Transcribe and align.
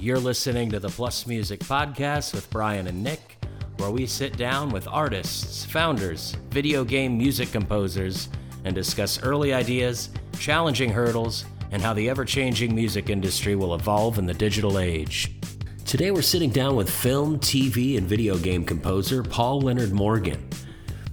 You're 0.00 0.18
listening 0.18 0.70
to 0.70 0.80
the 0.80 0.88
Plus 0.88 1.26
Music 1.26 1.60
Podcast 1.60 2.32
with 2.32 2.48
Brian 2.48 2.86
and 2.86 3.04
Nick, 3.04 3.36
where 3.76 3.90
we 3.90 4.06
sit 4.06 4.38
down 4.38 4.70
with 4.70 4.88
artists, 4.88 5.66
founders, 5.66 6.38
video 6.48 6.84
game 6.84 7.18
music 7.18 7.52
composers, 7.52 8.30
and 8.64 8.74
discuss 8.74 9.22
early 9.22 9.52
ideas, 9.52 10.08
challenging 10.38 10.88
hurdles, 10.88 11.44
and 11.70 11.82
how 11.82 11.92
the 11.92 12.08
ever 12.08 12.24
changing 12.24 12.74
music 12.74 13.10
industry 13.10 13.54
will 13.56 13.74
evolve 13.74 14.18
in 14.18 14.24
the 14.24 14.32
digital 14.32 14.78
age. 14.78 15.36
Today 15.84 16.10
we're 16.10 16.22
sitting 16.22 16.48
down 16.48 16.76
with 16.76 16.88
film, 16.88 17.38
TV, 17.38 17.98
and 17.98 18.06
video 18.08 18.38
game 18.38 18.64
composer 18.64 19.22
Paul 19.22 19.60
Leonard 19.60 19.92
Morgan. 19.92 20.48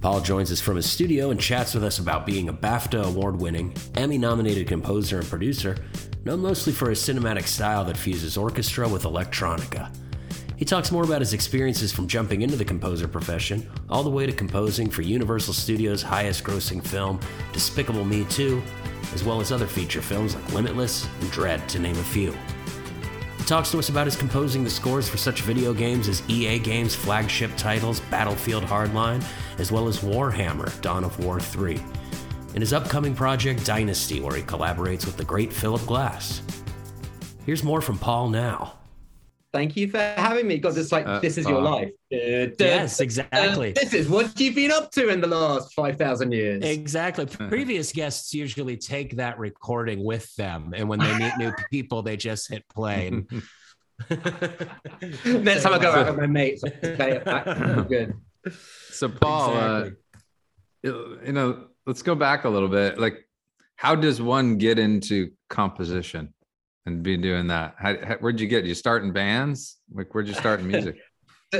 Paul 0.00 0.22
joins 0.22 0.50
us 0.50 0.62
from 0.62 0.76
his 0.76 0.90
studio 0.90 1.30
and 1.30 1.38
chats 1.38 1.74
with 1.74 1.84
us 1.84 1.98
about 1.98 2.24
being 2.24 2.48
a 2.48 2.54
BAFTA 2.54 3.04
award 3.04 3.38
winning, 3.38 3.74
Emmy 3.96 4.16
nominated 4.16 4.66
composer 4.66 5.18
and 5.18 5.28
producer, 5.28 5.76
known 6.28 6.40
mostly 6.40 6.74
for 6.74 6.90
his 6.90 7.00
cinematic 7.00 7.46
style 7.46 7.86
that 7.86 7.96
fuses 7.96 8.36
orchestra 8.36 8.86
with 8.86 9.04
electronica. 9.04 9.90
He 10.56 10.64
talks 10.66 10.92
more 10.92 11.02
about 11.02 11.22
his 11.22 11.32
experiences 11.32 11.90
from 11.90 12.06
jumping 12.06 12.42
into 12.42 12.54
the 12.54 12.66
composer 12.66 13.08
profession, 13.08 13.66
all 13.88 14.02
the 14.02 14.10
way 14.10 14.26
to 14.26 14.32
composing 14.32 14.90
for 14.90 15.00
Universal 15.00 15.54
Studios' 15.54 16.02
highest 16.02 16.44
grossing 16.44 16.86
film, 16.86 17.18
Despicable 17.54 18.04
Me 18.04 18.26
2, 18.28 18.62
as 19.14 19.24
well 19.24 19.40
as 19.40 19.52
other 19.52 19.66
feature 19.66 20.02
films 20.02 20.34
like 20.34 20.52
Limitless 20.52 21.06
and 21.20 21.30
Dredd, 21.30 21.66
to 21.68 21.78
name 21.78 21.96
a 21.96 22.02
few. 22.02 22.36
He 23.38 23.44
talks 23.44 23.70
to 23.70 23.78
us 23.78 23.88
about 23.88 24.06
his 24.06 24.16
composing 24.16 24.64
the 24.64 24.68
scores 24.68 25.08
for 25.08 25.16
such 25.16 25.40
video 25.40 25.72
games 25.72 26.08
as 26.08 26.22
EA 26.28 26.58
Games' 26.58 26.94
flagship 26.94 27.52
titles 27.56 28.00
Battlefield 28.10 28.64
Hardline, 28.64 29.24
as 29.58 29.72
well 29.72 29.88
as 29.88 30.00
Warhammer 30.00 30.78
Dawn 30.82 31.04
of 31.04 31.24
War 31.24 31.40
3, 31.40 31.80
and 32.58 32.62
his 32.64 32.72
upcoming 32.72 33.14
project 33.14 33.64
Dynasty, 33.64 34.18
where 34.18 34.34
he 34.34 34.42
collaborates 34.42 35.06
with 35.06 35.16
the 35.16 35.24
great 35.24 35.52
Philip 35.52 35.86
Glass. 35.86 36.42
Here's 37.46 37.62
more 37.62 37.80
from 37.80 37.98
Paul 37.98 38.30
now. 38.30 38.74
Thank 39.52 39.76
you 39.76 39.88
for 39.88 39.98
having 39.98 40.48
me. 40.48 40.58
God, 40.58 40.76
it's 40.76 40.90
like 40.90 41.06
Uh, 41.06 41.20
this 41.20 41.38
is 41.38 41.46
your 41.46 41.60
uh, 41.60 41.70
life. 41.70 41.92
Yes, 42.10 42.98
exactly. 42.98 43.74
this 43.74 43.94
is 43.94 44.08
what 44.08 44.40
you've 44.40 44.56
been 44.56 44.72
up 44.72 44.90
to 44.90 45.08
in 45.08 45.20
the 45.20 45.28
last 45.28 45.72
five 45.72 45.98
thousand 45.98 46.32
years. 46.32 46.64
Exactly. 46.64 47.26
Previous 47.26 47.92
guests 47.92 48.34
usually 48.34 48.76
take 48.76 49.14
that 49.18 49.38
recording 49.38 50.02
with 50.02 50.34
them, 50.34 50.74
and 50.76 50.88
when 50.88 50.98
they 50.98 51.16
meet 51.16 51.34
new 51.38 51.52
people, 51.70 52.02
they 52.02 52.16
just 52.16 52.50
hit 52.50 52.68
play. 52.68 53.06
And... 53.06 53.30
Next 55.44 55.62
time 55.62 55.74
I 55.74 55.78
go 55.78 55.92
out 55.92 56.06
with 56.08 56.16
my 56.16 56.26
mates, 56.26 56.64
I 56.64 56.70
say 56.82 57.10
it 57.12 57.24
back. 57.24 57.44
good. 57.88 58.14
So 58.90 59.08
Paul, 59.08 59.56
uh, 59.56 59.90
you 60.82 61.32
know, 61.32 61.68
let's 61.88 62.02
go 62.02 62.14
back 62.14 62.44
a 62.44 62.48
little 62.48 62.68
bit. 62.68 63.00
Like, 63.00 63.26
how 63.76 63.94
does 63.96 64.20
one 64.20 64.58
get 64.58 64.78
into 64.78 65.30
composition 65.48 66.34
and 66.84 67.02
be 67.02 67.16
doing 67.16 67.48
that? 67.48 67.74
How, 67.78 67.96
how, 68.04 68.16
where'd 68.16 68.38
you 68.38 68.46
get? 68.46 68.66
You 68.66 68.74
start 68.74 69.02
in 69.02 69.12
bands? 69.12 69.78
Like, 69.90 70.14
where'd 70.14 70.28
you 70.28 70.34
start 70.34 70.60
in 70.60 70.68
music? 70.68 70.98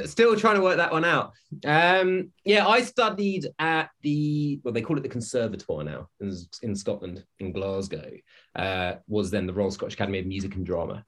Still 0.04 0.36
trying 0.36 0.56
to 0.56 0.60
work 0.60 0.76
that 0.76 0.92
one 0.92 1.06
out. 1.06 1.32
Um, 1.64 2.30
yeah, 2.44 2.68
I 2.68 2.82
studied 2.82 3.46
at 3.58 3.88
the 4.02 4.60
well, 4.62 4.74
they 4.74 4.82
call 4.82 4.98
it 4.98 5.02
the 5.02 5.08
Conservatoire 5.08 5.82
now 5.82 6.08
in, 6.20 6.36
in 6.62 6.76
Scotland, 6.76 7.24
in 7.38 7.52
Glasgow. 7.52 8.10
Uh, 8.54 8.96
was 9.08 9.30
then 9.30 9.46
the 9.46 9.54
Royal 9.54 9.70
Scottish 9.70 9.94
Academy 9.94 10.18
of 10.18 10.26
Music 10.26 10.54
and 10.56 10.66
Drama, 10.66 11.06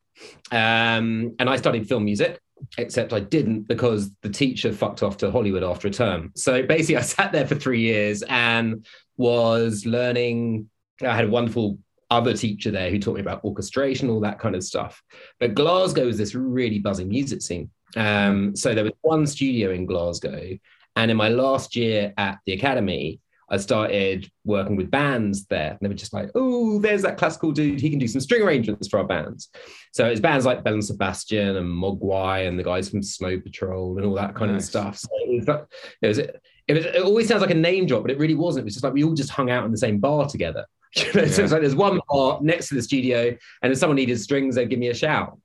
um, 0.51 1.37
and 1.39 1.51
I 1.51 1.57
studied 1.57 1.89
film 1.89 2.07
music. 2.07 2.41
Except 2.79 3.13
I 3.13 3.21
didn't 3.21 3.63
because 3.63 4.11
the 4.23 4.29
teacher 4.29 4.73
fucked 4.73 5.03
off 5.03 5.17
to 5.19 5.31
Hollywood 5.31 5.63
after 5.63 5.89
a 5.89 5.91
term. 5.91 6.33
So 6.37 6.63
basically, 6.63 6.97
I 6.99 7.03
sat 7.03 7.33
there 7.33 7.47
for 7.47 7.55
three 7.55 7.81
years 7.81 8.23
and 8.29 8.87
was 9.17 9.87
learning. 9.87 10.69
I 11.03 11.15
had 11.15 11.25
a 11.25 11.31
wonderful 11.31 11.79
other 12.11 12.35
teacher 12.35 12.71
there 12.71 12.91
who 12.91 12.99
taught 12.99 13.15
me 13.15 13.21
about 13.21 13.45
orchestration, 13.45 14.11
all 14.11 14.21
that 14.21 14.39
kind 14.39 14.55
of 14.55 14.65
stuff. 14.65 15.03
But 15.39 15.55
Glasgow 15.55 16.09
is 16.09 16.19
this 16.19 16.35
really 16.35 16.79
buzzing 16.79 17.09
music 17.09 17.41
scene. 17.43 17.71
Um, 17.97 18.55
so 18.57 18.75
there 18.75 18.85
was 18.85 18.93
one 19.03 19.27
studio 19.27 19.71
in 19.71 19.87
Glasgow, 19.87 20.59
and 20.97 21.11
in 21.11 21.17
my 21.17 21.29
last 21.29 21.77
year 21.77 22.13
at 22.17 22.39
the 22.47 22.53
academy, 22.53 23.21
I 23.51 23.57
started 23.57 24.31
working 24.45 24.77
with 24.77 24.91
bands 24.91 25.47
there. 25.47 25.71
And 25.71 25.79
they 25.81 25.89
were 25.89 25.95
just 25.95 26.13
like, 26.13 26.31
oh, 26.35 26.79
there's 26.79 27.03
that 27.03 27.17
classical 27.17 27.51
dude. 27.51 27.81
He 27.81 27.91
can 27.91 27.99
do 27.99 28.07
some 28.07 28.21
string 28.21 28.43
arrangements 28.43 28.87
for 28.89 28.99
our 28.99 29.07
bands. 29.07 29.49
So 29.93 30.07
it's 30.07 30.21
bands 30.21 30.47
like 30.47 30.63
Belle 30.63 30.75
and 30.75 30.85
Sebastian 30.85 31.57
and 31.57 31.67
Mogwai 31.67 32.47
and 32.47 32.59
the 32.59 32.63
guys 32.63 32.89
from 32.89 33.03
Snow 33.03 33.41
Patrol 33.41 33.97
and 33.97 34.07
all 34.07 34.15
that 34.15 34.35
kind 34.37 34.55
of 34.55 34.63
stuff. 34.63 34.99
So 34.99 35.09
it 35.27 35.47
was, 35.47 35.59
it 36.01 36.07
was, 36.07 36.19
it 36.19 36.73
was, 36.75 36.85
it 36.85 37.03
always 37.03 37.27
sounds 37.27 37.41
like 37.41 37.51
a 37.51 37.55
name 37.55 37.87
drop, 37.87 38.03
but 38.03 38.13
it 38.13 38.19
really 38.19 38.37
wasn't. 38.37 38.63
It 38.63 38.67
was 38.67 38.75
just 38.75 38.85
like 38.85 38.93
we 38.95 39.03
all 39.03 39.15
just 39.15 39.31
hung 39.31 39.51
out 39.51 39.65
in 39.65 39.73
the 39.73 39.79
same 39.79 39.99
bar 39.99 40.27
together. 40.29 40.65
You 40.97 41.05
know, 41.05 41.27
So 41.27 41.39
Yeah. 41.39 41.45
it's 41.45 41.53
like 41.53 41.61
there's 41.61 41.75
one 41.75 42.01
bar 42.09 42.39
next 42.43 42.69
to 42.69 42.75
the 42.77 42.83
studio, 42.83 43.37
and 43.63 43.73
if 43.73 43.79
someone 43.79 43.97
needed 43.97 44.19
strings, 44.21 44.55
they'd 44.55 44.69
give 44.71 44.79
me 44.79 44.89
a 44.89 44.95
shout. 44.95 45.39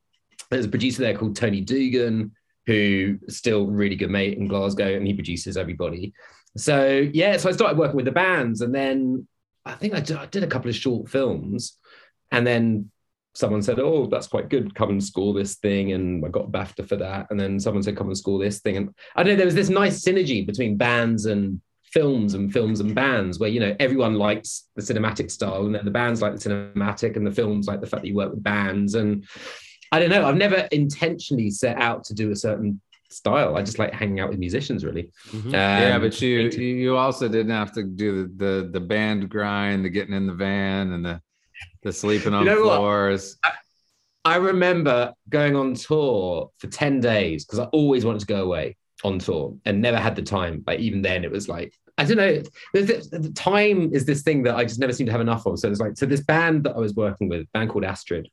There's 0.50 0.64
a 0.66 0.68
producer 0.68 1.02
there 1.02 1.16
called 1.16 1.36
Tony 1.36 1.60
Doogan, 1.60 2.32
who 2.66 3.18
still 3.28 3.66
really 3.66 3.94
good 3.96 4.10
mate 4.10 4.38
in 4.38 4.48
Glasgow, 4.48 4.96
and 4.96 5.06
he 5.06 5.14
produces 5.14 5.56
everybody. 5.56 6.12
So 6.56 7.08
yeah, 7.12 7.36
so 7.36 7.48
I 7.48 7.52
started 7.52 7.78
working 7.78 7.96
with 7.96 8.04
the 8.04 8.12
bands, 8.12 8.60
and 8.60 8.74
then 8.74 9.26
I 9.64 9.72
think 9.74 9.94
I 9.94 10.00
did, 10.00 10.42
a 10.42 10.46
couple 10.46 10.70
of 10.70 10.76
short 10.76 11.08
films, 11.08 11.76
and 12.30 12.46
then 12.46 12.90
someone 13.34 13.62
said, 13.62 13.78
"Oh, 13.78 14.06
that's 14.06 14.28
quite 14.28 14.48
good. 14.48 14.74
Come 14.74 14.90
and 14.90 15.04
score 15.04 15.34
this 15.34 15.56
thing," 15.56 15.92
and 15.92 16.24
I 16.24 16.28
got 16.28 16.50
BAFTA 16.52 16.88
for 16.88 16.96
that. 16.96 17.26
And 17.30 17.38
then 17.38 17.60
someone 17.60 17.82
said, 17.82 17.96
"Come 17.96 18.08
and 18.08 18.18
score 18.18 18.38
this 18.38 18.60
thing," 18.60 18.76
and 18.76 18.94
I 19.14 19.22
don't 19.22 19.32
know. 19.32 19.36
There 19.36 19.46
was 19.46 19.54
this 19.54 19.68
nice 19.68 20.02
synergy 20.02 20.46
between 20.46 20.76
bands 20.76 21.26
and 21.26 21.60
films 21.92 22.34
and 22.34 22.52
films 22.52 22.80
and 22.80 22.94
bands 22.94 23.38
where 23.38 23.48
you 23.48 23.60
know 23.60 23.74
everyone 23.78 24.14
likes 24.14 24.68
the 24.74 24.82
cinematic 24.82 25.30
style 25.30 25.64
and 25.66 25.74
the 25.74 25.90
bands 25.90 26.20
like 26.20 26.34
the 26.34 26.50
cinematic 26.50 27.16
and 27.16 27.26
the 27.26 27.30
films 27.30 27.66
like 27.66 27.80
the 27.80 27.86
fact 27.86 28.02
that 28.02 28.08
you 28.08 28.14
work 28.14 28.30
with 28.30 28.42
bands 28.42 28.94
and 28.94 29.24
i 29.92 29.98
don't 29.98 30.10
know 30.10 30.26
i've 30.26 30.36
never 30.36 30.68
intentionally 30.72 31.48
set 31.48 31.80
out 31.80 32.04
to 32.04 32.12
do 32.12 32.30
a 32.30 32.36
certain 32.36 32.80
style 33.10 33.56
i 33.56 33.62
just 33.62 33.78
like 33.78 33.92
hanging 33.92 34.20
out 34.20 34.28
with 34.28 34.38
musicians 34.38 34.84
really 34.84 35.10
Mhm. 35.32 35.52
yeah, 35.52 35.94
Um, 35.96 36.02
but 36.02 36.20
you 36.20 36.40
you 36.40 36.60
you 36.84 36.96
also 36.96 37.28
didn't 37.28 37.50
have 37.52 37.72
to 37.74 37.82
do 37.84 38.22
the 38.22 38.44
the, 38.44 38.68
the 38.72 38.80
band 38.80 39.28
grind, 39.28 39.84
the 39.84 39.90
getting 39.90 40.14
in 40.14 40.26
the 40.26 40.34
van, 40.34 40.92
and 40.92 41.04
the 41.04 41.20
the 41.82 41.92
sleeping 41.92 42.34
on 42.34 42.44
know 42.44 42.62
floors. 42.62 43.38
I 44.24 44.36
remember 44.36 45.12
going 45.28 45.54
on 45.54 45.74
tour 45.74 46.50
for 46.58 46.66
10 46.66 47.00
days 47.00 47.44
because 47.44 47.60
I 47.60 47.64
always 47.66 48.04
wanted 48.04 48.20
to 48.20 48.26
go 48.26 48.42
away 48.42 48.76
on 49.04 49.20
tour 49.20 49.54
and 49.64 49.80
never 49.80 49.98
had 49.98 50.16
the 50.16 50.22
time. 50.22 50.64
Like 50.66 50.80
even 50.80 51.00
then 51.00 51.22
it 51.22 51.30
was 51.30 51.48
like, 51.48 51.72
I 51.96 52.04
don't 52.04 52.16
know. 52.16 52.42
The 52.74 53.32
time 53.36 53.90
is 53.94 54.04
this 54.04 54.22
thing 54.22 54.42
that 54.42 54.56
I 54.56 54.64
just 54.64 54.80
never 54.80 54.92
seem 54.92 55.06
to 55.06 55.12
have 55.12 55.20
enough 55.20 55.46
of. 55.46 55.60
So 55.60 55.70
it's 55.70 55.78
like, 55.80 55.96
so 55.96 56.06
this 56.06 56.22
band 56.22 56.64
that 56.64 56.74
I 56.74 56.78
was 56.80 56.94
working 56.94 57.28
with, 57.28 57.42
a 57.42 57.48
band 57.54 57.70
called 57.70 57.84
Astrid, 57.84 58.28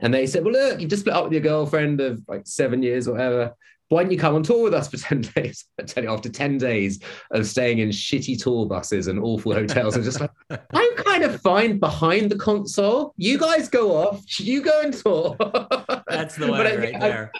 and 0.00 0.12
they 0.12 0.26
said, 0.26 0.42
well, 0.44 0.52
look, 0.54 0.80
you've 0.80 0.90
just 0.90 1.00
split 1.02 1.14
up 1.14 1.24
with 1.24 1.32
your 1.32 1.42
girlfriend 1.42 2.00
of 2.00 2.20
like 2.26 2.44
seven 2.46 2.82
years 2.82 3.06
or 3.06 3.12
whatever. 3.12 3.54
Why 3.90 4.02
don't 4.02 4.12
you 4.12 4.18
come 4.18 4.34
on 4.34 4.42
tour 4.42 4.64
with 4.64 4.74
us 4.74 4.88
for 4.88 4.96
10 5.08 5.22
days? 5.34 5.64
I 5.80 5.84
tell 5.84 6.04
you, 6.04 6.10
after 6.10 6.28
10 6.28 6.58
days 6.58 7.00
of 7.30 7.46
staying 7.46 7.78
in 7.78 7.88
shitty 7.88 8.42
tour 8.42 8.66
buses 8.66 9.06
and 9.06 9.18
awful 9.18 9.54
hotels, 9.54 9.96
I'm 9.96 10.02
just 10.02 10.20
like, 10.20 10.30
I'm 10.72 10.96
kind 10.96 11.24
of 11.24 11.40
fine 11.40 11.78
behind 11.78 12.30
the 12.30 12.36
console. 12.36 13.14
You 13.16 13.38
guys 13.38 13.68
go 13.68 13.96
off. 13.96 14.22
You 14.38 14.62
go 14.62 14.82
and 14.82 14.92
tour. 14.92 15.36
That's 16.08 16.36
the 16.36 16.52
way 16.52 16.76
right 16.76 16.94
I- 16.96 16.98
there. 16.98 17.32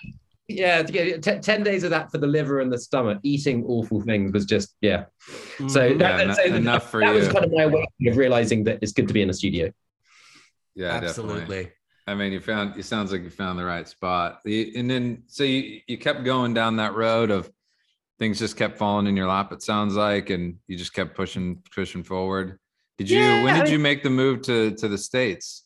yeah, 0.48 0.82
to 0.82 0.90
get 0.90 1.22
t- 1.22 1.38
10 1.38 1.62
days 1.62 1.84
of 1.84 1.90
that 1.90 2.10
for 2.10 2.16
the 2.16 2.26
liver 2.26 2.60
and 2.60 2.72
the 2.72 2.78
stomach, 2.78 3.18
eating 3.22 3.64
awful 3.66 4.00
things 4.00 4.32
was 4.32 4.46
just, 4.46 4.74
yeah. 4.80 5.04
So, 5.68 5.90
Mhm. 5.90 5.98
that, 5.98 6.18
Yeah, 6.20 6.24
that- 6.28 6.36
so 6.36 6.42
eno- 6.44 6.56
enough 6.56 6.90
for 6.90 7.02
you. 7.02 7.08
that 7.08 7.14
was 7.14 7.28
kind 7.28 7.44
of 7.44 7.52
my 7.52 7.66
way 7.66 7.86
of 8.06 8.16
realizing 8.16 8.64
that 8.64 8.78
it's 8.80 8.92
good 8.92 9.08
to 9.08 9.12
be 9.14 9.20
in 9.20 9.28
a 9.28 9.34
studio. 9.34 9.70
Yeah, 10.74 11.00
definitely. 11.00 11.72
I 12.08 12.14
mean, 12.14 12.32
you 12.32 12.40
found 12.40 12.78
it 12.78 12.84
sounds 12.84 13.12
like 13.12 13.22
you 13.22 13.30
found 13.30 13.58
the 13.58 13.64
right 13.64 13.86
spot. 13.86 14.40
And 14.44 14.90
then 14.90 15.24
so 15.26 15.44
you 15.44 15.80
you 15.86 15.98
kept 15.98 16.24
going 16.24 16.54
down 16.54 16.76
that 16.76 16.94
road 16.94 17.30
of 17.30 17.50
things 18.18 18.38
just 18.38 18.56
kept 18.56 18.78
falling 18.78 19.06
in 19.06 19.16
your 19.16 19.28
lap, 19.28 19.52
it 19.52 19.62
sounds 19.62 19.94
like, 19.94 20.30
and 20.30 20.56
you 20.66 20.76
just 20.76 20.92
kept 20.92 21.14
pushing, 21.14 21.62
pushing 21.74 22.02
forward. 22.02 22.58
Did 22.96 23.10
you 23.10 23.20
Yeah, 23.20 23.44
when 23.44 23.54
I 23.54 23.60
did 23.60 23.70
you 23.70 23.78
make 23.78 24.02
the 24.02 24.10
move 24.10 24.42
to 24.42 24.72
to 24.72 24.88
the 24.88 24.98
States? 24.98 25.64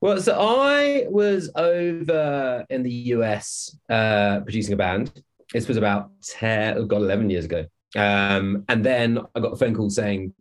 Well, 0.00 0.20
so 0.20 0.38
I 0.38 1.06
was 1.08 1.50
over 1.54 2.64
in 2.68 2.82
the 2.82 2.92
US 3.14 3.76
uh, 3.88 4.40
producing 4.40 4.74
a 4.74 4.76
band. 4.76 5.22
This 5.52 5.68
was 5.68 5.76
about 5.76 6.10
10, 6.22 6.76
oh 6.76 6.84
God, 6.84 7.02
11 7.02 7.30
years 7.30 7.44
ago. 7.46 7.66
Um, 7.94 8.64
and 8.68 8.84
then 8.84 9.18
I 9.34 9.40
got 9.40 9.52
a 9.52 9.56
phone 9.56 9.74
call 9.74 9.88
saying, 9.88 10.34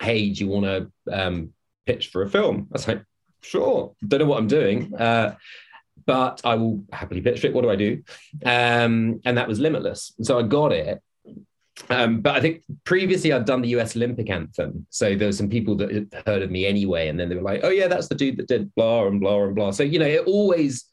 Hey, 0.00 0.30
do 0.30 0.44
you 0.44 0.50
want 0.50 0.66
to 0.66 0.90
um, 1.10 1.52
pitch 1.86 2.08
for 2.08 2.22
a 2.22 2.30
film? 2.30 2.68
I 2.70 2.74
was 2.74 2.86
like, 2.86 3.02
Sure. 3.42 3.94
Don't 4.06 4.20
know 4.20 4.26
what 4.26 4.38
I'm 4.38 4.48
doing, 4.48 4.94
uh, 4.94 5.36
but 6.06 6.40
I 6.44 6.54
will 6.54 6.84
happily 6.92 7.20
pitch 7.20 7.44
it. 7.44 7.52
What 7.52 7.62
do 7.62 7.70
I 7.70 7.76
do? 7.76 8.02
Um, 8.44 9.20
and 9.24 9.36
that 9.36 9.48
was 9.48 9.60
Limitless. 9.60 10.14
So 10.22 10.38
I 10.38 10.42
got 10.42 10.72
it. 10.72 11.02
Um, 11.88 12.20
but 12.20 12.36
I 12.36 12.40
think 12.40 12.62
previously 12.84 13.32
I'd 13.32 13.44
done 13.44 13.62
the 13.62 13.68
US 13.70 13.96
Olympic 13.96 14.30
anthem. 14.30 14.86
So 14.90 15.16
there 15.16 15.28
were 15.28 15.32
some 15.32 15.48
people 15.48 15.74
that 15.76 15.90
had 15.90 16.22
heard 16.26 16.42
of 16.42 16.50
me 16.50 16.66
anyway. 16.66 17.08
And 17.08 17.18
then 17.18 17.28
they 17.28 17.34
were 17.34 17.42
like, 17.42 17.60
oh, 17.62 17.70
yeah, 17.70 17.88
that's 17.88 18.08
the 18.08 18.14
dude 18.14 18.36
that 18.36 18.48
did 18.48 18.74
blah 18.74 19.06
and 19.06 19.20
blah 19.20 19.44
and 19.44 19.54
blah. 19.54 19.70
So, 19.70 19.82
you 19.82 19.98
know, 19.98 20.06
it 20.06 20.26
always 20.26 20.84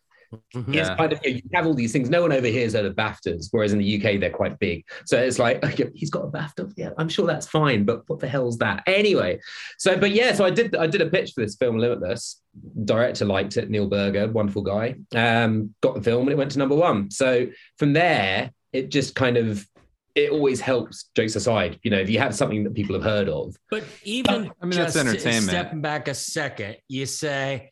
Mm-hmm. 0.55 0.73
It's 0.73 0.89
kind 0.89 1.11
of 1.11 1.19
you, 1.23 1.31
know, 1.31 1.37
you, 1.37 1.49
have 1.53 1.65
all 1.65 1.73
these 1.73 1.91
things. 1.91 2.09
No 2.09 2.21
one 2.21 2.31
over 2.31 2.47
here 2.47 2.63
has 2.63 2.73
heard 2.73 2.85
of 2.85 2.95
BAFTAs, 2.95 3.47
whereas 3.51 3.73
in 3.73 3.79
the 3.79 3.97
UK 3.97 4.19
they're 4.19 4.29
quite 4.29 4.59
big. 4.59 4.85
So 5.05 5.17
it's 5.17 5.39
like, 5.39 5.63
okay, 5.63 5.89
he's 5.95 6.09
got 6.09 6.23
a 6.23 6.27
BAFTA. 6.27 6.73
Yeah, 6.75 6.91
I'm 6.97 7.09
sure 7.09 7.25
that's 7.25 7.47
fine, 7.47 7.83
but 7.83 8.07
what 8.07 8.19
the 8.19 8.27
hell's 8.27 8.57
that? 8.59 8.83
Anyway, 8.85 9.39
so 9.77 9.97
but 9.97 10.11
yeah, 10.11 10.33
so 10.33 10.45
I 10.45 10.49
did 10.49 10.75
I 10.75 10.87
did 10.87 11.01
a 11.01 11.09
pitch 11.09 11.31
for 11.33 11.41
this 11.41 11.55
film, 11.55 11.77
Limitless. 11.77 12.41
Director 12.85 13.25
liked 13.25 13.57
it, 13.57 13.69
Neil 13.69 13.87
Burger, 13.87 14.27
wonderful 14.27 14.61
guy. 14.61 14.95
Um, 15.15 15.73
got 15.81 15.95
the 15.95 16.01
film 16.01 16.23
and 16.23 16.31
it 16.31 16.37
went 16.37 16.51
to 16.51 16.59
number 16.59 16.75
one. 16.75 17.09
So 17.11 17.47
from 17.77 17.93
there, 17.93 18.51
it 18.73 18.89
just 18.89 19.15
kind 19.15 19.37
of 19.37 19.67
it 20.15 20.31
always 20.31 20.59
helps 20.59 21.09
jokes 21.15 21.35
aside 21.35 21.79
you 21.83 21.91
know 21.91 21.97
if 21.97 22.09
you 22.09 22.19
have 22.19 22.35
something 22.35 22.63
that 22.63 22.73
people 22.73 22.95
have 22.95 23.03
heard 23.03 23.29
of 23.29 23.55
but 23.69 23.83
even 24.03 24.51
i 24.61 24.65
mean 24.65 24.77
that's 24.77 24.95
entertainment 24.95 25.49
stepping 25.49 25.81
back 25.81 26.07
a 26.07 26.13
second 26.13 26.75
you 26.87 27.05
say 27.05 27.71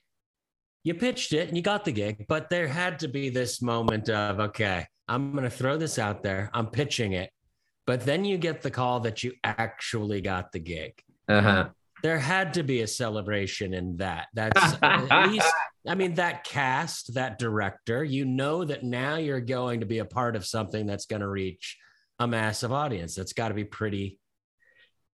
you 0.87 0.93
pitched 0.93 1.33
it 1.33 1.49
and 1.49 1.57
you 1.57 1.61
got 1.61 1.83
the 1.83 1.91
gig, 1.91 2.25
but 2.29 2.49
there 2.49 2.65
had 2.65 2.99
to 2.99 3.09
be 3.09 3.27
this 3.27 3.61
moment 3.61 4.09
of, 4.09 4.39
okay, 4.39 4.87
I'm 5.09 5.33
going 5.33 5.43
to 5.43 5.49
throw 5.49 5.75
this 5.75 5.99
out 5.99 6.23
there. 6.23 6.49
I'm 6.53 6.67
pitching 6.67 7.11
it. 7.11 7.29
But 7.85 8.05
then 8.05 8.23
you 8.23 8.37
get 8.37 8.61
the 8.61 8.71
call 8.71 9.01
that 9.01 9.21
you 9.21 9.33
actually 9.43 10.21
got 10.21 10.53
the 10.53 10.59
gig. 10.59 10.93
Uh-huh. 11.27 11.69
There 12.03 12.17
had 12.17 12.53
to 12.53 12.63
be 12.63 12.83
a 12.83 12.87
celebration 12.87 13.73
in 13.73 13.97
that. 13.97 14.27
That's 14.33 14.77
at 14.81 15.27
least, 15.29 15.51
I 15.85 15.95
mean, 15.95 16.13
that 16.13 16.45
cast, 16.45 17.15
that 17.15 17.37
director, 17.37 18.01
you 18.01 18.23
know 18.23 18.63
that 18.63 18.85
now 18.85 19.17
you're 19.17 19.41
going 19.41 19.81
to 19.81 19.85
be 19.85 19.99
a 19.99 20.05
part 20.05 20.37
of 20.37 20.45
something 20.45 20.85
that's 20.85 21.05
going 21.05 21.21
to 21.21 21.27
reach 21.27 21.77
a 22.17 22.27
massive 22.27 22.71
audience. 22.71 23.13
That's 23.13 23.33
got 23.33 23.49
to 23.49 23.53
be 23.53 23.65
pretty. 23.65 24.19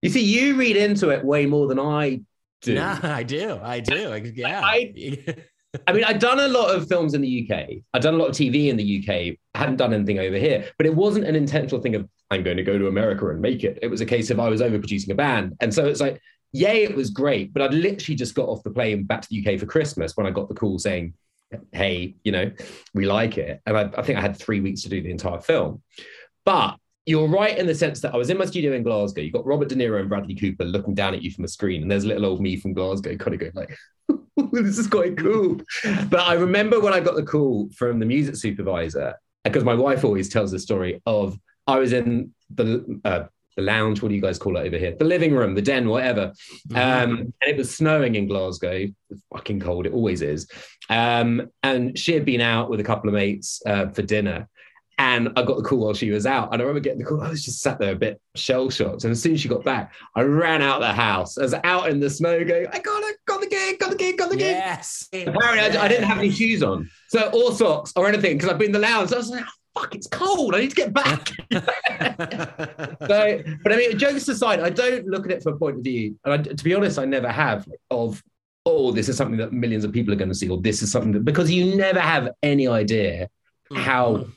You 0.04 0.12
see, 0.12 0.24
you 0.24 0.54
read 0.54 0.76
into 0.76 1.10
it 1.10 1.26
way 1.26 1.48
more 1.48 1.66
than 1.66 1.80
I 1.80 2.22
do. 2.62 2.76
Nah, 2.76 3.00
I 3.02 3.24
do. 3.24 3.60
I 3.62 3.80
do. 3.80 4.32
Yeah. 4.36 4.62
I, 4.64 5.36
I 5.88 5.94
mean, 5.94 6.04
I'd 6.04 6.20
done 6.20 6.40
a 6.40 6.48
lot 6.48 6.76
of 6.76 6.88
films 6.88 7.14
in 7.14 7.22
the 7.22 7.50
UK. 7.50 7.84
I'd 7.94 8.02
done 8.02 8.14
a 8.14 8.18
lot 8.18 8.30
of 8.30 8.36
TV 8.36 8.70
in 8.70 8.78
the 8.78 9.00
UK. 9.00 9.38
I 9.56 9.58
hadn't 9.58 9.78
done 9.78 9.94
anything 9.94 10.20
over 10.20 10.38
here, 10.38 10.70
but 10.78 10.86
it 10.86 10.96
wasn't 10.96 11.26
an 11.26 11.36
intentional 11.36 11.82
thing 11.82 11.96
of 11.96 12.08
I'm 12.30 12.44
going 12.44 12.58
to 12.58 12.64
go 12.64 12.78
to 12.78 12.88
America 12.88 13.30
and 13.30 13.42
make 13.42 13.64
it. 13.64 13.80
It 13.82 13.88
was 13.88 14.02
a 14.02 14.06
case 14.06 14.30
of 14.30 14.40
I 14.40 14.50
was 14.50 14.62
overproducing 14.62 15.10
a 15.10 15.16
band, 15.16 15.56
and 15.62 15.74
so 15.74 15.86
it's 15.88 16.02
like, 16.02 16.22
yay, 16.52 16.84
it 16.84 16.96
was 16.96 17.10
great. 17.10 17.54
But 17.54 17.64
I'd 17.64 17.74
literally 17.74 18.16
just 18.16 18.36
got 18.36 18.50
off 18.50 18.64
the 18.64 18.70
plane 18.70 19.04
back 19.04 19.22
to 19.22 19.28
the 19.30 19.46
UK 19.46 19.60
for 19.60 19.66
Christmas 19.66 20.16
when 20.16 20.28
I 20.28 20.32
got 20.32 20.48
the 20.48 20.56
call 20.56 20.78
saying, 20.78 21.14
"Hey, 21.72 22.16
you 22.24 22.32
know, 22.32 22.52
we 22.94 23.06
like 23.06 23.38
it," 23.38 23.62
and 23.66 23.78
I, 23.78 23.90
I 23.98 24.04
think 24.04 24.20
I 24.20 24.22
had 24.22 24.38
three 24.38 24.60
weeks 24.60 24.84
to 24.84 24.90
do 24.90 25.02
the 25.02 25.12
entire 25.12 25.42
film. 25.42 25.82
But 26.46 26.78
you're 27.06 27.28
right 27.28 27.58
in 27.58 27.68
the 27.68 27.76
sense 27.76 28.00
that 28.02 28.14
I 28.14 28.18
was 28.18 28.30
in 28.30 28.38
my 28.38 28.46
studio 28.46 28.74
in 28.74 28.84
Glasgow. 28.84 29.22
You've 29.22 29.34
got 29.34 29.46
Robert 29.46 29.70
De 29.70 29.76
Niro 29.76 30.00
and 30.00 30.08
Bradley 30.08 30.36
Cooper 30.36 30.64
looking 30.64 30.94
down 30.94 31.14
at 31.14 31.22
you 31.22 31.32
from 31.32 31.42
the 31.42 31.50
screen, 31.50 31.82
and 31.82 31.92
there's 31.92 32.06
little 32.06 32.26
old 32.26 32.42
me 32.42 32.58
from 32.58 32.74
Glasgow 32.74 33.18
kind 33.18 33.34
of 33.34 33.40
going 33.40 33.52
like, 33.56 33.76
"This 34.52 34.78
is 34.78 34.88
quite 34.88 35.18
cool." 35.18 35.62
But 36.10 36.22
I 36.22 36.34
remember 36.34 36.80
when 36.80 36.94
I 36.94 37.00
got 37.00 37.16
the 37.16 37.24
call 37.24 37.70
from 37.76 38.00
the 38.00 38.06
music 38.06 38.36
supervisor 38.36 39.16
because 39.44 39.64
my 39.64 39.74
wife 39.74 40.04
always 40.04 40.30
tells 40.30 40.52
the 40.52 40.60
story 40.60 41.02
of 41.06 41.38
I 41.68 41.80
was 41.80 41.94
in 41.94 42.34
the 42.54 43.00
uh, 43.06 43.24
the 43.56 43.62
lounge. 43.62 44.02
What 44.02 44.10
do 44.10 44.16
you 44.16 44.22
guys 44.22 44.40
call 44.40 44.58
it 44.58 44.66
over 44.66 44.78
here? 44.78 44.96
The 44.98 45.06
living 45.06 45.34
room, 45.34 45.56
the 45.56 45.62
den, 45.62 45.88
whatever. 45.88 46.34
Mm-hmm. 46.70 46.76
Um, 46.76 47.20
and 47.20 47.34
it 47.48 47.58
was 47.58 47.76
snowing 47.76 48.16
in 48.16 48.28
Glasgow. 48.28 48.88
It's 49.10 49.22
fucking 49.32 49.60
cold. 49.60 49.86
It 49.86 49.94
always 49.94 50.22
is. 50.22 50.48
Um, 50.90 51.50
and 51.62 51.98
she 51.98 52.14
had 52.14 52.26
been 52.26 52.42
out 52.42 52.70
with 52.70 52.80
a 52.80 52.84
couple 52.84 53.10
of 53.10 53.14
mates 53.14 53.62
uh, 53.66 53.90
for 53.90 54.02
dinner 54.02 54.48
and 55.00 55.30
I 55.36 55.44
got 55.44 55.58
the 55.58 55.64
call 55.64 55.80
while 55.80 55.94
she 55.94 56.12
was 56.12 56.26
out. 56.26 56.54
And 56.54 56.62
I 56.62 56.66
remember 56.66 56.80
getting 56.80 57.00
the 57.00 57.06
call. 57.06 57.22
I 57.22 57.30
was 57.30 57.44
just 57.44 57.62
sat 57.62 57.80
there 57.80 57.94
a 57.94 57.96
bit 57.96 58.22
shell 58.36 58.70
shocked. 58.70 59.04
And 59.04 59.12
as 59.12 59.22
soon 59.22 59.34
as 59.34 59.42
she 59.42 59.48
got 59.48 59.64
back, 59.64 59.94
I 60.16 60.22
ran 60.22 60.62
out 60.62 60.82
of 60.82 60.88
the 60.88 60.94
house. 60.94 61.38
I 61.38 61.42
was 61.42 61.56
out 61.64 61.90
in 61.90 62.00
the 62.00 62.10
snow 62.10 62.44
going, 62.44 62.68
I 62.68 62.80
got 62.80 63.04
it, 63.04 63.18
got 63.34 63.42
the 63.42 63.48
gig, 63.48 63.80
got 63.80 63.90
the 63.90 63.96
gig, 63.96 64.18
got 64.18 64.30
the 64.30 64.38
gig. 64.38 64.56
Yes. 64.56 65.08
Apparently, 65.12 65.40
yes. 65.56 65.76
I, 65.76 65.86
I, 65.86 65.88
didn't 65.88 66.06
have 66.06 66.18
any 66.18 66.32
shoes 66.32 66.64
on. 66.64 66.90
So, 67.08 67.30
or 67.32 67.54
socks 67.54 67.94
or 67.96 68.08
anything, 68.08 68.38
because 68.38 68.50
I've 68.50 68.58
been 68.58 68.68
in 68.68 68.74
the 68.74 68.80
lounge. 68.80 69.10
So 69.10 69.16
I 69.16 69.20
was 69.20 69.30
like, 69.30 69.46
fuck, 69.78 69.96
it's 69.96 70.08
cold. 70.08 70.56
I 70.56 70.62
need 70.62 70.70
to 70.70 70.76
get 70.76 70.94
back. 70.94 71.30
so, 73.08 73.44
but 73.64 73.74
I 73.74 73.76
mean, 73.76 73.98
jokes 73.98 74.28
aside, 74.28 74.60
I 74.60 74.70
don't 74.70 75.08
look 75.08 75.26
at 75.26 75.32
it 75.32 75.44
from 75.44 75.54
a 75.54 75.58
point 75.58 75.78
of 75.78 75.84
view. 75.84 76.18
And 76.26 76.34
I, 76.34 76.38
to 76.38 76.64
be 76.64 76.74
honest, 76.74 77.00
I 77.00 77.06
never 77.06 77.30
have 77.30 77.68
of, 77.90 78.22
oh, 78.66 78.92
this 78.92 79.10
is 79.10 79.18
something 79.18 79.38
that 79.38 79.54
millions 79.54 79.84
of 79.84 79.92
people 79.92 80.14
are 80.14 80.18
going 80.18 80.30
to 80.30 80.36
see, 80.36 80.50
or 80.50 80.60
this 80.62 80.82
is 80.82 80.92
something 80.92 81.12
that, 81.14 81.26
because 81.26 81.52
you 81.52 81.76
never 81.76 82.00
have 82.00 82.30
any 82.42 82.68
idea 82.68 83.30
how 83.76 84.18
mm-hmm 84.18 84.30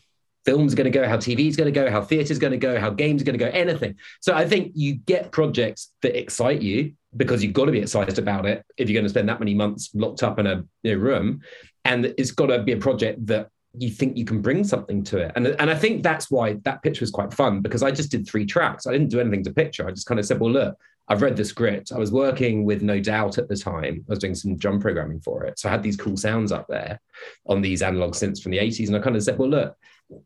film's 0.46 0.76
going 0.76 0.84
to 0.84 0.90
go, 0.90 1.06
how 1.06 1.16
TV's 1.16 1.56
going 1.56 1.66
to 1.66 1.72
go, 1.72 1.90
how 1.90 2.00
theatre's 2.00 2.38
going 2.38 2.52
to 2.52 2.56
go, 2.56 2.78
how 2.78 2.88
games 2.88 3.20
are 3.20 3.24
going 3.24 3.36
to 3.36 3.44
go, 3.44 3.50
anything. 3.50 3.96
So 4.20 4.32
I 4.32 4.46
think 4.48 4.72
you 4.74 4.94
get 4.94 5.32
projects 5.32 5.92
that 6.02 6.16
excite 6.16 6.62
you 6.62 6.92
because 7.16 7.42
you've 7.42 7.52
got 7.52 7.66
to 7.66 7.72
be 7.72 7.80
excited 7.80 8.18
about 8.18 8.46
it 8.46 8.64
if 8.76 8.88
you're 8.88 8.94
going 8.94 9.04
to 9.04 9.10
spend 9.10 9.28
that 9.28 9.40
many 9.40 9.54
months 9.54 9.90
locked 9.94 10.22
up 10.22 10.38
in 10.38 10.46
a, 10.46 10.96
room. 10.96 11.40
And 11.84 12.06
it's 12.18 12.30
got 12.30 12.46
to 12.46 12.62
be 12.62 12.72
a 12.72 12.76
project 12.76 13.26
that 13.26 13.48
you 13.78 13.90
think 13.90 14.16
you 14.16 14.24
can 14.24 14.40
bring 14.40 14.64
something 14.64 15.04
to 15.04 15.18
it. 15.18 15.32
And, 15.36 15.46
and 15.46 15.70
I 15.70 15.74
think 15.74 16.02
that's 16.02 16.30
why 16.30 16.54
that 16.64 16.82
pitch 16.82 17.00
was 17.00 17.10
quite 17.10 17.32
fun 17.32 17.60
because 17.60 17.82
I 17.82 17.90
just 17.90 18.10
did 18.10 18.26
three 18.26 18.46
tracks. 18.46 18.86
I 18.86 18.92
didn't 18.92 19.08
do 19.08 19.20
anything 19.20 19.44
to 19.44 19.52
picture. 19.52 19.86
I 19.86 19.90
just 19.90 20.06
kind 20.06 20.18
of 20.18 20.26
said, 20.26 20.40
well, 20.40 20.50
look, 20.50 20.76
I've 21.08 21.22
read 21.22 21.36
the 21.36 21.44
script. 21.44 21.92
I 21.92 21.98
was 21.98 22.10
working 22.10 22.64
with 22.64 22.82
No 22.82 22.98
Doubt 23.00 23.38
at 23.38 23.48
the 23.48 23.56
time. 23.56 24.04
I 24.08 24.12
was 24.12 24.18
doing 24.18 24.34
some 24.34 24.56
drum 24.56 24.80
programming 24.80 25.20
for 25.20 25.44
it. 25.44 25.58
So 25.58 25.68
I 25.68 25.72
had 25.72 25.82
these 25.82 25.96
cool 25.96 26.16
sounds 26.16 26.50
up 26.50 26.66
there 26.68 27.00
on 27.46 27.62
these 27.62 27.82
analog 27.82 28.14
synths 28.14 28.42
from 28.42 28.52
the 28.52 28.58
80s. 28.58 28.88
And 28.88 28.96
I 28.96 29.00
kind 29.00 29.14
of 29.14 29.22
said, 29.22 29.38
well, 29.38 29.50
look, 29.50 29.76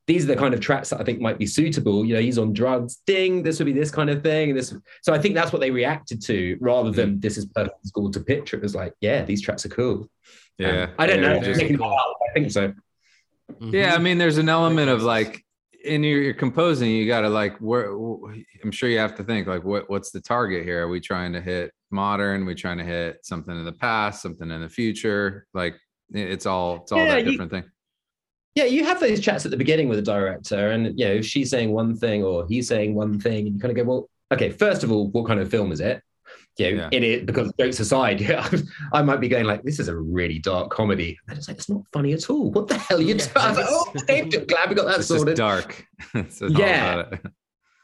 these 0.07 0.25
are 0.25 0.29
the 0.29 0.37
kind 0.37 0.53
of 0.53 0.61
tracks 0.61 0.91
that 0.91 1.01
I 1.01 1.05
think 1.05 1.21
might 1.21 1.39
be 1.39 1.47
suitable. 1.47 2.05
You 2.05 2.15
know, 2.15 2.21
he's 2.21 2.39
on 2.39 2.53
drugs, 2.53 2.99
ding, 3.07 3.43
this 3.43 3.59
would 3.59 3.65
be 3.67 3.73
this 3.73 3.91
kind 3.91 4.11
of 4.11 4.23
thing. 4.23 4.51
And 4.51 4.59
this 4.59 4.75
so 5.03 5.13
I 5.13 5.19
think 5.19 5.35
that's 5.35 5.53
what 5.53 5.61
they 5.61 5.71
reacted 5.71 6.21
to 6.23 6.59
rather 6.61 6.91
than 6.91 7.17
mm. 7.17 7.21
this 7.23 7.39
is 7.39 7.47
perfect 7.47 7.87
school 7.87 8.11
to 8.11 8.21
picture. 8.21 8.57
It 8.57 8.63
was 8.63 8.75
like, 8.75 8.95
yeah, 9.01 9.25
these 9.25 9.41
tracks 9.41 9.65
are 9.65 9.71
cool. 9.71 10.11
Yeah. 10.59 10.83
Um, 10.83 10.91
I 10.99 11.07
don't 11.07 11.23
yeah, 11.23 11.33
know. 11.35 11.41
Just, 11.41 11.63
I 11.63 12.33
think 12.35 12.51
so. 12.51 12.75
Mm-hmm. 13.53 13.75
Yeah, 13.75 13.95
I 13.95 13.99
mean, 13.99 14.19
there's 14.19 14.39
an 14.39 14.49
element 14.49 14.91
of 14.91 15.03
like 15.03 15.45
in 15.85 16.05
your, 16.05 16.21
your 16.21 16.35
composing, 16.35 16.91
you 16.91 17.07
got 17.07 17.23
to 17.23 17.29
like 17.29 17.57
where 17.59 17.91
I'm 18.63 18.71
sure 18.71 18.89
you 18.89 18.99
have 18.99 19.15
to 19.17 19.25
think 19.25 19.47
like 19.47 19.65
what 19.65 19.89
what's 19.89 20.11
the 20.11 20.21
target 20.21 20.65
here? 20.65 20.85
Are 20.85 20.89
we 20.89 21.01
trying 21.01 21.33
to 21.33 21.41
hit 21.41 21.73
modern? 21.91 22.43
Are 22.43 22.47
we 22.47 22.55
trying 22.55 22.79
to 22.79 22.85
hit 22.85 23.25
something 23.25 23.57
in 23.57 23.65
the 23.65 23.73
past, 23.73 24.23
something 24.23 24.51
in 24.51 24.61
the 24.61 24.69
future? 24.69 25.47
Like 25.55 25.77
it's 26.13 26.47
all 26.47 26.83
it's 26.83 26.93
all 26.93 26.99
yeah, 26.99 27.17
that 27.17 27.25
different 27.25 27.53
you, 27.53 27.63
thing. 27.63 27.71
Yeah, 28.55 28.65
you 28.65 28.85
have 28.85 28.99
those 28.99 29.21
chats 29.21 29.45
at 29.45 29.51
the 29.51 29.57
beginning 29.57 29.89
with 29.89 29.99
the 29.99 30.03
director, 30.03 30.71
and 30.71 30.99
you 30.99 31.07
know, 31.07 31.21
she's 31.21 31.51
saying 31.51 31.71
one 31.71 31.97
thing 31.97 32.25
or 32.25 32.47
he's 32.49 32.69
saying 32.69 32.95
one 32.95 33.21
thing, 33.21 33.47
and 33.47 33.55
you 33.55 33.61
kind 33.61 33.71
of 33.71 33.77
go, 33.77 33.89
well, 33.89 34.11
okay, 34.33 34.51
first 34.51 34.83
of 34.83 34.91
all, 34.91 35.09
what 35.09 35.27
kind 35.27 35.41
of 35.41 35.51
film 35.51 35.73
is 35.73 35.81
it? 35.81 36.03
You 36.59 36.77
know, 36.77 36.83
yeah. 36.83 36.89
in 36.99 37.03
it 37.03 37.27
because 37.27 37.53
jokes 37.59 37.81
aside, 37.81 38.21
I 38.93 39.03
might 39.03 39.21
be 39.21 39.29
going 39.29 39.47
like, 39.47 39.63
this 39.63 39.79
is 39.79 39.89
a 39.89 39.97
really 39.97 40.39
dark 40.41 40.71
comedy. 40.71 41.19
And 41.29 41.39
it's 41.39 41.49
like, 41.49 41.57
it's 41.57 41.71
not 41.71 41.83
funny 41.93 42.13
at 42.13 42.29
all. 42.29 42.51
What 42.51 42.69
the 42.69 42.77
hell 42.77 42.99
are 42.99 43.01
you 43.01 43.15
yeah. 43.15 43.27
doing? 43.33 43.57
Like, 43.57 43.67
oh, 43.69 43.93
glad 44.47 44.69
we 44.69 44.75
got 44.75 44.87
that 44.87 44.99
it's 44.99 45.09
sorted. 45.09 45.37
dark. 45.37 45.87
yeah. 46.41 47.09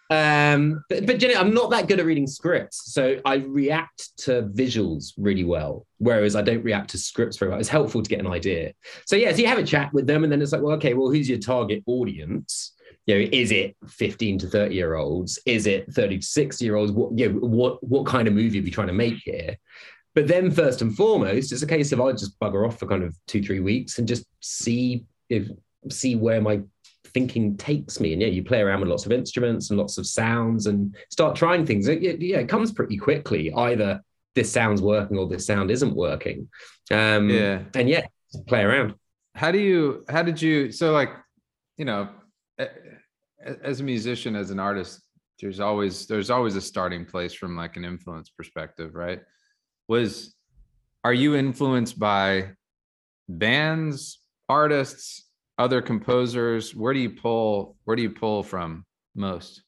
Um, 0.08 0.84
but, 0.88 1.06
but 1.06 1.18
Jenny, 1.18 1.34
I'm 1.34 1.52
not 1.52 1.70
that 1.70 1.88
good 1.88 1.98
at 1.98 2.06
reading 2.06 2.26
scripts, 2.26 2.92
so 2.92 3.20
I 3.24 3.36
react 3.36 4.16
to 4.18 4.42
visuals 4.54 5.12
really 5.16 5.44
well, 5.44 5.86
whereas 5.98 6.36
I 6.36 6.42
don't 6.42 6.62
react 6.62 6.90
to 6.90 6.98
scripts 6.98 7.36
very 7.38 7.50
well. 7.50 7.58
It's 7.58 7.68
helpful 7.68 8.02
to 8.02 8.08
get 8.08 8.20
an 8.20 8.26
idea. 8.26 8.72
So 9.04 9.16
yeah, 9.16 9.32
so 9.32 9.38
you 9.38 9.48
have 9.48 9.58
a 9.58 9.64
chat 9.64 9.92
with 9.92 10.06
them, 10.06 10.22
and 10.22 10.32
then 10.32 10.40
it's 10.40 10.52
like, 10.52 10.62
well, 10.62 10.76
okay, 10.76 10.94
well, 10.94 11.10
who's 11.10 11.28
your 11.28 11.38
target 11.38 11.82
audience? 11.86 12.72
You 13.06 13.16
know, 13.16 13.28
is 13.32 13.50
it 13.52 13.76
15 13.86 14.38
to 14.38 14.46
30 14.48 14.74
year 14.74 14.94
olds? 14.94 15.38
Is 15.46 15.66
it 15.66 15.92
30 15.92 16.18
to 16.18 16.26
60 16.26 16.64
year 16.64 16.76
olds? 16.76 16.92
What 16.92 17.16
you 17.18 17.32
know, 17.32 17.38
what 17.40 17.82
what 17.82 18.06
kind 18.06 18.26
of 18.26 18.34
movie 18.34 18.60
are 18.60 18.62
we 18.62 18.70
trying 18.70 18.88
to 18.88 18.92
make 18.92 19.18
here? 19.24 19.56
But 20.14 20.28
then 20.28 20.50
first 20.50 20.82
and 20.82 20.96
foremost, 20.96 21.52
it's 21.52 21.62
a 21.62 21.66
case 21.66 21.92
of 21.92 22.00
I 22.00 22.12
just 22.12 22.38
bugger 22.40 22.66
off 22.66 22.78
for 22.78 22.86
kind 22.86 23.02
of 23.02 23.16
two, 23.26 23.42
three 23.42 23.60
weeks 23.60 23.98
and 23.98 24.08
just 24.08 24.24
see 24.40 25.04
if 25.28 25.48
see 25.90 26.16
where 26.16 26.40
my 26.40 26.62
thinking 27.16 27.56
takes 27.56 27.98
me. 27.98 28.12
And 28.12 28.20
yeah, 28.20 28.28
you 28.28 28.44
play 28.44 28.60
around 28.60 28.80
with 28.80 28.90
lots 28.90 29.06
of 29.06 29.12
instruments 29.12 29.70
and 29.70 29.78
lots 29.78 29.96
of 29.96 30.06
sounds 30.06 30.66
and 30.66 30.94
start 31.08 31.34
trying 31.34 31.64
things. 31.64 31.88
It, 31.88 32.02
it, 32.02 32.20
yeah, 32.20 32.40
it 32.40 32.48
comes 32.50 32.72
pretty 32.72 32.98
quickly. 32.98 33.50
Either 33.54 34.02
this 34.34 34.52
sound's 34.52 34.82
working 34.82 35.16
or 35.16 35.26
this 35.26 35.46
sound 35.46 35.70
isn't 35.70 35.96
working. 35.96 36.50
Um, 36.90 37.30
yeah. 37.30 37.62
And 37.74 37.88
yeah, 37.88 38.04
play 38.46 38.60
around. 38.60 38.96
How 39.34 39.50
do 39.50 39.56
you, 39.58 40.04
how 40.10 40.22
did 40.22 40.42
you, 40.42 40.70
so 40.70 40.92
like, 40.92 41.08
you 41.78 41.86
know, 41.86 42.10
as 43.62 43.80
a 43.80 43.84
musician, 43.84 44.36
as 44.36 44.50
an 44.50 44.60
artist, 44.60 45.00
there's 45.40 45.58
always, 45.58 46.06
there's 46.06 46.28
always 46.28 46.54
a 46.54 46.60
starting 46.60 47.06
place 47.06 47.32
from 47.32 47.56
like 47.56 47.78
an 47.78 47.86
influence 47.86 48.28
perspective, 48.28 48.94
right? 48.94 49.22
Was, 49.88 50.34
are 51.02 51.14
you 51.14 51.34
influenced 51.34 51.98
by 51.98 52.50
bands, 53.26 54.20
artists, 54.50 55.22
other 55.58 55.80
composers 55.80 56.74
where 56.74 56.92
do 56.92 57.00
you 57.00 57.10
pull 57.10 57.76
where 57.84 57.96
do 57.96 58.02
you 58.02 58.10
pull 58.10 58.42
from 58.42 58.84
most? 59.14 59.62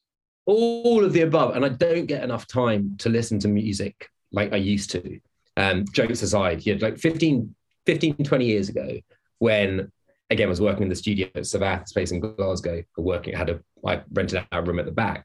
All 0.47 1.05
of 1.05 1.13
the 1.13 1.23
above 1.23 1.57
and 1.57 1.65
i 1.65 1.69
don't 1.69 2.07
get 2.07 2.25
enough 2.25 2.47
time 2.47 2.97
to 2.99 3.09
listen 3.09 3.39
to 3.41 3.49
music 3.49 4.09
like 4.33 4.53
i 4.53 4.57
used 4.57 4.91
to. 4.91 5.21
Um 5.57 5.85
jokes 5.93 6.23
aside 6.23 6.65
you 6.65 6.77
like 6.79 6.99
15 6.99 7.55
15 7.87 8.17
20 8.17 8.45
years 8.45 8.69
ago 8.69 8.99
when 9.39 9.91
again 10.31 10.49
I 10.49 10.51
was 10.51 10.61
working 10.61 10.83
in 10.83 10.89
the 10.89 10.97
studio 10.97 11.27
at 11.35 11.43
Savath 11.43 11.89
space 11.89 12.13
in 12.13 12.21
glasgow 12.21 12.83
working 12.97 13.35
had 13.35 13.51
a 13.51 13.61
i 13.87 14.03
rented 14.13 14.39
out 14.39 14.47
a 14.53 14.63
room 14.63 14.79
at 14.79 14.87
the 14.87 14.93
back. 14.93 15.25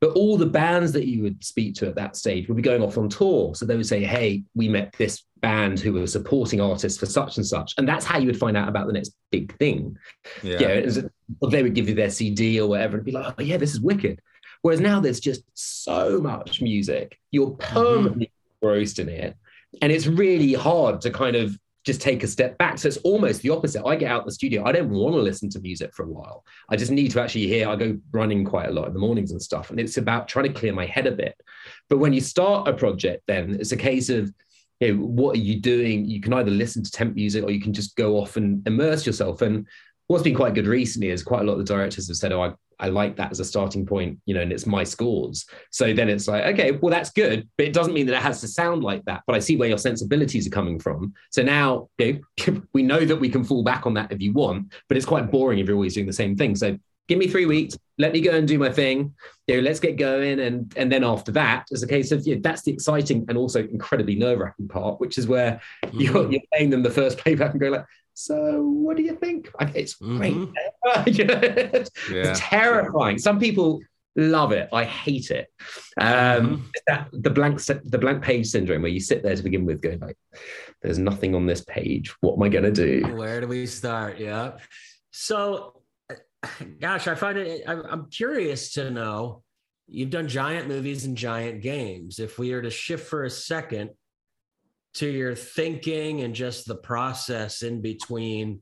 But 0.00 0.12
all 0.12 0.38
the 0.38 0.46
bands 0.46 0.92
that 0.92 1.06
you 1.06 1.22
would 1.22 1.44
speak 1.44 1.74
to 1.76 1.88
at 1.88 1.94
that 1.96 2.16
stage 2.16 2.48
would 2.48 2.56
be 2.56 2.62
going 2.62 2.82
off 2.82 2.96
on 2.96 3.10
tour. 3.10 3.54
So 3.54 3.66
they 3.66 3.76
would 3.76 3.86
say, 3.86 4.02
Hey, 4.02 4.44
we 4.54 4.68
met 4.68 4.94
this 4.98 5.22
band 5.40 5.80
who 5.80 5.92
were 5.92 6.06
supporting 6.06 6.60
artists 6.60 6.98
for 6.98 7.06
such 7.06 7.36
and 7.36 7.46
such. 7.46 7.74
And 7.78 7.88
that's 7.88 8.04
how 8.04 8.18
you 8.18 8.26
would 8.26 8.38
find 8.38 8.56
out 8.56 8.68
about 8.68 8.86
the 8.86 8.92
next 8.92 9.14
big 9.30 9.56
thing. 9.58 9.96
Yeah. 10.42 10.60
Yeah. 10.60 10.80
was, 10.80 11.04
they 11.50 11.62
would 11.62 11.74
give 11.74 11.88
you 11.88 11.94
their 11.94 12.10
CD 12.10 12.60
or 12.60 12.68
whatever 12.68 12.96
and 12.96 13.04
be 13.04 13.12
like, 13.12 13.34
oh, 13.38 13.42
yeah, 13.42 13.56
this 13.56 13.72
is 13.72 13.80
wicked. 13.80 14.20
Whereas 14.62 14.80
now 14.80 15.00
there's 15.00 15.20
just 15.20 15.42
so 15.54 16.20
much 16.20 16.60
music. 16.60 17.18
You're 17.30 17.50
Mm-hmm. 17.50 17.74
permanently 17.74 18.30
engrossed 18.62 18.98
in 18.98 19.08
it. 19.08 19.36
And 19.80 19.90
it's 19.92 20.06
really 20.06 20.52
hard 20.52 21.00
to 21.02 21.10
kind 21.10 21.36
of 21.36 21.56
just 21.86 22.02
take 22.02 22.22
a 22.22 22.26
step 22.26 22.58
back. 22.58 22.76
So 22.78 22.88
it's 22.88 22.98
almost 22.98 23.40
the 23.40 23.48
opposite. 23.50 23.86
I 23.86 23.96
get 23.96 24.10
out 24.10 24.20
of 24.20 24.26
the 24.26 24.32
studio. 24.32 24.64
I 24.64 24.72
don't 24.72 24.90
want 24.90 25.14
to 25.14 25.20
listen 25.22 25.48
to 25.50 25.60
music 25.60 25.94
for 25.94 26.02
a 26.02 26.08
while. 26.08 26.44
I 26.68 26.76
just 26.76 26.90
need 26.90 27.10
to 27.12 27.20
actually 27.22 27.46
hear. 27.46 27.68
I 27.68 27.76
go 27.76 27.96
running 28.12 28.44
quite 28.44 28.68
a 28.68 28.72
lot 28.72 28.86
in 28.88 28.92
the 28.92 28.98
mornings 28.98 29.30
and 29.30 29.40
stuff. 29.40 29.70
And 29.70 29.80
it's 29.80 29.96
about 29.96 30.28
trying 30.28 30.52
to 30.52 30.52
clear 30.52 30.74
my 30.74 30.84
head 30.84 31.06
a 31.06 31.12
bit. 31.12 31.40
But 31.88 31.96
when 31.98 32.12
you 32.12 32.20
start 32.20 32.68
a 32.68 32.74
project, 32.74 33.22
then 33.26 33.56
it's 33.58 33.72
a 33.72 33.78
case 33.78 34.10
of 34.10 34.30
you 34.80 34.94
know, 34.94 35.04
what 35.04 35.36
are 35.36 35.40
you 35.40 35.60
doing? 35.60 36.06
You 36.06 36.20
can 36.20 36.32
either 36.32 36.50
listen 36.50 36.82
to 36.82 36.90
temp 36.90 37.14
music 37.14 37.44
or 37.44 37.50
you 37.50 37.60
can 37.60 37.72
just 37.72 37.96
go 37.96 38.16
off 38.16 38.36
and 38.36 38.66
immerse 38.66 39.06
yourself. 39.06 39.42
And 39.42 39.66
what's 40.06 40.24
been 40.24 40.34
quite 40.34 40.54
good 40.54 40.66
recently 40.66 41.10
is 41.10 41.22
quite 41.22 41.42
a 41.42 41.44
lot 41.44 41.52
of 41.52 41.58
the 41.58 41.64
directors 41.64 42.08
have 42.08 42.16
said, 42.16 42.32
"Oh, 42.32 42.42
I, 42.42 42.52
I 42.78 42.88
like 42.88 43.14
that 43.16 43.30
as 43.30 43.40
a 43.40 43.44
starting 43.44 43.84
point, 43.84 44.18
you 44.24 44.34
know, 44.34 44.40
and 44.40 44.52
it's 44.52 44.66
my 44.66 44.82
scores." 44.82 45.46
So 45.70 45.92
then 45.92 46.08
it's 46.08 46.26
like, 46.26 46.44
okay, 46.54 46.72
well, 46.72 46.90
that's 46.90 47.10
good, 47.10 47.46
but 47.58 47.66
it 47.66 47.74
doesn't 47.74 47.92
mean 47.92 48.06
that 48.06 48.16
it 48.16 48.22
has 48.22 48.40
to 48.40 48.48
sound 48.48 48.82
like 48.82 49.04
that. 49.04 49.22
But 49.26 49.36
I 49.36 49.38
see 49.38 49.56
where 49.56 49.68
your 49.68 49.78
sensibilities 49.78 50.46
are 50.46 50.50
coming 50.50 50.78
from. 50.78 51.12
So 51.30 51.42
now 51.42 51.90
you 51.98 52.22
know, 52.46 52.62
we 52.72 52.82
know 52.82 53.04
that 53.04 53.16
we 53.16 53.28
can 53.28 53.44
fall 53.44 53.62
back 53.62 53.86
on 53.86 53.94
that 53.94 54.10
if 54.10 54.22
you 54.22 54.32
want, 54.32 54.72
but 54.88 54.96
it's 54.96 55.06
quite 55.06 55.30
boring 55.30 55.58
if 55.58 55.66
you're 55.66 55.76
always 55.76 55.94
doing 55.94 56.06
the 56.06 56.12
same 56.12 56.36
thing. 56.36 56.56
So 56.56 56.78
give 57.10 57.18
me 57.18 57.26
three 57.26 57.44
weeks, 57.44 57.76
let 57.98 58.12
me 58.12 58.20
go 58.20 58.30
and 58.30 58.46
do 58.46 58.56
my 58.56 58.70
thing. 58.70 59.12
You 59.48 59.56
know, 59.56 59.62
let's 59.62 59.80
get 59.80 59.96
going, 59.96 60.38
and 60.40 60.72
and 60.76 60.90
then 60.92 61.02
after 61.04 61.32
that, 61.32 61.66
it's 61.72 61.82
a 61.82 61.86
case 61.86 62.12
of 62.12 62.24
yeah, 62.26 62.36
that's 62.40 62.62
the 62.62 62.72
exciting 62.72 63.26
and 63.28 63.36
also 63.36 63.60
incredibly 63.66 64.14
nerve 64.14 64.38
wracking 64.38 64.68
part, 64.68 65.00
which 65.00 65.18
is 65.18 65.26
where 65.26 65.60
you're, 65.92 66.14
Mhm. 66.14 66.32
you're 66.32 66.42
playing 66.52 66.70
them 66.70 66.82
the 66.84 66.90
first 66.90 67.18
playback 67.18 67.50
and 67.50 67.60
go 67.60 67.68
like, 67.70 67.84
so 68.14 68.62
what 68.62 68.96
do 68.96 69.02
you 69.02 69.16
think? 69.16 69.50
It's 69.74 69.94
great. 69.94 70.34
Mhm. 70.36 70.52
it's 71.06 71.90
Yeah. 72.10 72.32
terrifying. 72.36 73.18
Some 73.18 73.38
people 73.40 73.80
love 74.16 74.52
it. 74.52 74.68
I 74.72 74.84
hate 74.84 75.30
it. 75.32 75.48
Um, 76.00 76.70
it's 76.74 76.84
that, 76.86 77.08
the 77.12 77.30
blank 77.30 77.58
the 77.64 77.98
blank 77.98 78.22
page 78.22 78.46
syndrome 78.46 78.82
where 78.82 78.90
you 78.90 79.00
sit 79.00 79.22
there 79.24 79.34
to 79.34 79.42
begin 79.42 79.64
with, 79.66 79.80
going 79.82 79.98
like, 80.00 80.16
"There's 80.82 80.98
nothing 80.98 81.34
on 81.34 81.46
this 81.46 81.62
page. 81.62 82.14
What 82.20 82.34
am 82.36 82.42
I 82.44 82.48
going 82.48 82.72
to 82.72 82.76
do?" 82.86 83.02
Where 83.16 83.40
do 83.40 83.48
we 83.48 83.66
start? 83.66 84.18
Yeah. 84.20 84.58
So, 85.10 85.79
gosh, 86.80 87.06
I 87.06 87.14
find 87.14 87.38
it, 87.38 87.62
I'm 87.66 87.82
I'm 87.86 88.10
curious 88.10 88.72
to 88.72 88.90
know 88.90 89.42
you've 89.86 90.10
done 90.10 90.28
giant 90.28 90.68
movies 90.68 91.04
and 91.04 91.16
giant 91.16 91.62
games. 91.62 92.18
If 92.18 92.38
we 92.38 92.52
were 92.54 92.62
to 92.62 92.70
shift 92.70 93.08
for 93.08 93.24
a 93.24 93.30
second 93.30 93.90
to 94.94 95.08
your 95.08 95.34
thinking 95.34 96.22
and 96.22 96.34
just 96.34 96.66
the 96.66 96.76
process 96.76 97.62
in 97.62 97.80
between, 97.80 98.60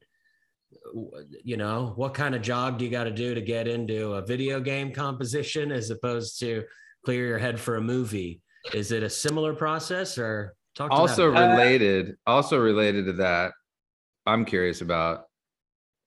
you 1.43 1.57
know, 1.57 1.93
what 1.97 2.15
kind 2.15 2.35
of 2.35 2.43
job 2.43 2.79
do 2.79 2.85
you 2.85 2.91
got 2.91 3.05
to 3.05 3.11
do 3.11 3.35
to 3.35 3.41
get 3.41 3.69
into 3.69 4.15
a 4.15 4.23
video 4.25 4.61
game 4.61 4.93
composition 4.93 5.73
as 5.73 5.91
opposed 5.91 6.39
to 6.41 6.65
clear 7.05 7.27
your 7.27 7.39
head 7.39 7.59
for 7.59 7.77
a 7.77 7.81
movie? 7.81 8.43
Is 8.75 8.93
it 8.93 9.03
a 9.03 9.11
similar 9.11 9.55
process 9.55 10.19
or 10.19 10.55
talk 10.79 10.91
to 10.91 10.97
also 10.97 11.27
related 11.27 12.17
also 12.27 12.59
related 12.59 13.07
to 13.07 13.13
that 13.15 13.53
i'm 14.27 14.45
curious 14.45 14.81
about 14.81 15.28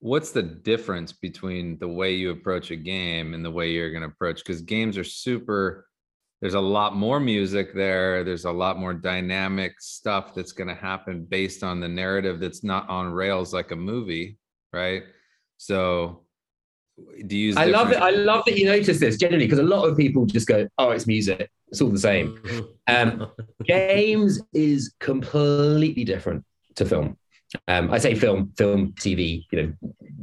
what's 0.01 0.31
the 0.31 0.41
difference 0.41 1.13
between 1.13 1.77
the 1.77 1.88
way 1.88 2.12
you 2.13 2.31
approach 2.31 2.72
a 2.72 2.75
game 2.75 3.36
and 3.36 3.46
the 3.46 3.51
way 3.51 3.72
you're 3.72 3.91
going 3.91 4.01
to 4.01 4.08
approach 4.08 4.39
because 4.39 4.62
games 4.62 4.98
are 4.98 5.03
super 5.03 5.88
there's 6.41 6.55
a 6.55 6.60
lot 6.60 6.96
more 6.96 7.20
music 7.20 7.72
there 7.74 8.24
there's 8.24 8.46
a 8.46 8.51
lot 8.51 8.79
more 8.79 8.96
dynamic 8.96 9.79
stuff 9.79 10.34
that's 10.34 10.51
going 10.51 10.67
to 10.67 10.74
happen 10.74 11.24
based 11.24 11.63
on 11.63 11.79
the 11.79 11.88
narrative 11.88 12.39
that's 12.39 12.63
not 12.63 12.89
on 12.89 13.12
rails 13.12 13.53
like 13.53 13.70
a 13.70 13.75
movie 13.75 14.38
right 14.74 15.03
so 15.58 16.24
do 17.27 17.38
you 17.38 17.48
use 17.48 17.58
I 17.58 17.65
love 17.65 17.91
it. 17.91 17.98
I 17.98 18.10
love 18.10 18.43
that 18.46 18.58
you 18.58 18.65
notice 18.65 19.00
this 19.00 19.17
generally 19.17 19.46
because 19.46 19.60
a 19.60 19.63
lot 19.63 19.88
of 19.88 19.98
people 19.98 20.25
just 20.25 20.48
go, 20.48 20.67
"Oh, 20.77 20.91
it's 20.91 21.08
music. 21.08 21.50
It's 21.70 21.81
all 21.81 21.89
the 21.89 21.98
same." 21.98 22.38
Mhm. 22.38 22.67
Um, 22.88 23.31
games 23.65 24.41
is 24.53 24.93
completely 25.00 26.03
different 26.03 26.43
to 26.75 26.86
film. 26.86 27.17
Um, 27.67 27.91
I 27.91 27.98
say 27.98 28.15
film, 28.15 28.53
film, 28.58 28.93
TV, 28.93 29.46
you 29.51 29.75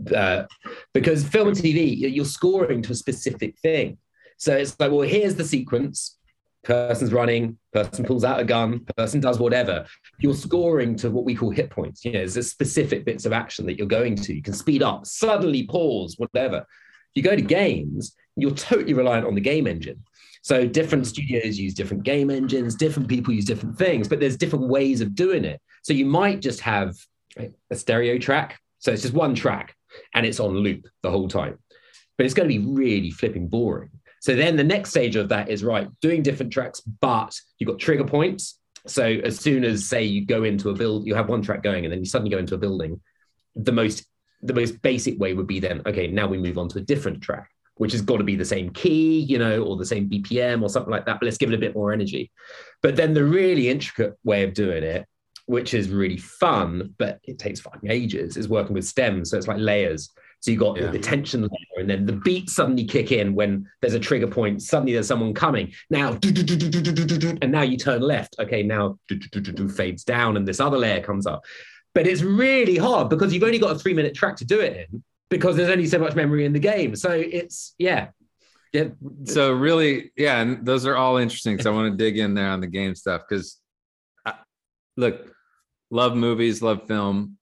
know, 0.08 0.16
uh, 0.16 0.46
because 0.94 1.26
film 1.26 1.48
and 1.48 1.56
TV, 1.56 1.94
you're 1.96 2.24
scoring 2.24 2.82
to 2.82 2.92
a 2.92 2.94
specific 2.94 3.58
thing. 3.58 3.98
So 4.38 4.56
it's 4.56 4.78
like, 4.78 4.90
well, 4.90 5.02
here's 5.02 5.34
the 5.34 5.44
sequence. 5.44 6.16
Person's 6.64 7.12
running, 7.12 7.56
person 7.72 8.04
pulls 8.04 8.24
out 8.24 8.40
a 8.40 8.44
gun, 8.44 8.84
person 8.96 9.20
does 9.20 9.38
whatever. 9.38 9.86
You're 10.18 10.34
scoring 10.34 10.96
to 10.96 11.10
what 11.10 11.24
we 11.24 11.34
call 11.34 11.50
hit 11.50 11.70
points. 11.70 12.04
You 12.04 12.12
know, 12.12 12.26
there's 12.26 12.50
specific 12.50 13.04
bits 13.04 13.24
of 13.26 13.32
action 13.32 13.64
that 13.66 13.78
you're 13.78 13.86
going 13.86 14.16
to. 14.16 14.34
You 14.34 14.42
can 14.42 14.52
speed 14.52 14.82
up, 14.82 15.06
suddenly 15.06 15.66
pause, 15.66 16.16
whatever. 16.18 16.66
You 17.14 17.22
go 17.22 17.36
to 17.36 17.42
games, 17.42 18.14
you're 18.36 18.50
totally 18.52 18.94
reliant 18.94 19.26
on 19.26 19.34
the 19.34 19.40
game 19.40 19.66
engine. 19.66 20.02
So 20.42 20.66
different 20.66 21.06
studios 21.06 21.58
use 21.58 21.74
different 21.74 22.02
game 22.04 22.30
engines, 22.30 22.74
different 22.74 23.08
people 23.08 23.34
use 23.34 23.44
different 23.44 23.76
things, 23.76 24.08
but 24.08 24.20
there's 24.20 24.36
different 24.36 24.68
ways 24.68 25.00
of 25.00 25.14
doing 25.14 25.44
it. 25.44 25.60
So 25.82 25.92
you 25.92 26.06
might 26.06 26.40
just 26.40 26.60
have 26.60 26.94
a 27.70 27.76
stereo 27.76 28.18
track. 28.18 28.58
So 28.78 28.92
it's 28.92 29.02
just 29.02 29.14
one 29.14 29.34
track 29.34 29.74
and 30.14 30.24
it's 30.24 30.40
on 30.40 30.54
loop 30.54 30.86
the 31.02 31.10
whole 31.10 31.28
time. 31.28 31.58
But 32.16 32.26
it's 32.26 32.34
going 32.34 32.48
to 32.48 32.58
be 32.58 32.66
really 32.66 33.10
flipping 33.10 33.48
boring. 33.48 33.90
So 34.20 34.34
then 34.34 34.56
the 34.56 34.64
next 34.64 34.90
stage 34.90 35.16
of 35.16 35.28
that 35.28 35.48
is 35.48 35.62
right, 35.62 35.88
doing 36.00 36.22
different 36.22 36.52
tracks, 36.52 36.80
but 36.80 37.38
you've 37.58 37.68
got 37.68 37.78
trigger 37.78 38.04
points. 38.04 38.58
So 38.86 39.04
as 39.04 39.38
soon 39.38 39.64
as 39.64 39.88
say 39.88 40.04
you 40.04 40.26
go 40.26 40.44
into 40.44 40.70
a 40.70 40.74
build, 40.74 41.06
you 41.06 41.14
have 41.14 41.28
one 41.28 41.42
track 41.42 41.62
going 41.62 41.84
and 41.84 41.92
then 41.92 42.00
you 42.00 42.06
suddenly 42.06 42.30
go 42.30 42.38
into 42.38 42.54
a 42.54 42.58
building, 42.58 43.00
the 43.54 43.72
most 43.72 44.04
the 44.40 44.54
most 44.54 44.80
basic 44.82 45.18
way 45.18 45.34
would 45.34 45.48
be 45.48 45.58
then, 45.58 45.82
okay, 45.84 46.06
now 46.06 46.28
we 46.28 46.38
move 46.38 46.58
on 46.58 46.68
to 46.68 46.78
a 46.78 46.82
different 46.82 47.20
track 47.20 47.50
which 47.78 47.92
has 47.92 48.02
got 48.02 48.18
to 48.18 48.24
be 48.24 48.36
the 48.36 48.44
same 48.44 48.70
key, 48.70 49.20
you 49.20 49.38
know, 49.38 49.62
or 49.62 49.76
the 49.76 49.86
same 49.86 50.08
BPM 50.10 50.62
or 50.62 50.68
something 50.68 50.90
like 50.90 51.06
that. 51.06 51.18
But 51.18 51.26
let's 51.26 51.38
give 51.38 51.50
it 51.50 51.54
a 51.54 51.58
bit 51.58 51.74
more 51.74 51.92
energy. 51.92 52.30
But 52.82 52.96
then 52.96 53.14
the 53.14 53.24
really 53.24 53.68
intricate 53.68 54.18
way 54.24 54.42
of 54.42 54.52
doing 54.52 54.82
it, 54.82 55.06
which 55.48 55.72
is 55.72 55.88
really 55.88 56.18
fun, 56.18 56.94
but 56.98 57.20
it 57.24 57.38
takes 57.38 57.58
fucking 57.58 57.90
ages, 57.90 58.36
is 58.36 58.50
working 58.50 58.74
with 58.74 58.84
stems. 58.84 59.30
So 59.30 59.38
it's 59.38 59.48
like 59.48 59.56
layers. 59.58 60.10
So 60.40 60.50
you 60.50 60.58
got 60.58 60.76
Yeah. 60.76 60.90
the 60.90 60.98
tension 60.98 61.40
layer, 61.40 61.78
and 61.78 61.88
then 61.88 62.04
the 62.04 62.12
beats 62.12 62.54
suddenly 62.54 62.84
kick 62.84 63.12
in 63.12 63.34
when 63.34 63.66
there's 63.80 63.94
a 63.94 63.98
trigger 63.98 64.26
point. 64.26 64.60
Suddenly 64.60 64.92
there's 64.92 65.06
someone 65.06 65.32
coming. 65.32 65.72
Now, 65.88 66.18
and 66.22 67.50
now 67.50 67.62
you 67.62 67.78
turn 67.78 68.02
left. 68.02 68.36
Okay, 68.38 68.62
now 68.62 68.98
fades 69.74 70.04
down, 70.04 70.36
and 70.36 70.46
this 70.46 70.60
other 70.60 70.76
layer 70.76 71.00
comes 71.00 71.26
up. 71.26 71.46
But 71.94 72.06
it's 72.06 72.20
really 72.22 72.76
hard 72.76 73.08
because 73.08 73.32
you've 73.32 73.42
only 73.42 73.58
got 73.58 73.74
a 73.74 73.78
three 73.78 73.94
minute 73.94 74.14
track 74.14 74.36
to 74.36 74.44
do 74.44 74.60
it 74.60 74.86
in 74.92 75.02
because 75.30 75.56
there's 75.56 75.70
only 75.70 75.86
so 75.86 75.98
much 75.98 76.14
memory 76.14 76.44
in 76.44 76.52
the 76.52 76.60
game. 76.60 76.94
So 76.94 77.10
it's 77.12 77.74
yeah, 77.78 78.08
yeah. 78.74 78.88
so 79.24 79.50
really 79.52 80.12
yeah 80.14 80.42
and 80.42 80.66
those 80.66 80.84
are 80.84 80.94
all 80.94 81.16
interesting 81.16 81.54
because 81.54 81.66
i 81.66 81.70
want 81.70 81.90
to 81.90 81.96
dig 81.96 82.18
in 82.18 82.34
there 82.34 82.50
on 82.50 82.60
the 82.60 82.66
game 82.66 82.94
stuff 82.94 83.22
because 83.26 83.58
look 84.98 85.32
love 85.90 86.14
movies 86.16 86.62
love 86.62 86.86
film 86.86 87.38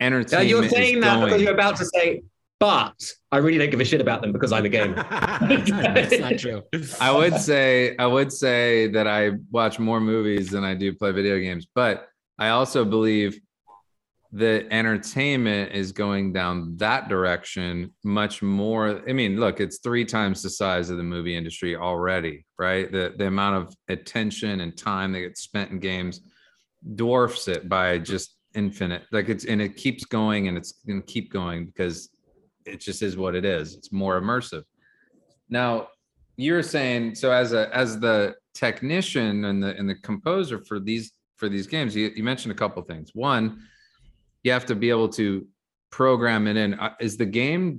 Entertainment. 0.00 0.32
Now 0.32 0.38
entertainment 0.38 0.48
you're 0.48 0.64
is 0.64 0.70
saying 0.70 1.00
that 1.00 1.24
because 1.24 1.42
you're 1.42 1.52
about 1.54 1.76
to 1.76 1.84
say, 1.84 2.22
but 2.58 3.12
I 3.30 3.36
really 3.36 3.58
don't 3.58 3.70
give 3.70 3.80
a 3.80 3.84
shit 3.84 4.00
about 4.00 4.20
them 4.20 4.32
because 4.32 4.50
I'm 4.50 4.64
a 4.64 4.68
gamer. 4.68 4.94
That's 5.40 6.18
not 6.18 6.38
true. 6.38 6.62
i 7.00 7.10
would 7.10 7.36
say 7.36 7.96
i 7.98 8.06
would 8.06 8.32
say 8.32 8.88
that 8.88 9.06
i 9.06 9.30
watch 9.50 9.78
more 9.78 10.00
movies 10.00 10.50
than 10.50 10.64
i 10.64 10.74
do 10.74 10.92
play 10.92 11.12
video 11.12 11.38
games 11.38 11.66
but 11.74 12.08
i 12.38 12.48
also 12.48 12.84
believe 12.84 13.38
that 14.32 14.66
entertainment 14.72 15.72
is 15.72 15.92
going 15.92 16.32
down 16.32 16.76
that 16.78 17.08
direction 17.08 17.92
much 18.02 18.42
more 18.42 19.02
i 19.08 19.12
mean 19.12 19.38
look 19.38 19.60
it's 19.60 19.78
three 19.78 20.04
times 20.04 20.42
the 20.42 20.50
size 20.50 20.88
of 20.88 20.96
the 20.96 21.02
movie 21.02 21.36
industry 21.36 21.76
already 21.76 22.44
right 22.58 22.90
the 22.92 23.12
the 23.18 23.26
amount 23.26 23.56
of 23.56 23.74
attention 23.88 24.60
and 24.60 24.76
time 24.76 25.12
that 25.12 25.20
gets 25.20 25.42
spent 25.42 25.70
in 25.70 25.78
games 25.78 26.20
dwarfs 26.94 27.48
it 27.48 27.68
by 27.68 27.98
just 27.98 28.36
infinite 28.54 29.04
like 29.12 29.28
it's 29.28 29.44
and 29.46 29.62
it 29.62 29.76
keeps 29.76 30.04
going 30.04 30.48
and 30.48 30.58
it's 30.58 30.72
going 30.86 31.00
to 31.00 31.06
keep 31.06 31.32
going 31.32 31.64
because 31.66 32.10
it 32.66 32.80
just 32.80 33.02
is 33.02 33.16
what 33.16 33.34
it 33.34 33.44
is. 33.44 33.74
It's 33.74 33.92
more 33.92 34.20
immersive. 34.20 34.64
Now 35.48 35.88
you're 36.36 36.62
saying 36.62 37.14
so 37.14 37.30
as 37.32 37.52
a 37.52 37.74
as 37.76 37.98
the 37.98 38.34
technician 38.54 39.44
and 39.46 39.62
the 39.62 39.76
and 39.76 39.88
the 39.88 39.94
composer 39.96 40.58
for 40.64 40.78
these 40.80 41.12
for 41.36 41.48
these 41.48 41.66
games 41.66 41.96
you, 41.96 42.12
you 42.14 42.22
mentioned 42.22 42.52
a 42.52 42.54
couple 42.54 42.82
things. 42.82 43.10
One 43.14 43.62
you 44.42 44.52
have 44.52 44.66
to 44.66 44.74
be 44.74 44.90
able 44.90 45.08
to 45.10 45.46
program 45.90 46.46
it 46.46 46.56
in. 46.56 46.74
Uh, 46.74 46.94
is 47.00 47.16
the 47.16 47.26
game 47.26 47.78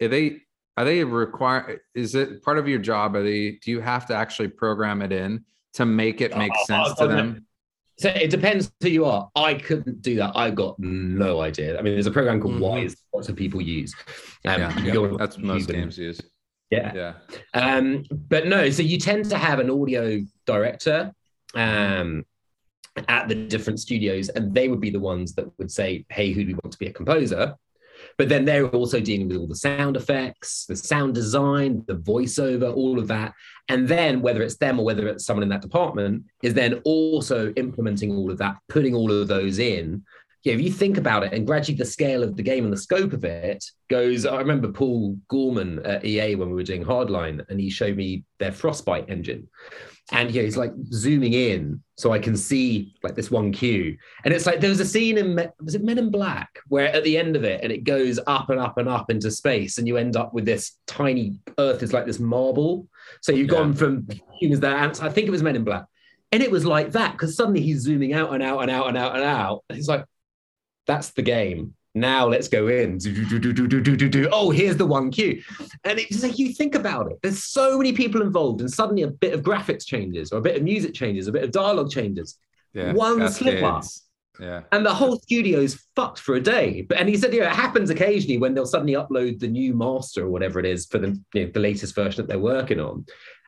are 0.00 0.08
they 0.08 0.38
are 0.76 0.84
they 0.84 1.04
require 1.04 1.80
is 1.94 2.14
it 2.14 2.42
part 2.42 2.58
of 2.58 2.68
your 2.68 2.78
job? 2.78 3.14
Are 3.16 3.22
they 3.22 3.58
do 3.62 3.70
you 3.70 3.80
have 3.80 4.06
to 4.06 4.14
actually 4.14 4.48
program 4.48 5.02
it 5.02 5.12
in 5.12 5.44
to 5.74 5.84
make 5.84 6.20
it 6.20 6.36
make 6.36 6.52
Oh, 6.54 6.64
sense 6.66 6.94
to 6.94 7.04
okay. 7.04 7.14
them 7.14 7.46
So 7.98 8.10
it 8.10 8.30
depends 8.30 8.70
who 8.80 8.88
you 8.88 9.04
are. 9.04 9.28
I 9.34 9.54
couldn't 9.54 10.02
do 10.02 10.16
that. 10.16 10.32
I 10.36 10.50
got 10.50 10.78
no 10.78 11.40
idea. 11.40 11.76
I 11.78 11.82
mean, 11.82 11.94
there's 11.94 12.06
a 12.06 12.12
program 12.12 12.40
called 12.40 12.54
Mhm. 12.54 12.60
Wwise. 12.60 12.96
Lots 13.12 13.28
of 13.28 13.34
people 13.34 13.60
use. 13.60 13.92
Um, 14.44 14.60
yeah, 14.60 14.80
yeah, 14.84 14.96
on 14.96 15.16
that's 15.16 15.36
most 15.38 15.68
games 15.68 15.98
use 15.98 16.20
Yeah. 16.70 16.92
yeah 16.94 17.14
Um, 17.54 18.04
but 18.10 18.46
no, 18.46 18.70
so 18.70 18.82
you 18.82 18.98
tend 18.98 19.24
to 19.30 19.38
have 19.38 19.58
an 19.58 19.68
audio 19.68 20.20
director 20.46 21.12
um, 21.54 22.24
at 23.08 23.28
the 23.28 23.34
different 23.34 23.80
studios, 23.80 24.28
and 24.28 24.54
they 24.54 24.68
would 24.68 24.80
be 24.80 24.90
the 24.90 25.00
ones 25.00 25.34
that 25.34 25.46
would 25.58 25.70
say, 25.70 26.04
"Hey, 26.08 26.32
who 26.32 26.42
do 26.42 26.48
we 26.48 26.54
want 26.54 26.72
to 26.72 26.78
be 26.78 26.86
a 26.86 26.92
composer?" 26.92 27.56
But 28.18 28.28
then 28.28 28.44
they're 28.44 28.66
also 28.66 29.00
dealing 29.00 29.28
with 29.28 29.36
all 29.36 29.46
the 29.46 29.54
sound 29.54 29.96
effects, 29.96 30.66
the 30.66 30.74
sound 30.74 31.14
design, 31.14 31.84
the 31.86 31.94
voiceover, 31.94 32.74
all 32.74 32.98
of 32.98 33.06
that. 33.08 33.32
And 33.68 33.86
then 33.86 34.20
whether 34.20 34.42
it's 34.42 34.56
them 34.56 34.80
or 34.80 34.84
whether 34.84 35.06
it's 35.06 35.24
someone 35.24 35.44
in 35.44 35.48
that 35.50 35.62
department 35.62 36.24
is 36.42 36.52
then 36.52 36.80
also 36.84 37.52
implementing 37.54 38.10
all 38.10 38.30
of 38.30 38.38
that, 38.38 38.56
putting 38.68 38.94
all 38.94 39.12
of 39.12 39.28
those 39.28 39.60
in. 39.60 40.02
Yeah, 40.42 40.54
if 40.54 40.60
you 40.60 40.72
think 40.72 40.98
about 40.98 41.24
it, 41.24 41.32
and 41.32 41.46
gradually 41.46 41.78
the 41.78 41.84
scale 41.84 42.22
of 42.22 42.36
the 42.36 42.42
game 42.42 42.64
and 42.64 42.72
the 42.72 42.78
scope 42.78 43.12
of 43.12 43.24
it 43.24 43.64
goes. 43.88 44.24
I 44.24 44.38
remember 44.38 44.72
Paul 44.72 45.16
Gorman 45.28 45.84
at 45.84 46.04
EA 46.04 46.34
when 46.36 46.48
we 46.48 46.54
were 46.54 46.62
doing 46.62 46.84
Hardline, 46.84 47.44
and 47.48 47.60
he 47.60 47.70
showed 47.70 47.96
me 47.96 48.24
their 48.38 48.52
Frostbite 48.52 49.08
engine 49.08 49.48
and 50.10 50.30
yeah, 50.30 50.42
he's 50.42 50.56
like 50.56 50.72
zooming 50.92 51.34
in 51.34 51.82
so 51.96 52.12
I 52.12 52.18
can 52.18 52.36
see 52.36 52.94
like 53.02 53.14
this 53.14 53.30
one 53.30 53.52
cue. 53.52 53.96
And 54.24 54.32
it's 54.32 54.46
like 54.46 54.60
there 54.60 54.70
was 54.70 54.80
a 54.80 54.84
scene 54.84 55.18
in 55.18 55.34
was 55.60 55.74
it 55.74 55.84
Men 55.84 55.98
in 55.98 56.10
Black 56.10 56.60
where 56.68 56.88
at 56.94 57.04
the 57.04 57.18
end 57.18 57.36
of 57.36 57.44
it 57.44 57.62
and 57.62 57.70
it 57.70 57.84
goes 57.84 58.18
up 58.26 58.48
and 58.50 58.58
up 58.58 58.78
and 58.78 58.88
up 58.88 59.10
into 59.10 59.30
space, 59.30 59.78
and 59.78 59.86
you 59.86 59.96
end 59.96 60.16
up 60.16 60.32
with 60.32 60.46
this 60.46 60.72
tiny 60.86 61.40
Earth 61.58 61.82
is 61.82 61.92
like 61.92 62.06
this 62.06 62.18
marble. 62.18 62.86
So 63.20 63.32
you've 63.32 63.48
yeah. 63.48 63.58
gone 63.58 63.74
from 63.74 64.08
humans 64.38 64.60
there, 64.60 64.76
and 64.76 64.98
I 65.02 65.10
think 65.10 65.28
it 65.28 65.32
was 65.32 65.42
Men 65.42 65.56
in 65.56 65.64
Black, 65.64 65.84
and 66.32 66.42
it 66.42 66.50
was 66.50 66.64
like 66.64 66.92
that 66.92 67.12
because 67.12 67.36
suddenly 67.36 67.60
he's 67.60 67.80
zooming 67.80 68.14
out 68.14 68.32
and 68.32 68.42
out 68.42 68.62
and 68.62 68.70
out 68.70 68.88
and 68.88 68.96
out 68.96 69.14
and 69.14 69.24
out, 69.24 69.64
and 69.68 69.76
he's 69.76 69.88
like, 69.88 70.04
"That's 70.86 71.10
the 71.10 71.22
game." 71.22 71.74
Now 72.00 72.26
let's 72.26 72.48
go 72.48 72.68
in. 72.68 72.98
Oh, 74.32 74.50
here's 74.50 74.76
the 74.76 74.86
one 74.86 75.10
cue. 75.10 75.42
And 75.84 75.98
it's 75.98 76.22
like 76.22 76.38
you 76.38 76.52
think 76.52 76.74
about 76.74 77.10
it. 77.10 77.18
There's 77.22 77.44
so 77.44 77.76
many 77.78 77.92
people 77.92 78.22
involved, 78.22 78.60
and 78.60 78.70
suddenly 78.70 79.02
a 79.02 79.08
bit 79.08 79.34
of 79.34 79.42
graphics 79.42 79.86
changes, 79.86 80.32
or 80.32 80.38
a 80.38 80.42
bit 80.42 80.56
of 80.56 80.62
music 80.62 80.94
changes, 80.94 81.26
a 81.26 81.32
bit 81.32 81.44
of 81.44 81.50
dialogue 81.50 81.90
changes. 81.90 82.38
Yeah, 82.74 82.92
one 82.92 83.30
slip 83.30 83.62
up. 83.62 83.84
Yeah. 84.38 84.62
And 84.70 84.86
the 84.86 84.94
whole 84.94 85.18
studio's 85.18 85.84
fucked 85.96 86.20
for 86.20 86.36
a 86.36 86.40
day. 86.40 86.82
But 86.82 86.98
and 86.98 87.08
he 87.08 87.16
said, 87.16 87.34
you 87.34 87.40
know, 87.40 87.46
it 87.46 87.52
happens 87.52 87.90
occasionally 87.90 88.38
when 88.38 88.54
they'll 88.54 88.66
suddenly 88.66 88.92
upload 88.92 89.40
the 89.40 89.48
new 89.48 89.74
master 89.74 90.24
or 90.24 90.30
whatever 90.30 90.60
it 90.60 90.66
is 90.66 90.86
for 90.86 90.98
the, 90.98 91.20
you 91.34 91.46
know, 91.46 91.50
the 91.52 91.60
latest 91.60 91.94
version 91.94 92.22
that 92.22 92.28
they're 92.28 92.38
working 92.38 92.78
on. 92.78 93.04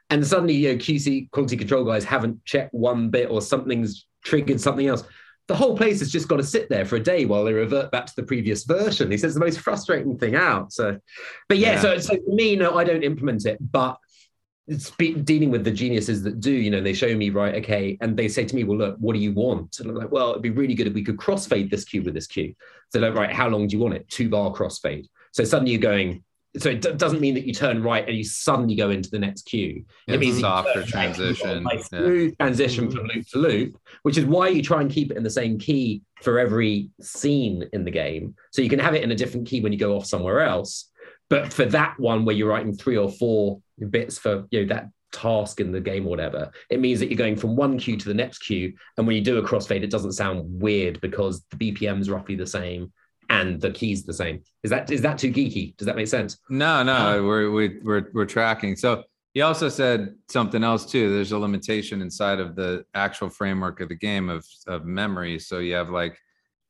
And 0.09 0.26
suddenly, 0.26 0.54
you 0.54 0.73
know, 0.73 0.78
QC 0.78 1.30
quality 1.30 1.57
control 1.57 1.85
guys 1.85 2.04
haven't 2.04 2.45
checked 2.45 2.75
one 2.75 3.09
bit 3.09 3.30
or 3.30 3.40
something's 3.40 4.07
triggered 4.25 4.61
something 4.61 4.88
else 4.88 5.04
the 5.50 5.57
whole 5.57 5.76
place 5.76 5.99
has 5.99 6.12
just 6.12 6.28
got 6.28 6.37
to 6.37 6.45
sit 6.45 6.69
there 6.71 6.85
for 6.85 6.95
a 6.95 7.02
day 7.02 7.25
while 7.25 7.45
they 7.45 7.52
revert 7.52 7.90
back 7.90 8.07
to 8.07 8.14
the 8.14 8.23
previous 8.23 8.62
version. 8.62 9.11
He 9.11 9.19
says 9.19 9.35
the 9.35 9.40
most 9.40 9.59
frustrating 9.59 10.16
thing 10.16 10.37
out. 10.37 10.73
So, 10.73 10.97
but 11.49 11.59
yeah, 11.59 11.73
yeah. 11.73 11.80
so 11.80 11.99
so 11.99 12.14
for 12.25 12.33
me, 12.33 12.54
no, 12.54 12.78
I 12.78 12.85
don't 12.85 13.02
implement 13.02 13.47
it, 13.47 13.59
but 13.61 13.99
it's 14.69 14.92
be, 14.92 15.12
dealing 15.12 15.50
with 15.50 15.64
the 15.64 15.73
geniuses 15.73 16.23
that 16.23 16.38
do, 16.38 16.52
you 16.52 16.71
know, 16.71 16.80
they 16.80 16.92
show 16.92 17.12
me, 17.16 17.30
right, 17.30 17.57
okay, 17.57 17.99
and 18.00 18.16
they 18.16 18.28
say 18.28 18.45
to 18.45 18.54
me, 18.54 18.62
well, 18.62 18.78
look, 18.78 18.97
what 19.00 19.14
do 19.14 19.19
you 19.19 19.33
want? 19.33 19.80
And 19.80 19.90
I'm 19.90 19.97
like, 19.97 20.12
well, 20.12 20.30
it'd 20.30 20.42
be 20.42 20.50
really 20.50 20.75
good 20.75 20.87
if 20.87 20.95
we 20.95 21.02
could 21.02 21.16
crossfade 21.16 21.69
this 21.69 21.85
cue 21.85 22.04
with 22.04 22.14
this 22.14 22.28
cue. 22.28 22.54
So, 22.90 23.00
like, 23.00 23.14
right, 23.14 23.33
how 23.33 23.49
long 23.49 23.66
do 23.66 23.76
you 23.76 23.83
want 23.83 23.95
it? 23.95 24.09
Two 24.09 24.28
bar 24.28 24.52
crossfade. 24.52 25.09
So 25.33 25.42
suddenly 25.42 25.73
you're 25.73 25.80
going, 25.80 26.23
so 26.59 26.71
it 26.71 26.83
d- 26.83 26.92
doesn't 26.95 27.21
mean 27.21 27.35
that 27.35 27.47
you 27.47 27.54
turn 27.54 27.83
right 27.83 28.07
and 28.07 28.16
you 28.16 28.25
suddenly 28.25 28.75
go 28.75 28.90
into 28.90 29.09
the 29.11 29.19
next 29.19 29.42
cue. 29.42 29.85
It 30.09 30.19
means 30.19 30.40
softer 30.40 30.85
transition, 30.85 31.64
right, 31.64 31.83
smooth 31.85 32.30
yeah. 32.30 32.45
transition 32.45 32.90
from 32.90 33.07
loop 33.07 33.26
to 33.28 33.38
loop, 33.38 33.78
which 34.02 34.19
is 34.19 34.25
why 34.25 34.49
you 34.49 34.62
try 34.62 34.80
and 34.80 34.90
keep 34.90 35.12
it 35.12 35.16
in 35.16 35.23
the 35.23 35.30
same 35.30 35.59
key 35.59 36.02
for 36.23 36.38
every 36.38 36.90
scene 37.00 37.69
in 37.73 37.85
the 37.85 37.90
game. 37.90 38.35
So 38.50 38.62
you 38.62 38.69
can 38.69 38.80
have 38.80 38.95
it 38.95 39.04
in 39.04 39.12
a 39.12 39.14
different 39.14 39.47
key 39.47 39.61
when 39.61 39.73
you 39.73 39.78
go 39.78 39.97
off 39.97 40.07
somewhere 40.07 40.40
else. 40.40 40.90
But 41.28 41.52
for 41.52 41.66
that 41.66 41.99
one 42.00 42.25
where 42.25 42.35
you're 42.35 42.49
writing 42.49 42.75
three 42.75 42.97
or 42.97 43.11
four 43.11 43.61
bits 43.90 44.19
for 44.19 44.47
you 44.50 44.62
know 44.62 44.75
that 44.75 44.88
task 45.12 45.61
in 45.61 45.71
the 45.71 45.80
game 45.80 46.04
or 46.04 46.11
whatever, 46.11 46.50
it 46.69 46.80
means 46.80 46.99
that 46.99 47.11
you're 47.11 47.16
going 47.16 47.37
from 47.37 47.54
one 47.54 47.78
cue 47.78 47.97
to 47.97 48.09
the 48.09 48.14
next 48.14 48.38
cue. 48.38 48.73
And 48.99 49.07
when 49.07 49.14
you 49.14 49.23
do 49.23 49.38
a 49.38 49.42
crossfade, 49.42 49.85
it 49.85 49.90
doesn't 49.90 50.12
sound 50.12 50.61
weird 50.61 51.00
because 51.00 51.45
the 51.50 51.57
BPM 51.57 52.00
is 52.00 52.11
roughly 52.11 52.35
the 52.35 52.47
same 52.47 52.92
and 53.31 53.61
the 53.61 53.71
key's 53.71 54.05
the 54.05 54.13
same. 54.13 54.43
Is 54.63 54.71
that 54.71 54.91
is 54.91 55.01
that 55.03 55.17
too 55.17 55.33
geeky? 55.33 55.77
Does 55.77 55.87
that 55.87 55.97
make 55.97 56.09
sense? 56.09 56.39
No, 56.51 56.83
no, 56.83 56.93
uh, 56.93 57.23
we're 57.23 57.51
we, 57.51 57.79
we're 57.83 58.11
we're 58.13 58.27
tracking. 58.27 58.77
So 58.77 59.05
he 59.33 59.41
also 59.41 59.69
said 59.69 60.17
something 60.29 60.63
else 60.63 60.85
too. 60.85 61.15
There's 61.15 61.33
a 61.33 61.39
limitation 61.39 62.03
inside 62.03 62.41
of 62.41 62.57
the 62.57 62.85
actual 62.95 63.31
framework 63.31 63.81
of 63.81 63.89
the 63.89 63.95
game 63.95 64.29
of 64.29 64.45
of 64.67 64.85
memory. 64.85 65.39
So 65.39 65.61
you 65.61 65.75
have 65.75 65.91
like, 65.91 66.19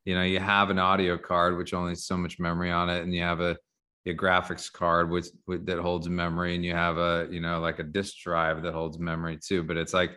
you 0.04 0.14
know, 0.14 0.22
you 0.22 0.38
have 0.38 0.70
an 0.70 0.78
audio 0.78 1.16
card 1.16 1.56
which 1.56 1.72
only 1.74 1.92
has 1.92 2.04
so 2.04 2.16
much 2.16 2.38
memory 2.38 2.70
on 2.70 2.90
it, 2.90 3.02
and 3.02 3.14
you 3.14 3.22
have 3.22 3.40
a 3.40 3.56
a 4.06 4.14
graphics 4.14 4.72
card 4.72 5.10
with, 5.10 5.30
with 5.46 5.66
that 5.66 5.78
holds 5.78 6.08
memory, 6.08 6.54
and 6.54 6.64
you 6.64 6.74
have 6.74 6.98
a 6.98 7.26
you 7.30 7.40
know 7.40 7.58
like 7.60 7.78
a 7.78 7.84
disk 7.84 8.16
drive 8.22 8.62
that 8.62 8.74
holds 8.74 8.98
memory 8.98 9.38
too. 9.42 9.62
But 9.62 9.78
it's 9.78 9.94
like 9.94 10.10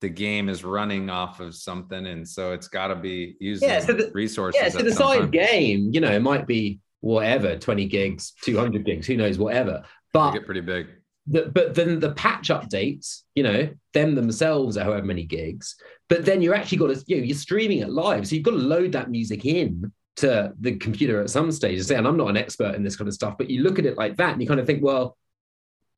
the 0.00 0.08
game 0.08 0.48
is 0.48 0.64
running 0.64 1.10
off 1.10 1.40
of 1.40 1.54
something, 1.54 2.06
and 2.06 2.26
so 2.26 2.52
it's 2.52 2.68
got 2.68 2.88
to 2.88 2.96
be 2.96 3.36
using 3.40 3.68
yeah, 3.68 3.80
so 3.80 3.92
the, 3.92 4.10
resources. 4.12 4.60
Yeah, 4.60 4.68
so 4.70 4.82
the 4.82 4.92
side 4.92 5.20
time. 5.20 5.30
game, 5.30 5.90
you 5.92 6.00
know, 6.00 6.10
it 6.10 6.22
might 6.22 6.46
be 6.46 6.80
whatever, 7.00 7.56
twenty 7.56 7.86
gigs, 7.86 8.32
two 8.42 8.56
hundred 8.58 8.84
gigs, 8.84 9.06
who 9.06 9.16
knows, 9.16 9.38
whatever. 9.38 9.82
But 10.12 10.30
they 10.30 10.38
get 10.38 10.46
pretty 10.46 10.62
big. 10.62 10.88
The, 11.26 11.50
but 11.52 11.74
then 11.74 12.00
the 12.00 12.12
patch 12.12 12.48
updates, 12.48 13.22
you 13.34 13.42
know, 13.42 13.68
them 13.92 14.14
themselves 14.14 14.76
are 14.76 14.84
however 14.84 15.06
many 15.06 15.24
gigs. 15.24 15.76
But 16.08 16.24
then 16.24 16.42
you're 16.42 16.54
actually 16.54 16.78
got 16.78 16.94
to, 16.94 17.04
you 17.06 17.18
know, 17.18 17.22
you're 17.22 17.36
streaming 17.36 17.78
it 17.78 17.90
live, 17.90 18.26
so 18.26 18.34
you've 18.34 18.44
got 18.44 18.52
to 18.52 18.56
load 18.56 18.92
that 18.92 19.10
music 19.10 19.44
in 19.44 19.92
to 20.16 20.52
the 20.60 20.76
computer 20.76 21.20
at 21.20 21.30
some 21.30 21.52
stage. 21.52 21.90
And 21.90 22.06
I'm 22.06 22.16
not 22.16 22.30
an 22.30 22.36
expert 22.36 22.74
in 22.74 22.82
this 22.82 22.96
kind 22.96 23.06
of 23.06 23.14
stuff, 23.14 23.36
but 23.38 23.48
you 23.48 23.62
look 23.62 23.78
at 23.78 23.86
it 23.86 23.96
like 23.96 24.16
that, 24.16 24.32
and 24.32 24.42
you 24.42 24.48
kind 24.48 24.60
of 24.60 24.66
think, 24.66 24.82
well, 24.82 25.16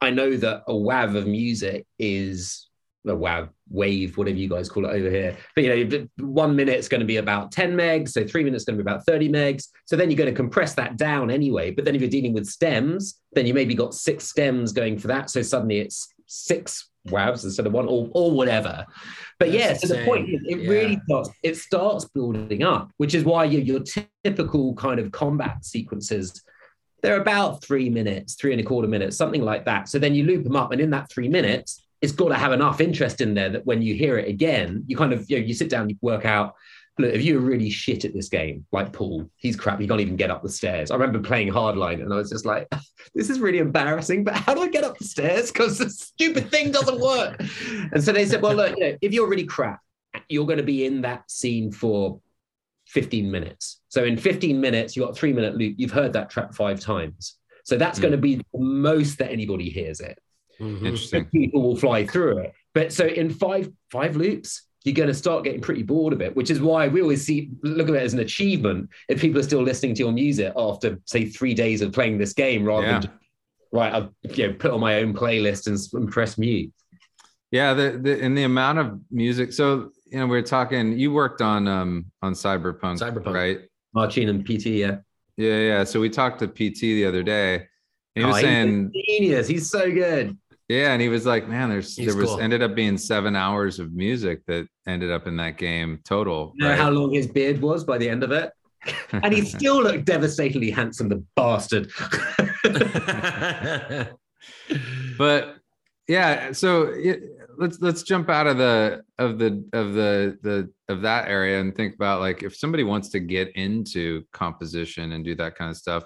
I 0.01 0.11
know 0.11 0.37
that 0.37 0.65
a 0.67 0.73
WAV 0.73 1.17
of 1.17 1.27
music 1.29 1.87
is 1.99 2.69
a 3.07 3.17
WAV 3.17 3.49
wave, 3.69 4.17
whatever 4.17 4.37
you 4.37 4.49
guys 4.49 4.69
call 4.69 4.85
it 4.85 4.91
over 4.91 5.11
here. 5.11 5.37
But 5.55 5.65
you 5.65 5.85
know, 5.87 6.09
one 6.19 6.55
minute 6.55 6.79
is 6.79 6.89
going 6.89 7.01
to 7.01 7.07
be 7.07 7.17
about 7.17 7.51
10 7.53 7.75
megs, 7.75 8.11
so 8.11 8.27
three 8.27 8.45
minutes 8.45 8.63
is 8.63 8.67
going 8.67 8.79
to 8.79 8.85
be 8.85 8.89
about 8.89 9.05
30 9.07 9.29
megs. 9.29 9.69
So 9.87 9.97
then 9.97 10.11
you're 10.11 10.19
going 10.19 10.33
to 10.33 10.37
compress 10.37 10.75
that 10.75 10.97
down 10.97 11.31
anyway. 11.31 11.71
But 11.71 11.85
then 11.85 11.95
if 11.95 12.01
you're 12.01 12.11
dealing 12.11 12.33
with 12.33 12.47
stems, 12.47 13.21
then 13.33 13.47
you 13.47 13.55
maybe 13.55 13.75
got 13.75 13.95
six 13.95 14.29
stems 14.29 14.73
going 14.73 14.99
for 14.99 15.09
that. 15.09 15.31
So 15.31 15.43
suddenly 15.43 15.79
it's 15.79 16.09
six 16.27 16.89
WAVs 17.09 17.45
instead 17.45 17.67
of 17.67 17.73
one, 17.73 17.87
or 17.87 18.09
or 18.13 18.31
whatever. 18.31 18.87
But 19.39 19.51
That's 19.51 19.59
yeah, 19.59 19.75
so 19.75 19.89
the 19.89 20.05
point 20.05 20.29
is, 20.29 20.41
it 20.47 20.59
yeah. 20.61 20.71
really 20.71 21.01
starts. 21.05 21.31
It 21.43 21.57
starts 21.57 22.05
building 22.05 22.63
up, 22.63 22.93
which 22.99 23.15
is 23.15 23.25
why 23.25 23.45
your, 23.45 23.61
your 23.63 23.81
typical 24.25 24.75
kind 24.75 25.01
of 25.01 25.11
combat 25.11 25.65
sequences. 25.65 26.43
They're 27.03 27.21
about 27.21 27.65
three 27.65 27.91
minutes, 27.91 28.37
three 28.37 28.53
and 28.53 28.61
a 28.61 28.65
quarter 28.65 28.87
minutes, 28.87 29.17
something 29.17 29.43
like 29.43 29.65
that. 29.65 29.89
So 29.89 29.99
then 29.99 30.15
you 30.15 30.23
loop 30.23 30.45
them 30.45 30.55
up, 30.55 30.71
and 30.71 30.81
in 30.81 30.91
that 30.91 31.11
three 31.11 31.29
minutes, 31.29 31.85
it's 32.03 32.13
got 32.13 32.29
to 32.29 32.35
have 32.35 32.53
enough 32.53 32.81
interest 32.81 33.21
in 33.21 33.35
there 33.35 33.49
that 33.51 33.65
when 33.65 33.81
you 33.81 33.95
hear 33.95 34.19
it 34.19 34.29
again, 34.29 34.85
you 34.87 34.97
kind 34.97 35.13
of 35.13 35.31
you 35.31 35.39
know 35.39 35.45
you 35.45 35.55
sit 35.55 35.71
down, 35.71 35.89
you 35.89 35.97
work 36.03 36.25
out. 36.25 36.55
Look, 36.99 37.15
if 37.15 37.23
you're 37.23 37.41
really 37.41 37.71
shit 37.71 38.05
at 38.05 38.13
this 38.13 38.29
game, 38.29 38.67
like 38.71 38.93
Paul, 38.93 39.31
he's 39.37 39.57
crap. 39.57 39.81
He 39.81 39.89
can't 39.89 40.01
even 40.01 40.17
get 40.17 40.31
up 40.31 40.43
the 40.43 40.51
stairs. 40.51 40.91
I 40.91 40.95
remember 40.97 41.27
playing 41.27 41.49
Hardline, 41.49 42.03
and 42.03 42.13
I 42.13 42.17
was 42.17 42.29
just 42.29 42.45
like, 42.45 42.69
"This 43.15 43.31
is 43.31 43.41
really 43.41 43.59
embarrassing." 43.59 44.25
But 44.25 44.35
how 44.35 44.53
do 44.53 44.61
I 44.61 44.69
get 44.69 44.85
up 44.85 44.99
the 44.99 45.05
stairs? 45.05 45.51
Because 45.51 45.79
the 45.79 45.89
stupid 45.89 46.51
thing 46.51 46.71
doesn't 46.71 47.01
work. 47.01 47.41
and 47.93 48.03
so 48.03 48.13
they 48.13 48.27
said, 48.27 48.43
"Well, 48.43 48.55
look, 48.55 48.77
you 48.77 48.91
know, 48.91 48.97
if 49.01 49.13
you're 49.15 49.29
really 49.29 49.47
crap, 49.47 49.81
you're 50.29 50.47
going 50.47 50.59
to 50.59 50.65
be 50.65 50.85
in 50.85 51.01
that 51.03 51.31
scene 51.31 51.73
for 51.73 52.21
15 52.89 53.31
minutes. 53.31 53.81
So 53.89 54.05
in 54.05 54.19
15 54.19 54.61
minutes, 54.61 54.95
you 54.95 55.03
got 55.03 55.13
a 55.13 55.15
three 55.15 55.33
minute 55.33 55.57
loop. 55.57 55.77
You've 55.79 55.93
heard 55.93 56.13
that 56.13 56.31
track 56.31 56.53
five 56.53 56.79
times. 56.79 57.37
So 57.65 57.79
that's 57.79 57.99
mm. 57.99 58.03
going 58.03 58.13
to 58.13 58.19
be 58.19 58.37
the 58.37 58.45
most 58.59 59.19
that 59.19 59.31
anybody 59.31 59.71
hears 59.71 60.01
it. 60.01 60.19
Mm-hmm. 60.61 60.87
Interesting. 60.87 61.25
People 61.27 61.63
will 61.63 61.77
fly 61.77 62.07
through 62.07 62.39
it. 62.39 62.53
But 62.75 62.93
so 62.93 63.07
in 63.07 63.31
five 63.31 63.71
five 63.91 64.17
loops, 64.17 64.63
you're 64.85 64.95
going 64.95 65.09
to 65.09 65.15
start 65.15 65.45
getting 65.45 65.61
pretty 65.61 65.83
bored 65.83 66.13
of 66.13 66.21
it, 66.21 66.35
which 66.35 66.51
is 66.51 66.61
why 66.61 66.89
we 66.89 67.03
always 67.03 67.25
see 67.25 67.51
look 67.63 67.89
at 67.89 67.95
it 67.95 68.03
as 68.03 68.15
an 68.15 68.21
achievement 68.21 68.91
if 69.09 69.21
people 69.21 69.41
are 69.41 69.45
still 69.45 69.63
listening 69.63 69.95
to 69.95 70.01
your 70.01 70.13
music 70.13 70.53
after 70.57 70.99
say 71.05 71.27
three 71.27 71.55
days 71.55 71.83
of 71.83 71.93
playing 71.93 72.19
this 72.19 72.33
game, 72.33 72.65
rather 72.65 72.87
yeah. 72.87 73.01
than 73.01 73.11
right, 73.73 73.93
I'll 73.93 74.15
you 74.23 74.49
know, 74.49 74.55
put 74.55 74.71
on 74.71 74.81
my 74.81 74.97
own 74.97 75.15
playlist 75.15 75.67
and, 75.67 75.79
and 76.01 76.11
press 76.11 76.39
mute. 76.39 76.73
Yeah, 77.51 77.75
the, 77.75 77.99
the 78.03 78.19
in 78.19 78.35
the 78.35 78.45
amount 78.45 78.79
of 78.79 79.01
music. 79.11 79.53
So 79.53 79.91
you 80.07 80.19
know, 80.19 80.27
we 80.27 80.39
are 80.39 80.43
talking. 80.43 80.99
You 80.99 81.13
worked 81.13 81.41
on 81.41 81.69
um 81.69 82.07
on 82.23 82.33
Cyberpunk, 82.33 82.99
Cyberpunk, 82.99 83.35
right? 83.35 83.61
Marcin 83.95 84.29
and 84.29 84.45
PT, 84.45 84.67
yeah. 84.67 84.99
Yeah, 85.37 85.59
yeah. 85.59 85.85
So 85.85 86.01
we 86.01 86.09
talked 86.09 86.41
to 86.41 86.49
PT 86.49 86.81
the 86.81 87.07
other 87.07 87.23
day. 87.23 87.67
He 88.15 88.25
was 88.25 88.37
oh, 88.37 88.41
saying 88.41 88.93
genius. 89.09 89.49
He's 89.49 89.71
so 89.71 89.91
good. 89.91 90.37
Yeah, 90.69 90.93
and 90.93 91.03
he 91.03 91.09
was 91.09 91.27
like, 91.27 91.49
"Man, 91.49 91.69
there's 91.69 91.97
He's 91.97 92.07
there 92.07 92.17
was 92.17 92.31
cool. 92.31 92.41
ended 92.41 92.63
up 92.63 92.75
being 92.75 92.97
seven 92.97 93.37
hours 93.37 93.79
of 93.79 93.93
music 93.93 94.45
that 94.47 94.67
ended 94.87 95.11
up 95.11 95.27
in 95.27 95.37
that 95.37 95.59
game 95.59 96.01
total." 96.05 96.53
You 96.55 96.65
know 96.65 96.71
right? 96.71 96.79
how 96.79 96.91
long 96.91 97.13
his 97.13 97.27
beard 97.27 97.61
was 97.61 97.85
by 97.85 97.99
the 97.99 98.09
end 98.09 98.23
of 98.23 98.33
it, 98.33 98.53
and 99.13 99.33
he 99.35 99.45
still 99.45 99.83
looked 99.83 100.05
devastatingly 100.05 100.71
handsome, 100.71 101.09
the 101.09 101.25
bastard. 101.37 101.91
but 105.19 105.57
yeah, 106.09 106.53
so 106.53 106.93
let's 107.59 107.81
let's 107.81 108.03
jump 108.03 108.29
out 108.29 108.47
of 108.47 108.59
the 108.59 109.03
of 109.19 109.39
the 109.39 109.65
of 109.73 109.95
the 109.95 110.39
the 110.43 110.71
of 110.89 111.03
that 111.03 111.29
area 111.29 111.61
and 111.61 111.75
think 111.75 111.95
about 111.95 112.21
like 112.21 112.43
if 112.43 112.57
somebody 112.57 112.85
wants 112.85 113.09
to 113.11 113.21
get 113.21 113.55
into 113.57 114.23
composition 114.33 115.13
and 115.13 115.25
do 115.25 115.35
that 115.37 115.55
kind 115.57 115.71
of 115.71 115.77
stuff, 115.77 116.05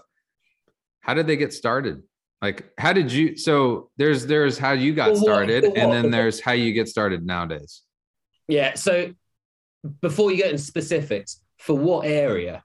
how 1.01 1.15
did 1.15 1.27
they 1.27 1.37
get 1.37 1.53
started? 1.53 2.03
Like 2.43 2.71
how 2.79 2.93
did 2.93 3.11
you 3.11 3.37
so 3.37 3.91
there's 3.97 4.27
there's 4.27 4.59
how 4.59 4.73
you 4.73 4.95
got 4.95 5.17
started 5.17 5.65
and 5.65 5.93
then 5.93 6.11
there's 6.11 6.41
how 6.41 6.53
you 6.53 6.73
get 6.73 6.89
started 6.89 7.25
nowadays 7.25 7.83
yeah 8.49 8.75
so 8.75 9.13
before 10.01 10.31
you 10.31 10.37
get 10.37 10.51
into 10.51 10.63
specifics, 10.63 11.43
for 11.59 11.77
what 11.77 12.07
area? 12.07 12.63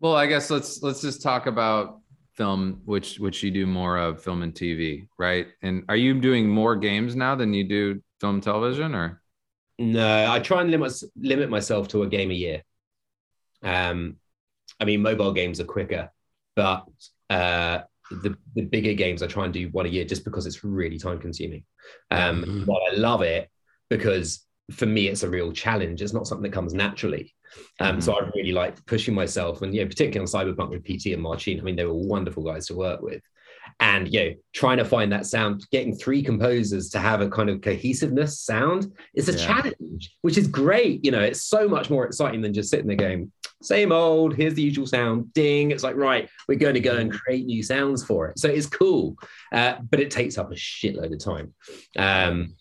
Well, 0.00 0.14
I 0.14 0.26
guess 0.26 0.50
let's 0.50 0.82
let's 0.82 1.00
just 1.00 1.22
talk 1.22 1.46
about 1.46 2.00
film, 2.34 2.82
which 2.84 3.18
which 3.18 3.42
you 3.42 3.50
do 3.50 3.66
more 3.66 3.98
of, 3.98 4.22
film 4.22 4.42
and 4.42 4.54
TV, 4.54 5.08
right? 5.18 5.48
And 5.62 5.84
are 5.88 5.96
you 5.96 6.20
doing 6.20 6.48
more 6.48 6.76
games 6.76 7.16
now 7.16 7.34
than 7.34 7.52
you 7.52 7.64
do 7.64 8.02
film 8.20 8.40
television, 8.40 8.94
or? 8.94 9.20
No, 9.80 10.30
I 10.30 10.40
try 10.40 10.60
and 10.60 10.70
limit 10.70 10.92
limit 11.16 11.50
myself 11.50 11.88
to 11.88 12.02
a 12.02 12.08
game 12.08 12.30
a 12.30 12.34
year. 12.34 12.62
Um, 13.62 14.16
I 14.80 14.84
mean, 14.84 15.02
mobile 15.02 15.32
games 15.32 15.60
are 15.60 15.64
quicker, 15.64 16.10
but 16.54 16.86
uh, 17.30 17.80
the 18.10 18.36
the 18.54 18.62
bigger 18.62 18.94
games 18.94 19.22
I 19.22 19.26
try 19.26 19.44
and 19.44 19.52
do 19.52 19.68
one 19.70 19.86
a 19.86 19.88
year 19.88 20.04
just 20.04 20.24
because 20.24 20.46
it's 20.46 20.64
really 20.64 20.98
time 20.98 21.18
consuming. 21.18 21.64
Um, 22.10 22.44
Mhm. 22.44 22.66
But 22.66 22.78
I 22.90 22.94
love 22.96 23.22
it 23.22 23.48
because 23.90 24.44
for 24.70 24.86
me 24.86 25.08
it's 25.08 25.22
a 25.22 25.30
real 25.30 25.52
challenge. 25.52 26.02
It's 26.02 26.12
not 26.12 26.26
something 26.26 26.42
that 26.42 26.54
comes 26.54 26.74
naturally. 26.74 27.34
Um, 27.80 28.00
So 28.00 28.12
I 28.14 28.28
really 28.34 28.52
like 28.52 28.84
pushing 28.86 29.14
myself, 29.14 29.62
and 29.62 29.74
you 29.74 29.80
know, 29.82 29.88
particularly 29.88 30.20
on 30.20 30.26
Cyberpunk 30.26 30.70
with 30.70 30.84
PT 30.84 31.12
and 31.14 31.22
Marcin. 31.22 31.58
I 31.58 31.62
mean, 31.62 31.76
they 31.76 31.86
were 31.86 31.94
wonderful 31.94 32.42
guys 32.42 32.66
to 32.66 32.74
work 32.74 33.00
with, 33.00 33.22
and 33.80 34.12
you 34.12 34.20
know, 34.20 34.34
trying 34.52 34.76
to 34.78 34.84
find 34.84 35.10
that 35.12 35.24
sound, 35.26 35.66
getting 35.70 35.94
three 35.94 36.22
composers 36.22 36.90
to 36.90 36.98
have 36.98 37.20
a 37.22 37.30
kind 37.30 37.48
of 37.48 37.60
cohesiveness 37.62 38.40
sound 38.40 38.92
is 39.14 39.28
a 39.28 39.32
Yeah. 39.32 39.46
challenge, 39.46 40.14
which 40.22 40.36
is 40.36 40.46
great. 40.46 41.02
You 41.04 41.10
know, 41.12 41.20
it's 41.22 41.42
so 41.42 41.68
much 41.68 41.88
more 41.90 42.04
exciting 42.06 42.42
than 42.42 42.52
just 42.52 42.68
sitting 42.70 42.86
there 42.86 42.96
going, 42.96 43.32
same 43.62 43.92
old, 43.92 44.34
here's 44.34 44.54
the 44.54 44.62
usual 44.62 44.86
sound, 44.86 45.32
ding. 45.32 45.70
It's 45.70 45.82
like, 45.82 45.96
right, 45.96 46.28
we're 46.48 46.58
going 46.58 46.74
to 46.74 46.80
go 46.80 46.96
and 46.96 47.12
create 47.12 47.46
new 47.46 47.62
sounds 47.62 48.04
for 48.04 48.28
it. 48.28 48.38
So 48.38 48.48
it's 48.48 48.66
cool, 48.66 49.16
uh, 49.52 49.76
but 49.90 50.00
it 50.00 50.10
takes 50.10 50.38
up 50.38 50.52
a 50.52 50.54
shitload 50.54 51.12
of 51.12 51.18
time. 51.18 51.54
Um, 51.96 52.54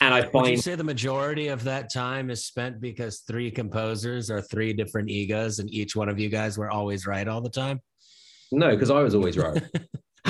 and 0.00 0.14
I 0.14 0.28
Would 0.32 0.48
you 0.48 0.56
say 0.56 0.76
the 0.76 0.84
majority 0.84 1.48
of 1.48 1.64
that 1.64 1.92
time 1.92 2.30
is 2.30 2.44
spent 2.44 2.80
because 2.80 3.20
three 3.20 3.50
composers 3.50 4.30
are 4.30 4.40
three 4.40 4.72
different 4.72 5.10
egos, 5.10 5.58
and 5.58 5.72
each 5.72 5.96
one 5.96 6.08
of 6.08 6.18
you 6.18 6.28
guys 6.28 6.56
were 6.56 6.70
always 6.70 7.06
right 7.06 7.26
all 7.26 7.40
the 7.40 7.50
time? 7.50 7.80
no, 8.52 8.70
because 8.70 8.90
I 8.90 9.02
was 9.02 9.14
always 9.14 9.36
right. 9.36 9.62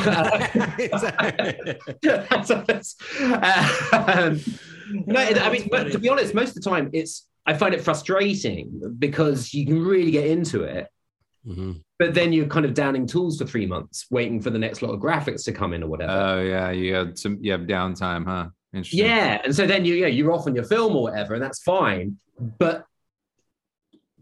um, 3.93 4.41
no, 5.07 5.21
I 5.21 5.51
mean, 5.51 5.69
but 5.71 5.93
to 5.93 5.99
be 5.99 6.09
honest, 6.09 6.35
most 6.35 6.51
of 6.51 6.63
the 6.63 6.71
time, 6.71 6.91
it's 6.93 7.27
I 7.49 7.55
find 7.55 7.73
it 7.75 7.81
frustrating 7.81 8.67
because 8.99 9.55
you 9.55 9.65
can 9.65 9.83
really 9.83 10.11
get 10.11 10.27
into 10.27 10.65
it, 10.65 10.87
Mhm. 11.47 11.81
but 11.99 12.13
then 12.13 12.33
you're 12.35 12.47
kind 12.47 12.67
of 12.67 12.75
downing 12.75 13.07
tools 13.07 13.39
for 13.39 13.47
three 13.47 13.65
months, 13.65 14.07
waiting 14.11 14.41
for 14.43 14.51
the 14.51 14.59
next 14.59 14.83
lot 14.83 14.93
of 14.95 15.01
graphics 15.01 15.45
to 15.47 15.53
come 15.53 15.73
in 15.73 15.83
or 15.83 15.89
whatever. 15.89 16.13
Oh 16.13 16.43
yeah, 16.43 16.71
you 16.71 16.93
had 16.95 17.19
some. 17.19 17.39
You 17.41 17.53
have 17.53 17.63
downtime, 17.63 18.25
huh? 18.27 18.49
Interesting. 18.75 19.07
yeah, 19.07 19.41
and 19.45 19.55
so 19.57 19.67
then 19.67 19.87
you 19.87 19.95
yeah 19.95 20.09
you're 20.09 20.31
off 20.31 20.47
on 20.47 20.55
your 20.55 20.65
film 20.65 20.95
or 20.95 21.03
whatever, 21.05 21.33
and 21.35 21.43
that's 21.43 21.63
fine. 21.63 22.19
But 22.59 22.85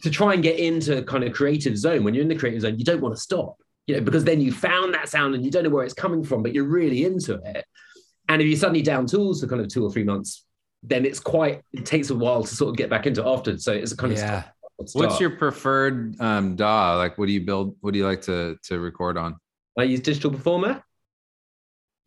to 0.02 0.10
try 0.10 0.34
and 0.34 0.42
get 0.42 0.58
into 0.60 1.02
kind 1.02 1.24
of 1.24 1.32
creative 1.32 1.76
zone, 1.76 2.04
when 2.04 2.14
you're 2.14 2.22
in 2.22 2.28
the 2.28 2.36
creative 2.36 2.60
zone, 2.62 2.78
you 2.78 2.84
don't 2.84 3.00
want 3.00 3.14
to 3.16 3.20
stop, 3.20 3.56
you 3.88 3.96
know, 3.96 4.02
because 4.02 4.22
then 4.24 4.40
you 4.40 4.52
found 4.52 4.94
that 4.94 5.08
sound 5.08 5.34
and 5.34 5.44
you 5.44 5.50
don't 5.50 5.64
know 5.64 5.70
where 5.70 5.84
it's 5.84 5.94
coming 5.94 6.22
from, 6.22 6.42
but 6.44 6.52
you're 6.54 6.64
really 6.80 7.04
into 7.04 7.34
it. 7.44 7.64
And 8.28 8.40
if 8.40 8.46
you 8.46 8.54
suddenly 8.56 8.82
down 8.82 9.06
tools 9.06 9.40
for 9.40 9.48
kind 9.48 9.60
of 9.60 9.66
two 9.68 9.84
or 9.84 9.90
three 9.90 10.04
months, 10.04 10.44
then 10.86 11.04
it's 11.04 11.20
quite 11.20 11.62
it 11.72 11.84
takes 11.84 12.10
a 12.10 12.14
while 12.14 12.42
to 12.44 12.54
sort 12.54 12.70
of 12.70 12.76
get 12.76 12.88
back 12.88 13.06
into 13.06 13.22
it 13.22 13.26
after. 13.26 13.58
So 13.58 13.72
it's 13.72 13.92
a 13.92 13.96
kind 13.96 14.12
of 14.12 14.18
Yeah. 14.18 14.42
stop, 14.42 14.52
What's 14.94 15.20
your 15.20 15.30
preferred 15.30 16.20
um, 16.20 16.54
DAW? 16.54 16.96
Like, 16.96 17.16
what 17.18 17.26
do 17.26 17.32
you 17.32 17.40
build? 17.40 17.76
What 17.80 17.92
do 17.92 17.98
you 17.98 18.06
like 18.06 18.22
to 18.22 18.56
to 18.64 18.78
record 18.78 19.16
on? 19.18 19.36
I 19.78 19.84
use 19.84 20.00
digital 20.00 20.30
performer. 20.30 20.82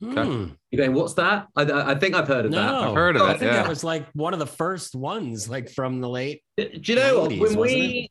Hmm. 0.01 0.51
You're 0.71 0.85
going, 0.85 0.93
what's 0.93 1.15
that? 1.15 1.47
I, 1.57 1.63
I 1.91 1.95
think 1.95 2.15
I've 2.15 2.27
heard 2.27 2.45
of 2.45 2.51
that. 2.53 2.73
I've 2.73 2.93
heard 2.95 3.15
of 3.17 3.21
Oh, 3.23 3.25
I 3.25 3.31
I 3.31 3.37
think 3.37 3.51
Yeah. 3.51 3.63
that 3.63 3.67
was 3.67 3.83
like 3.83 4.07
one 4.13 4.31
of 4.33 4.39
the 4.39 4.47
first 4.47 4.95
ones, 4.95 5.49
like 5.49 5.69
from 5.69 5.99
the 5.99 6.07
late. 6.07 6.41
Do 6.57 6.69
you 6.83 6.95
know 6.95 7.27
90s, 7.27 7.39
When 7.39 7.57
we, 7.57 8.09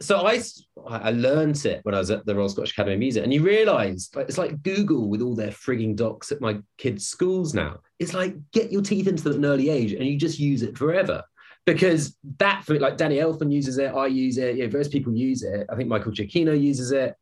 so 0.00 0.26
I 0.26 0.42
I 0.86 1.10
learned 1.10 1.64
it 1.64 1.80
when 1.84 1.94
I 1.94 1.98
was 1.98 2.10
at 2.10 2.24
the 2.26 2.34
Royal 2.34 2.48
Scottish 2.48 2.72
Academy 2.72 2.94
of 2.94 3.00
Music, 3.00 3.24
and 3.24 3.32
you 3.32 3.42
realise 3.42 4.10
like 4.14 4.28
it's 4.28 4.38
like 4.38 4.62
Google 4.62 5.08
with 5.08 5.22
all 5.22 5.34
their 5.34 5.50
frigging 5.50 5.96
docs 5.96 6.32
at 6.32 6.40
my 6.40 6.58
kids' 6.78 7.08
schools 7.08 7.54
now. 7.54 7.78
It's 7.98 8.14
like 8.14 8.36
get 8.52 8.72
your 8.72 8.82
teeth 8.82 9.08
into 9.08 9.22
them 9.24 9.32
at 9.32 9.38
an 9.38 9.44
early 9.44 9.70
age, 9.70 9.92
and 9.92 10.04
you 10.06 10.18
just 10.18 10.38
use 10.38 10.62
it 10.62 10.76
forever. 10.76 11.22
Because 11.64 12.16
that, 12.38 12.64
for 12.64 12.78
like 12.78 12.96
Danny 12.96 13.16
Elfman 13.16 13.50
uses 13.50 13.78
it, 13.78 13.92
I 13.92 14.06
use 14.06 14.38
it, 14.38 14.54
yeah, 14.54 14.68
various 14.68 14.86
people 14.86 15.12
use 15.16 15.42
it. 15.42 15.66
I 15.68 15.74
think 15.74 15.88
Michael 15.88 16.12
Giacchino 16.12 16.58
uses 16.60 16.92
it. 16.92 17.14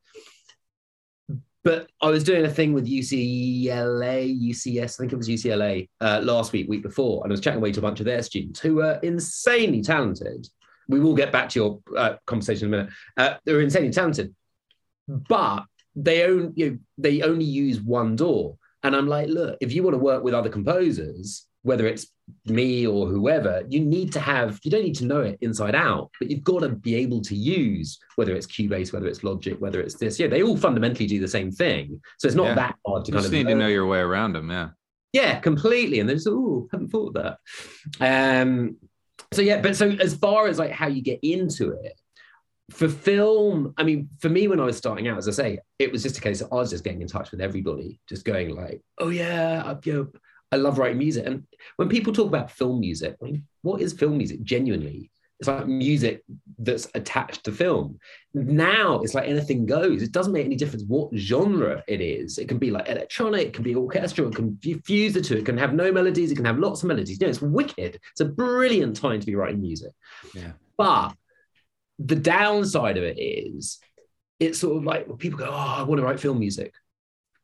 But 1.62 1.88
I 2.02 2.10
was 2.10 2.24
doing 2.24 2.44
a 2.44 2.50
thing 2.50 2.74
with 2.74 2.86
UCLA, 2.86 4.38
UCS, 4.38 4.82
I 4.82 4.86
think 4.86 5.14
it 5.14 5.16
was 5.16 5.30
UCLA 5.30 5.88
uh, 6.02 6.20
last 6.22 6.52
week, 6.52 6.68
week 6.68 6.82
before, 6.82 7.24
and 7.24 7.32
I 7.32 7.34
was 7.34 7.40
chatting 7.40 7.60
away 7.60 7.72
to 7.72 7.80
a 7.80 7.82
bunch 7.82 8.00
of 8.00 8.06
their 8.06 8.22
students 8.22 8.60
who 8.60 8.74
were 8.74 9.00
insanely 9.02 9.80
talented. 9.80 10.46
We 10.88 11.00
will 11.00 11.14
get 11.14 11.32
back 11.32 11.48
to 11.50 11.58
your 11.58 11.80
uh, 11.96 12.16
conversation 12.26 12.68
in 12.68 12.74
a 12.74 12.76
minute. 12.76 12.92
Uh, 13.16 13.34
they're 13.44 13.60
insanely 13.60 13.90
talented, 13.90 14.34
but 15.08 15.64
they 15.96 16.24
only 16.24 16.52
you 16.56 16.70
know, 16.70 16.78
they 16.98 17.22
only 17.22 17.44
use 17.44 17.80
one 17.80 18.16
DAW. 18.16 18.54
And 18.82 18.94
I'm 18.94 19.08
like, 19.08 19.28
look, 19.28 19.56
if 19.60 19.72
you 19.72 19.82
want 19.82 19.94
to 19.94 19.98
work 19.98 20.22
with 20.22 20.34
other 20.34 20.50
composers, 20.50 21.46
whether 21.62 21.86
it's 21.86 22.06
me 22.44 22.86
or 22.86 23.06
whoever, 23.06 23.62
you 23.70 23.80
need 23.80 24.12
to 24.12 24.20
have, 24.20 24.60
you 24.62 24.70
don't 24.70 24.82
need 24.82 24.96
to 24.96 25.06
know 25.06 25.22
it 25.22 25.38
inside 25.40 25.74
out, 25.74 26.10
but 26.20 26.30
you've 26.30 26.44
got 26.44 26.60
to 26.60 26.68
be 26.68 26.94
able 26.96 27.22
to 27.22 27.34
use 27.34 27.98
whether 28.16 28.34
it's 28.34 28.46
Cubase, 28.46 28.92
whether 28.92 29.06
it's 29.06 29.24
Logic, 29.24 29.58
whether 29.58 29.80
it's 29.80 29.94
this. 29.94 30.20
Yeah, 30.20 30.26
they 30.26 30.42
all 30.42 30.58
fundamentally 30.58 31.06
do 31.06 31.18
the 31.20 31.28
same 31.28 31.50
thing. 31.50 32.02
So 32.18 32.26
it's 32.28 32.34
not 32.36 32.48
Yeah. 32.48 32.54
that 32.56 32.76
hard 32.86 33.06
to 33.06 33.08
You 33.08 33.12
kind 33.14 33.22
just 33.22 33.26
of 33.28 33.32
need 33.32 33.46
to 33.50 33.54
know 33.58 33.68
your 33.68 33.86
way 33.86 34.00
around 34.00 34.34
them. 34.34 34.50
Yeah. 34.50 34.68
yeah, 35.14 35.40
completely. 35.40 36.00
And 36.00 36.08
they're 36.08 36.16
just, 36.16 36.28
oh, 36.28 36.68
haven't 36.70 36.88
thought 36.88 37.16
of 37.16 37.38
that. 38.00 38.42
Um, 38.42 38.76
so 39.32 39.42
yeah, 39.42 39.60
but 39.60 39.76
so 39.76 39.90
as 39.90 40.14
far 40.14 40.46
as 40.46 40.58
like 40.58 40.70
how 40.70 40.86
you 40.86 41.02
get 41.02 41.20
into 41.22 41.72
it, 41.72 42.00
for 42.70 42.88
film, 42.88 43.74
I 43.76 43.82
mean, 43.82 44.08
for 44.20 44.28
me 44.28 44.48
when 44.48 44.60
I 44.60 44.64
was 44.64 44.76
starting 44.76 45.08
out, 45.08 45.18
as 45.18 45.28
I 45.28 45.32
say, 45.32 45.58
it 45.78 45.92
was 45.92 46.02
just 46.02 46.18
a 46.18 46.20
case 46.20 46.40
of 46.40 46.52
I 46.52 46.56
was 46.56 46.70
just 46.70 46.84
getting 46.84 47.02
in 47.02 47.08
touch 47.08 47.30
with 47.30 47.40
everybody, 47.40 48.00
just 48.08 48.24
going 48.24 48.54
like, 48.54 48.82
oh 48.98 49.10
yeah, 49.10 49.62
I, 49.64 49.76
you 49.84 49.92
know, 49.92 50.08
I 50.50 50.56
love 50.56 50.78
writing 50.78 50.98
music. 50.98 51.26
And 51.26 51.44
when 51.76 51.88
people 51.88 52.12
talk 52.12 52.28
about 52.28 52.50
film 52.50 52.80
music, 52.80 53.16
I 53.20 53.24
mean, 53.24 53.46
what 53.62 53.80
is 53.80 53.92
film 53.92 54.16
music 54.16 54.42
genuinely? 54.42 55.10
It's 55.44 55.48
like 55.48 55.66
music 55.66 56.22
that's 56.58 56.88
attached 56.94 57.44
to 57.44 57.52
film. 57.52 57.98
Now 58.32 59.00
it's 59.00 59.12
like 59.12 59.28
anything 59.28 59.66
goes. 59.66 60.02
It 60.02 60.10
doesn't 60.10 60.32
make 60.32 60.46
any 60.46 60.56
difference 60.56 60.84
what 60.88 61.14
genre 61.14 61.84
it 61.86 62.00
is. 62.00 62.38
It 62.38 62.48
can 62.48 62.56
be 62.56 62.70
like 62.70 62.88
electronic, 62.88 63.48
it 63.48 63.52
can 63.52 63.62
be 63.62 63.76
orchestral, 63.76 64.28
it 64.28 64.36
can 64.36 64.58
fuse 64.84 65.12
the 65.12 65.20
two, 65.20 65.36
it 65.36 65.44
can 65.44 65.58
have 65.58 65.74
no 65.74 65.92
melodies, 65.92 66.32
it 66.32 66.36
can 66.36 66.46
have 66.46 66.58
lots 66.58 66.82
of 66.82 66.88
melodies. 66.88 67.20
You 67.20 67.26
know, 67.26 67.30
it's 67.30 67.42
wicked. 67.42 68.00
It's 68.12 68.20
a 68.22 68.24
brilliant 68.24 68.96
time 68.96 69.20
to 69.20 69.26
be 69.26 69.34
writing 69.34 69.60
music. 69.60 69.92
Yeah. 70.34 70.52
But 70.78 71.14
the 71.98 72.16
downside 72.16 72.96
of 72.96 73.04
it 73.04 73.18
is 73.18 73.80
it's 74.40 74.58
sort 74.58 74.78
of 74.78 74.84
like 74.84 75.06
well, 75.06 75.18
people 75.18 75.38
go, 75.38 75.48
Oh, 75.50 75.74
I 75.78 75.82
want 75.82 76.00
to 76.00 76.06
write 76.06 76.20
film 76.20 76.38
music. 76.38 76.72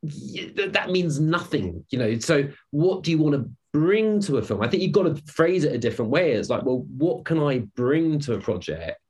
That 0.02 0.88
means 0.88 1.20
nothing, 1.20 1.84
you 1.90 1.98
know. 1.98 2.18
So, 2.18 2.48
what 2.70 3.02
do 3.02 3.10
you 3.10 3.18
want 3.18 3.34
to 3.34 3.50
bring 3.72 4.20
to 4.20 4.38
a 4.38 4.42
film? 4.42 4.62
I 4.62 4.68
think 4.68 4.82
you've 4.82 4.92
got 4.92 5.04
to 5.04 5.22
phrase 5.30 5.64
it 5.64 5.74
a 5.74 5.78
different 5.78 6.10
way. 6.10 6.32
It's 6.32 6.50
like, 6.50 6.64
well, 6.64 6.84
what 6.96 7.24
can 7.24 7.40
I 7.40 7.58
bring 7.76 8.18
to 8.20 8.34
a 8.34 8.40
project 8.40 9.00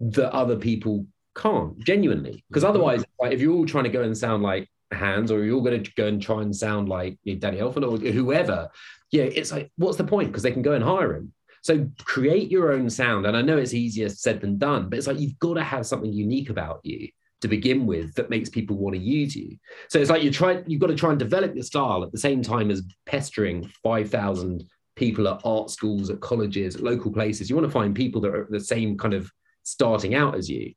that 0.00 0.32
other 0.32 0.56
people 0.56 1.06
can't 1.34 1.78
genuinely? 1.80 2.44
Because 2.48 2.62
mm-hmm. 2.62 2.70
otherwise, 2.70 3.04
like, 3.20 3.32
if 3.32 3.40
you're 3.40 3.54
all 3.54 3.66
trying 3.66 3.84
to 3.84 3.90
go 3.90 4.02
and 4.02 4.16
sound 4.16 4.42
like 4.42 4.68
Hans, 4.92 5.30
or 5.30 5.44
you're 5.44 5.56
all 5.56 5.62
going 5.62 5.82
to 5.82 5.90
go 5.96 6.06
and 6.06 6.22
try 6.22 6.42
and 6.42 6.54
sound 6.54 6.88
like 6.88 7.18
Danny 7.24 7.58
Elfman 7.58 7.84
or 7.84 7.98
whoever, 8.12 8.70
yeah, 9.10 9.24
it's 9.24 9.52
like, 9.52 9.70
what's 9.76 9.98
the 9.98 10.04
point? 10.04 10.28
Because 10.28 10.42
they 10.42 10.52
can 10.52 10.62
go 10.62 10.72
and 10.72 10.84
hire 10.84 11.14
him. 11.14 11.32
So 11.62 11.88
create 11.98 12.50
your 12.50 12.72
own 12.72 12.88
sound. 12.88 13.26
And 13.26 13.36
I 13.36 13.42
know 13.42 13.58
it's 13.58 13.74
easier 13.74 14.08
said 14.08 14.40
than 14.40 14.58
done, 14.58 14.88
but 14.88 14.98
it's 14.98 15.08
like 15.08 15.18
you've 15.18 15.38
got 15.38 15.54
to 15.54 15.64
have 15.64 15.86
something 15.86 16.12
unique 16.12 16.50
about 16.50 16.80
you 16.84 17.08
to 17.42 17.48
begin 17.48 17.86
with 17.86 18.14
that 18.14 18.30
makes 18.30 18.48
people 18.48 18.76
want 18.76 18.94
to 18.94 19.00
use 19.00 19.36
you. 19.36 19.56
So 19.88 19.98
it's 19.98 20.10
like 20.10 20.22
you 20.22 20.30
try, 20.30 20.62
you've 20.66 20.80
got 20.80 20.88
to 20.88 20.94
try 20.94 21.10
and 21.10 21.18
develop 21.18 21.54
your 21.54 21.64
style 21.64 22.02
at 22.02 22.12
the 22.12 22.18
same 22.18 22.42
time 22.42 22.70
as 22.70 22.82
pestering 23.04 23.70
5,000 23.82 24.64
people 24.96 25.28
at 25.28 25.40
art 25.44 25.70
schools, 25.70 26.10
at 26.10 26.20
colleges, 26.20 26.76
at 26.76 26.82
local 26.82 27.12
places. 27.12 27.50
You 27.50 27.56
want 27.56 27.66
to 27.66 27.72
find 27.72 27.94
people 27.94 28.20
that 28.22 28.34
are 28.34 28.48
the 28.50 28.60
same 28.60 28.96
kind 28.96 29.14
of 29.14 29.30
starting 29.62 30.14
out 30.14 30.34
as 30.34 30.48
you. 30.48 30.72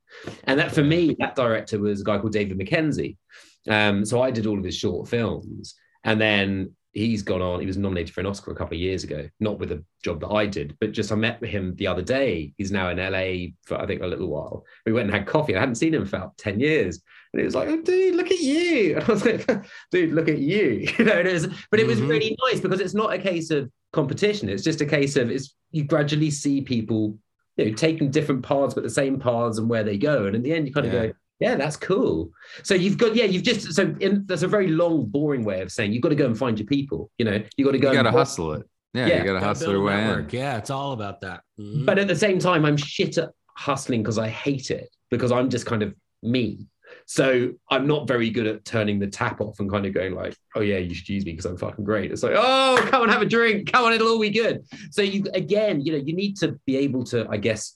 And 0.46 0.60
that 0.60 0.72
for 0.72 0.84
me, 0.84 1.16
that 1.20 1.36
director 1.36 1.80
was 1.80 2.02
a 2.02 2.04
guy 2.04 2.18
called 2.18 2.34
David 2.34 2.58
Mackenzie. 2.58 3.18
Um, 3.70 4.04
so 4.04 4.22
I 4.22 4.32
did 4.32 4.46
all 4.46 4.58
of 4.58 4.66
his 4.66 4.76
short 4.76 5.08
films. 5.08 5.76
And 6.04 6.20
then 6.20 6.76
he's 6.94 7.22
gone 7.22 7.42
on, 7.42 7.60
he 7.60 7.66
was 7.68 7.78
nominated 7.78 8.14
for 8.14 8.20
an 8.22 8.26
Oscar 8.28 8.52
a 8.52 8.56
couple 8.56 8.76
of 8.76 8.82
years 8.82 9.04
ago, 9.04 9.28
not 9.40 9.60
with 9.60 9.72
a 9.72 9.84
job 10.04 10.20
that 10.22 10.30
I 10.30 10.46
did, 10.48 10.76
but 10.80 10.92
just 10.92 11.12
I 11.12 11.16
met 11.16 11.40
with 11.40 11.50
him 11.52 11.76
the 11.76 11.88
other 11.88 12.02
day. 12.02 12.54
He's 12.58 12.72
now 12.72 12.90
in 12.90 12.98
LA 12.98 13.50
for 13.66 13.80
I 13.80 13.86
think 13.86 14.02
a 14.02 14.08
little 14.08 14.28
while. 14.28 14.66
We 14.86 14.92
went 14.94 15.08
and 15.08 15.16
had 15.16 15.28
coffee. 15.28 15.56
I 15.56 15.60
hadn't 15.60 15.76
seen 15.76 15.94
him 15.94 16.06
for 16.06 16.16
about 16.18 16.38
10 16.38 16.60
years. 16.60 17.02
And 17.32 17.42
it 17.42 17.46
was 17.46 17.54
like, 17.54 17.68
oh, 17.70 17.80
dude, 17.82 18.16
look 18.16 18.32
at 18.32 18.40
you. 18.40 18.96
And 19.00 19.04
I 19.04 19.08
was 19.12 19.24
like, 19.24 19.66
dude, 19.92 20.14
look 20.14 20.28
at 20.30 20.40
you. 20.40 20.88
You 20.98 21.06
know, 21.06 21.20
it 21.20 21.32
was, 21.32 21.48
but 21.70 21.80
it 21.80 21.86
was 21.88 22.00
Mhm. 22.00 22.10
really 22.10 22.36
nice 22.50 22.60
because 22.60 22.80
it's 22.80 22.96
not 22.96 23.14
a 23.14 23.20
case 23.20 23.52
of 23.52 23.70
competition. 23.94 24.50
It's 24.50 24.64
just 24.64 24.82
a 24.82 24.86
case 24.86 25.16
of 25.16 25.30
it's 25.30 25.56
you 25.72 25.84
gradually 25.84 26.32
see 26.32 26.62
people, 26.62 27.18
you 27.58 27.66
know, 27.66 27.74
taking 27.74 28.10
different 28.10 28.44
paths, 28.44 28.74
but 28.74 28.84
the 28.84 28.90
same 28.90 29.20
paths 29.20 29.60
and 29.60 29.70
where 29.70 29.84
they 29.84 29.98
go. 29.98 30.26
And 30.26 30.36
in 30.36 30.42
the 30.42 30.54
end, 30.54 30.68
you 30.68 30.74
kind 30.74 30.88
of 30.88 30.94
Yeah. 30.94 31.08
go, 31.08 31.14
yeah, 31.40 31.56
that's 31.56 31.76
cool. 31.78 32.32
So 32.64 32.74
you've 32.76 32.98
got, 32.98 33.16
yeah, 33.16 33.26
you've 33.26 33.44
just 33.44 33.74
so 33.74 33.96
in, 34.00 34.26
that's 34.28 34.44
a 34.44 34.48
very 34.48 34.68
long, 34.68 35.06
boring 35.06 35.44
way 35.44 35.62
of 35.62 35.72
saying 35.72 35.94
you've 35.94 36.02
got 36.04 36.10
to 36.10 36.16
go 36.16 36.26
and 36.26 36.38
find 36.38 36.58
your 36.60 36.66
people. 36.68 37.10
You 37.18 37.26
know, 37.26 37.44
you 37.58 37.66
got 37.66 37.72
to 37.72 37.80
go. 37.80 37.90
You 37.92 37.98
got 37.98 38.04
to 38.04 38.12
hustle 38.12 38.54
it. 38.54 38.64
Yeah, 38.94 39.06
Yeah, 39.08 39.18
you 39.20 39.24
got 39.24 39.34
to 39.34 39.40
Gotta 39.40 39.46
hustle 39.46 39.72
your 39.72 39.82
a 39.82 39.86
way 39.86 39.94
in. 40.02 40.08
network. 40.08 40.34
Yeah, 40.34 40.58
it's 40.58 40.70
all 40.70 40.94
about 40.94 41.22
that. 41.22 41.42
Mhm. 41.60 41.86
But 41.86 42.00
at 42.00 42.08
the 42.08 42.16
same 42.16 42.40
time, 42.40 42.66
I'm 42.66 42.76
shit 42.78 43.18
at 43.18 43.30
hustling 43.56 44.02
because 44.04 44.18
I 44.18 44.28
hate 44.30 44.72
it 44.72 44.90
because 45.12 45.32
I'm 45.32 45.50
just 45.50 45.66
kind 45.66 45.84
of 45.84 45.94
me. 46.24 46.66
So 47.06 47.52
I'm 47.70 47.86
not 47.86 48.08
very 48.08 48.32
good 48.32 48.48
at 48.48 48.66
turning 48.66 48.98
the 48.98 49.06
tap 49.08 49.42
off 49.42 49.60
and 49.60 49.70
kind 49.70 49.86
of 49.86 49.94
going 49.94 50.16
like, 50.16 50.36
oh 50.56 50.62
yeah, 50.62 50.78
you 50.80 50.96
should 50.96 51.08
use 51.10 51.24
me 51.24 51.34
because 51.34 51.46
I'm 51.46 51.56
fucking 51.58 51.86
great. 51.86 52.12
It's 52.12 52.24
like, 52.24 52.34
oh, 52.36 52.84
come 52.90 53.04
and 53.04 53.12
have 53.12 53.22
a 53.22 53.26
drink. 53.28 53.72
Come 53.72 53.86
on, 53.86 53.94
it'll 53.94 54.08
all 54.08 54.20
be 54.20 54.32
good. 54.32 54.66
So 54.92 55.04
you 55.04 55.24
again, 55.36 55.82
you 55.82 55.92
know, 55.92 56.00
you 56.00 56.16
need 56.16 56.38
to 56.38 56.60
be 56.66 56.78
able 56.78 57.04
to, 57.06 57.28
I 57.30 57.38
guess, 57.38 57.76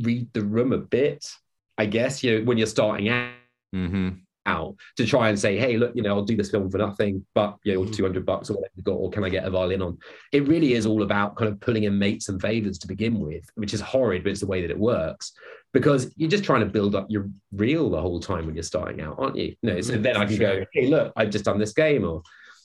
read 0.00 0.32
the 0.32 0.42
room 0.44 0.72
a 0.72 0.78
bit. 0.78 1.30
I 1.78 1.86
guess, 1.86 2.22
you 2.22 2.38
know, 2.38 2.44
when 2.44 2.58
you're 2.58 2.66
starting 2.66 3.08
out 3.08 3.30
hmm 3.72 4.10
out 4.44 4.74
to 4.96 5.06
try 5.06 5.28
and 5.28 5.38
say, 5.38 5.56
hey, 5.56 5.76
look, 5.76 5.94
you 5.94 6.02
know, 6.02 6.16
I'll 6.16 6.24
do 6.24 6.36
this 6.36 6.50
film 6.50 6.68
for 6.68 6.76
nothing, 6.76 7.24
but 7.32 7.58
you 7.62 7.74
know, 7.74 7.82
Mhm. 7.82 7.92
200 7.94 8.26
bucks 8.26 8.50
or 8.50 8.54
whatever 8.54 8.72
you've 8.74 8.84
got, 8.84 8.94
or 8.94 9.08
can 9.08 9.22
I 9.22 9.28
get 9.28 9.44
a 9.44 9.50
violin 9.50 9.80
on? 9.80 9.96
It 10.32 10.48
really 10.48 10.72
is 10.74 10.84
all 10.84 11.02
about 11.04 11.36
kind 11.36 11.48
of 11.48 11.60
pulling 11.60 11.84
in 11.84 11.96
mates 11.96 12.28
and 12.28 12.42
favors 12.42 12.76
to 12.80 12.88
begin 12.88 13.20
with, 13.20 13.44
which 13.54 13.72
is 13.72 13.80
horrid, 13.80 14.24
but 14.24 14.30
it's 14.30 14.40
the 14.40 14.48
way 14.48 14.60
that 14.60 14.70
it 14.72 14.78
works 14.78 15.32
because 15.72 16.12
you're 16.16 16.28
just 16.28 16.42
trying 16.42 16.58
to 16.58 16.66
build 16.66 16.96
up 16.96 17.06
your 17.08 17.30
reel 17.52 17.88
the 17.88 18.00
whole 18.00 18.18
time 18.18 18.44
when 18.46 18.56
you're 18.56 18.64
starting 18.64 19.00
out, 19.00 19.14
aren't 19.16 19.36
you? 19.36 19.54
You 19.62 19.74
know, 19.74 19.80
so 19.80 19.92
Mhm, 19.92 20.02
then 20.02 20.16
I 20.16 20.26
can 20.26 20.36
go, 20.38 20.64
hey, 20.72 20.86
look, 20.88 21.12
I've 21.14 21.30
just 21.30 21.44
done 21.44 21.60
this 21.60 21.72
game, 21.72 22.04
or 22.04 22.20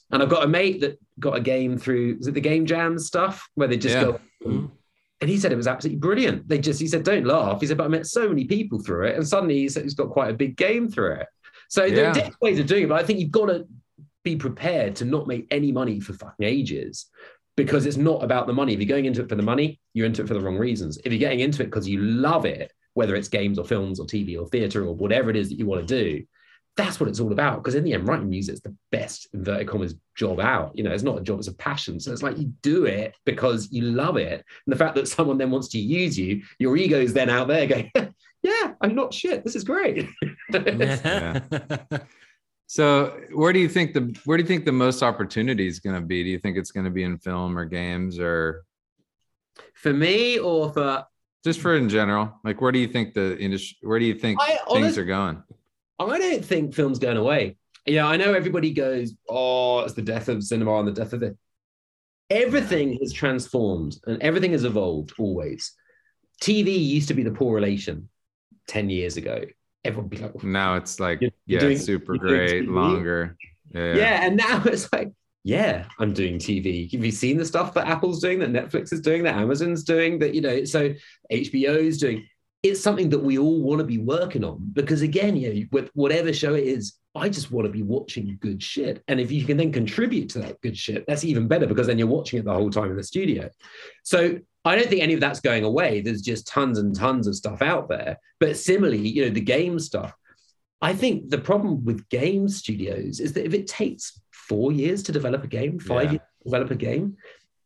and 0.10 0.24
I've 0.24 0.30
got 0.30 0.46
a 0.46 0.48
mate 0.48 0.82
that 0.82 1.00
got 1.20 1.38
a 1.38 1.42
game 1.42 1.78
through, 1.78 2.18
is 2.20 2.26
it 2.26 2.34
the 2.34 2.42
game 2.42 2.66
jam 2.66 2.98
stuff 2.98 3.48
where 3.54 3.68
they 3.68 3.78
just 3.78 3.98
Yeah. 3.98 4.02
go, 4.02 4.20
Mhm. 4.44 4.72
And 5.20 5.30
he 5.30 5.38
said 5.38 5.52
it 5.52 5.58
was 5.58 5.68
absolutely 5.68 6.00
brilliant. 6.00 6.48
They 6.48 6.60
just, 6.60 6.80
he 6.80 6.88
said, 6.88 7.04
don't 7.04 7.26
laugh. 7.26 7.60
He 7.60 7.68
said, 7.68 7.78
but 7.78 7.86
I 7.86 7.88
met 7.88 8.06
so 8.06 8.30
many 8.30 8.46
people 8.46 8.80
through 8.80 9.08
it. 9.08 9.16
And 9.16 9.28
suddenly 9.28 9.60
he's, 9.60 9.76
he's 9.76 9.96
got 9.96 10.10
quite 10.10 10.30
a 10.30 10.34
big 10.34 10.56
game 10.58 10.90
through 10.90 11.14
it. 11.14 11.28
So 11.70 11.90
there 11.90 12.08
are 12.08 12.14
different 12.14 12.42
ways 12.42 12.60
of 12.60 12.68
doing 12.68 12.84
it, 12.84 12.90
but 12.90 13.02
I 13.02 13.04
think 13.04 13.20
you've 13.20 13.32
got 13.32 13.48
to 13.48 13.68
be 14.24 14.36
prepared 14.36 14.96
to 14.98 15.06
not 15.06 15.28
make 15.28 15.48
any 15.52 15.72
money 15.72 16.00
for 16.00 16.14
fucking 16.14 16.46
ages 16.46 17.08
because 17.56 17.86
it's 17.86 17.98
not 17.98 18.24
about 18.24 18.48
the 18.48 18.54
money. 18.54 18.74
If 18.74 18.80
you're 18.80 18.88
going 18.88 19.06
into 19.06 19.22
it 19.22 19.30
for 19.30 19.36
the 19.36 19.42
money, 19.42 19.80
you're 19.94 20.06
into 20.06 20.22
it 20.22 20.28
for 20.28 20.36
the 20.36 20.42
wrong 20.42 20.58
reasons. 20.58 21.00
If 21.04 21.12
you're 21.12 21.20
getting 21.20 21.40
into 21.40 21.64
it 21.64 21.66
because 21.66 21.90
you 21.90 22.00
love 22.00 22.46
it, 22.46 22.72
whether 22.94 23.16
it's 23.16 23.28
games 23.28 23.58
or 23.60 23.66
films 23.66 24.00
or 24.00 24.06
TV 24.06 24.40
or 24.40 24.48
theater 24.48 24.86
or 24.86 24.96
whatever 24.96 25.30
it 25.30 25.36
is 25.36 25.50
that 25.50 25.58
you 25.58 25.66
want 25.66 25.86
to 25.86 26.04
do, 26.04 26.24
that's 26.78 27.00
what 27.00 27.10
it's 27.10 27.20
all 27.20 27.32
about. 27.32 27.58
Because 27.58 27.76
in 27.76 27.84
the 27.84 27.94
end, 27.94 28.08
writing 28.08 28.30
music 28.30 28.54
is 28.54 28.62
the 28.62 28.76
best 28.92 29.28
inverted 29.34 29.68
commas 29.68 29.96
job 30.16 30.40
out. 30.40 30.78
You 30.78 30.84
know, 30.84 30.92
it's 30.92 31.04
not 31.04 31.18
a 31.18 31.22
job, 31.22 31.40
it's 31.40 31.48
a 31.48 31.54
passion. 31.56 32.00
So 32.00 32.12
it's 32.14 32.24
like 32.24 32.38
you 32.38 32.54
do 32.62 32.86
it 32.86 33.16
because 33.26 33.70
you 33.72 33.82
love 33.82 34.18
it. 34.18 34.46
And 34.66 34.74
the 34.74 34.78
fact 34.78 34.96
that 34.96 35.08
someone 35.08 35.38
then 35.38 35.52
wants 35.52 35.70
to 35.70 35.80
use 35.80 36.18
you, 36.18 36.44
your 36.60 36.78
ego 36.78 37.00
is 37.00 37.14
then 37.14 37.30
out 37.30 37.48
there 37.48 37.68
going, 37.68 37.92
Yeah, 38.44 38.74
I'm 38.80 38.96
not 38.96 39.14
shit. 39.14 39.44
This 39.44 39.56
is 39.56 39.64
great. 39.64 40.08
Yeah. 40.54 41.42
So 42.70 43.18
where 43.32 43.54
do 43.54 43.60
you 43.60 43.70
think 43.70 43.94
the 43.94 44.14
where 44.26 44.38
do 44.38 44.44
you 44.44 44.48
think 44.48 44.66
the 44.66 44.74
most 44.74 45.02
opportunity 45.02 45.68
is 45.68 45.80
going 45.80 45.96
to 45.96 46.06
be? 46.06 46.22
Do 46.24 46.30
you 46.30 46.38
think 46.38 46.58
it's 46.58 46.72
going 46.72 46.84
to 46.84 46.92
be 46.92 47.04
in 47.04 47.18
film 47.18 47.58
or 47.58 47.64
games 47.64 48.20
or 48.20 48.66
for 49.74 49.94
me 49.94 50.38
or 50.38 50.74
for 50.74 51.06
just 51.46 51.62
for 51.62 51.78
in 51.78 51.88
general? 51.88 52.38
Like 52.44 52.60
where 52.60 52.74
do 52.74 52.80
you 52.80 52.90
think 52.90 53.14
the 53.14 53.38
industry 53.40 53.78
where 53.82 54.00
do 54.00 54.06
you 54.06 54.16
think 54.16 54.42
I 54.42 54.60
things 54.70 54.98
are 54.98 55.06
going? 55.06 55.42
I 56.00 56.18
don't 56.20 56.46
think 56.46 56.74
film's 56.74 57.00
going 57.00 57.18
away. 57.18 57.58
Yeah, 57.86 58.06
I 58.08 58.18
know 58.18 58.34
everybody 58.34 58.72
goes, 58.74 59.14
oh, 59.30 59.80
it's 59.80 59.94
the 59.94 60.02
death 60.02 60.28
of 60.30 60.44
cinema 60.44 60.78
and 60.80 60.88
the 60.88 60.92
death 60.92 61.14
of 61.14 61.24
it. 61.24 61.38
Everything 62.30 62.98
has 63.02 63.14
transformed 63.14 63.96
and 64.06 64.22
everything 64.22 64.52
has 64.52 64.66
evolved 64.66 65.14
always. 65.18 65.74
TV 66.42 66.78
used 66.78 67.08
to 67.08 67.14
be 67.14 67.24
the 67.24 67.32
poor 67.32 67.56
relation 67.56 68.10
10 68.68 68.90
years 68.90 69.16
ago. 69.18 69.42
Everyone 69.86 70.10
be 70.10 70.18
like, 70.18 70.44
Now 70.44 70.76
it's 70.76 71.00
like 71.00 71.22
You're- 71.22 71.32
yeah, 71.46 71.54
you're 71.54 71.70
doing- 71.70 71.78
super 71.78 72.18
great, 72.18 72.68
longer. 72.68 73.38
Yeah. 73.74 73.96
yeah. 73.96 74.26
And 74.26 74.36
now 74.38 74.62
it's 74.66 74.92
like, 74.92 75.12
yeah, 75.44 75.86
I'm 75.98 76.12
doing 76.14 76.40
TV. 76.40 76.92
Have 76.92 77.06
you 77.06 77.12
seen 77.12 77.38
the 77.38 77.46
stuff 77.46 77.74
that 77.76 77.88
Apple's 77.88 78.20
doing, 78.22 78.40
that 78.40 78.52
Netflix 78.52 78.92
is 78.92 79.00
doing, 79.00 79.24
that 79.24 79.36
Amazon's 79.36 79.84
doing, 79.86 80.20
that, 80.20 80.36
you 80.36 80.42
know, 80.42 80.66
so 80.66 80.94
HBO's 81.32 81.98
doing? 82.00 82.28
It's 82.68 82.82
something 82.82 83.10
that 83.10 83.20
we 83.20 83.38
all 83.38 83.62
want 83.62 83.80
to 83.80 83.86
be 83.86 83.98
working 83.98 84.44
on 84.44 84.70
because, 84.74 85.02
again, 85.02 85.36
you 85.36 85.54
know, 85.54 85.66
with 85.72 85.90
whatever 85.94 86.34
show 86.34 86.54
it 86.54 86.64
is, 86.66 86.94
I 87.16 87.30
just 87.30 87.52
want 87.52 87.66
to 87.66 87.72
be 87.72 87.84
watching 87.84 88.38
good 88.42 88.62
shit. 88.62 89.04
And 89.08 89.20
if 89.20 89.32
you 89.32 89.44
can 89.46 89.58
then 89.58 89.72
contribute 89.72 90.30
to 90.32 90.40
that 90.40 90.60
good 90.62 90.78
shit, 90.78 91.06
that's 91.08 91.24
even 91.24 91.48
better 91.48 91.66
because 91.66 91.88
then 91.88 91.98
you're 91.98 92.08
watching 92.08 92.40
it 92.40 92.46
the 92.46 92.54
whole 92.54 92.70
time 92.70 92.92
in 92.92 92.98
the 92.98 93.04
studio. 93.04 93.50
So 94.04 94.38
I 94.66 94.76
don't 94.76 94.88
think 94.90 95.02
any 95.02 95.14
of 95.14 95.20
that's 95.20 95.40
going 95.40 95.64
away. 95.64 96.02
There's 96.02 96.22
just 96.22 96.46
tons 96.48 96.78
and 96.78 96.96
tons 96.96 97.26
of 97.28 97.36
stuff 97.36 97.62
out 97.62 97.90
there. 97.90 98.18
But 98.40 98.58
similarly, 98.58 99.08
you 99.08 99.24
know, 99.26 99.32
the 99.32 99.42
game 99.42 99.80
stuff, 99.80 100.14
I 100.82 100.94
think 100.94 101.30
the 101.30 101.40
problem 101.40 101.84
with 101.86 102.08
game 102.10 102.48
studios 102.50 103.20
is 103.20 103.34
that 103.34 103.46
if 103.46 103.54
it 103.54 103.66
takes 103.68 104.20
four 104.32 104.72
years 104.72 105.02
to 105.04 105.12
develop 105.12 105.44
a 105.44 105.48
game, 105.48 105.80
five 105.80 106.04
Yeah. 106.06 106.12
years 106.12 106.22
to 106.22 106.50
develop 106.50 106.72
a 106.72 106.76
game, 106.76 107.18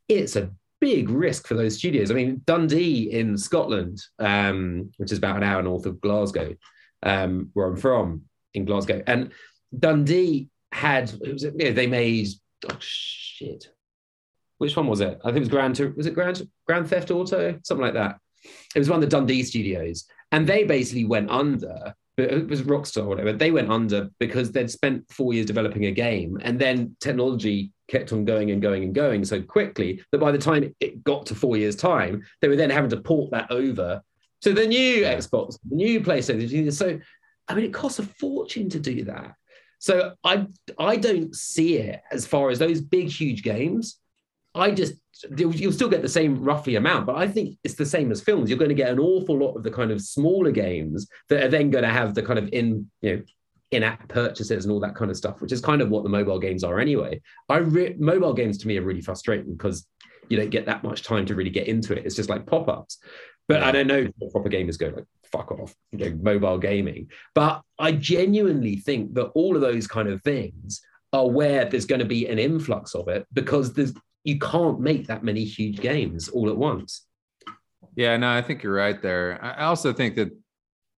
it's 0.07 0.35
a 0.35 0.51
big 0.81 1.09
risk 1.09 1.47
for 1.47 1.53
those 1.53 1.77
studios. 1.77 2.11
I 2.11 2.15
mean, 2.15 2.41
Dundee 2.45 3.11
in 3.11 3.37
Scotland, 3.37 4.01
um, 4.19 4.91
which 4.97 5.11
is 5.11 5.17
about 5.19 5.37
an 5.37 5.43
hour 5.43 5.61
north 5.61 5.85
of 5.85 6.01
Glasgow, 6.01 6.55
um, 7.03 7.51
where 7.53 7.67
I'm 7.67 7.77
from 7.77 8.23
in 8.53 8.65
Glasgow, 8.65 9.01
and 9.07 9.31
Dundee 9.77 10.49
had 10.73 11.11
was 11.21 11.43
you 11.43 11.51
know, 11.51 11.71
they 11.71 11.87
made 11.87 12.27
oh 12.69 12.77
shit. 12.79 13.69
Which 14.57 14.75
one 14.75 14.87
was 14.87 14.99
it? 14.99 15.19
I 15.23 15.27
think 15.27 15.37
it 15.37 15.39
was 15.41 15.49
Grand 15.49 15.79
was 15.95 16.07
it 16.07 16.13
Grand 16.13 16.47
Grand 16.67 16.89
Theft 16.89 17.11
Auto 17.11 17.57
something 17.63 17.85
like 17.85 17.93
that. 17.93 18.17
It 18.75 18.79
was 18.79 18.89
one 18.89 19.01
of 19.01 19.09
the 19.09 19.15
Dundee 19.15 19.43
studios, 19.43 20.05
and 20.31 20.45
they 20.45 20.63
basically 20.63 21.05
went 21.05 21.29
under. 21.29 21.95
It 22.23 22.47
was 22.47 22.61
Rockstar 22.63 23.03
or 23.03 23.07
whatever. 23.07 23.33
They 23.33 23.51
went 23.51 23.71
under 23.71 24.09
because 24.19 24.51
they'd 24.51 24.69
spent 24.69 25.11
four 25.11 25.33
years 25.33 25.45
developing 25.45 25.85
a 25.85 25.91
game, 25.91 26.37
and 26.41 26.59
then 26.59 26.95
technology 26.99 27.71
kept 27.89 28.13
on 28.13 28.25
going 28.25 28.51
and 28.51 28.61
going 28.61 28.83
and 28.83 28.95
going 28.95 29.25
so 29.25 29.41
quickly 29.41 30.01
that 30.11 30.19
by 30.19 30.31
the 30.31 30.37
time 30.37 30.73
it 30.79 31.03
got 31.03 31.25
to 31.27 31.35
four 31.35 31.57
years' 31.57 31.75
time, 31.75 32.23
they 32.41 32.47
were 32.47 32.55
then 32.55 32.69
having 32.69 32.89
to 32.89 33.01
port 33.01 33.31
that 33.31 33.51
over 33.51 34.01
to 34.41 34.53
the 34.53 34.65
new 34.65 35.01
Yeah. 35.01 35.17
Xbox, 35.17 35.57
the 35.69 35.75
new 35.75 36.01
PlayStation. 36.01 36.73
So, 36.73 36.99
I 37.47 37.53
mean, 37.55 37.65
it 37.65 37.73
costs 37.73 37.99
a 37.99 38.03
fortune 38.03 38.69
to 38.69 38.79
do 38.79 39.03
that. 39.05 39.35
So 39.79 40.13
I 40.23 40.47
I 40.77 40.95
don't 40.95 41.35
see 41.35 41.77
it 41.77 42.01
as 42.11 42.27
far 42.27 42.49
as 42.49 42.59
those 42.59 42.81
big 42.81 43.09
huge 43.09 43.43
games. 43.43 43.97
I 44.53 44.71
just 44.71 44.93
you'll 45.37 45.71
still 45.71 45.89
get 45.89 46.01
the 46.01 46.09
same 46.09 46.43
roughly 46.43 46.75
amount, 46.75 47.05
but 47.05 47.15
I 47.15 47.27
think 47.27 47.57
it's 47.63 47.75
the 47.75 47.85
same 47.85 48.11
as 48.11 48.21
films. 48.21 48.49
You're 48.49 48.59
going 48.59 48.69
to 48.69 48.75
get 48.75 48.89
an 48.89 48.99
awful 48.99 49.37
lot 49.37 49.55
of 49.55 49.63
the 49.63 49.71
kind 49.71 49.91
of 49.91 50.01
smaller 50.01 50.51
games 50.51 51.07
that 51.29 51.43
are 51.43 51.47
then 51.47 51.69
going 51.69 51.83
to 51.83 51.89
have 51.89 52.15
the 52.15 52.23
kind 52.23 52.39
of 52.39 52.49
in 52.51 52.89
you 53.01 53.15
know 53.17 53.23
in-app 53.71 54.07
purchases 54.09 54.65
and 54.65 54.71
all 54.71 54.81
that 54.81 54.95
kind 54.95 55.09
of 55.09 55.15
stuff, 55.15 55.41
which 55.41 55.53
is 55.53 55.61
kind 55.61 55.81
of 55.81 55.89
what 55.89 56.03
the 56.03 56.09
mobile 56.09 56.39
games 56.39 56.63
are 56.63 56.79
anyway. 56.79 57.21
I 57.47 57.57
re- 57.57 57.95
mobile 57.97 58.33
games 58.33 58.57
to 58.59 58.67
me 58.67 58.77
are 58.77 58.81
really 58.81 59.01
frustrating 59.01 59.53
because 59.53 59.87
you 60.27 60.37
don't 60.37 60.49
get 60.49 60.65
that 60.65 60.83
much 60.83 61.03
time 61.03 61.25
to 61.27 61.35
really 61.35 61.49
get 61.49 61.67
into 61.67 61.97
it. 61.97 62.05
It's 62.05 62.15
just 62.15 62.29
like 62.29 62.45
pop-ups. 62.45 62.97
But 63.47 63.63
I 63.63 63.71
don't 63.71 63.87
know 63.87 64.07
if 64.19 64.31
proper 64.31 64.49
gamers 64.49 64.77
go 64.77 64.87
like 64.87 65.05
fuck 65.31 65.51
off, 65.51 65.73
you 65.91 65.99
know, 65.99 66.17
mobile 66.21 66.57
gaming. 66.57 67.09
But 67.33 67.61
I 67.79 67.93
genuinely 67.93 68.77
think 68.77 69.13
that 69.15 69.27
all 69.35 69.55
of 69.55 69.61
those 69.61 69.87
kind 69.87 70.07
of 70.07 70.21
things 70.23 70.81
are 71.13 71.29
where 71.29 71.65
there's 71.65 71.85
going 71.85 71.99
to 71.99 72.05
be 72.05 72.27
an 72.27 72.39
influx 72.39 72.95
of 72.95 73.07
it 73.07 73.25
because 73.33 73.73
there's 73.73 73.93
you 74.23 74.39
can't 74.39 74.79
make 74.79 75.07
that 75.07 75.23
many 75.23 75.43
huge 75.43 75.79
games 75.79 76.29
all 76.29 76.49
at 76.49 76.57
once. 76.57 77.05
Yeah, 77.95 78.15
no, 78.17 78.29
I 78.31 78.41
think 78.41 78.63
you're 78.63 78.73
right 78.73 79.01
there. 79.01 79.39
I 79.41 79.65
also 79.65 79.91
think 79.91 80.15
that 80.15 80.31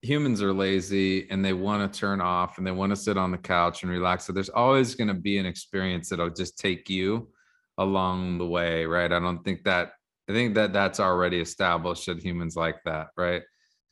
humans 0.01 0.41
are 0.41 0.53
lazy 0.53 1.29
and 1.31 1.43
they 1.43 1.53
want 1.53 1.91
to 1.91 1.99
turn 1.99 2.19
off 2.21 2.57
and 2.57 2.67
they 2.67 2.71
want 2.71 2.91
to 2.91 2.95
sit 2.95 3.17
on 3.17 3.31
the 3.31 3.37
couch 3.37 3.83
and 3.83 3.91
relax. 3.91 4.25
So 4.25 4.33
there's 4.33 4.49
always 4.49 4.95
going 4.95 5.07
to 5.07 5.13
be 5.13 5.37
an 5.37 5.45
experience 5.45 6.09
that'll 6.09 6.29
just 6.29 6.59
take 6.59 6.89
you 6.89 7.29
along 7.77 8.37
the 8.37 8.45
way, 8.45 8.85
right? 8.85 9.11
I 9.11 9.19
don't 9.19 9.43
think 9.43 9.63
that 9.63 9.93
I 10.29 10.33
think 10.33 10.55
that 10.55 10.71
that's 10.71 10.99
already 10.99 11.39
established 11.39 12.05
that 12.05 12.23
humans 12.23 12.55
like 12.55 12.83
that, 12.85 13.07
right? 13.17 13.41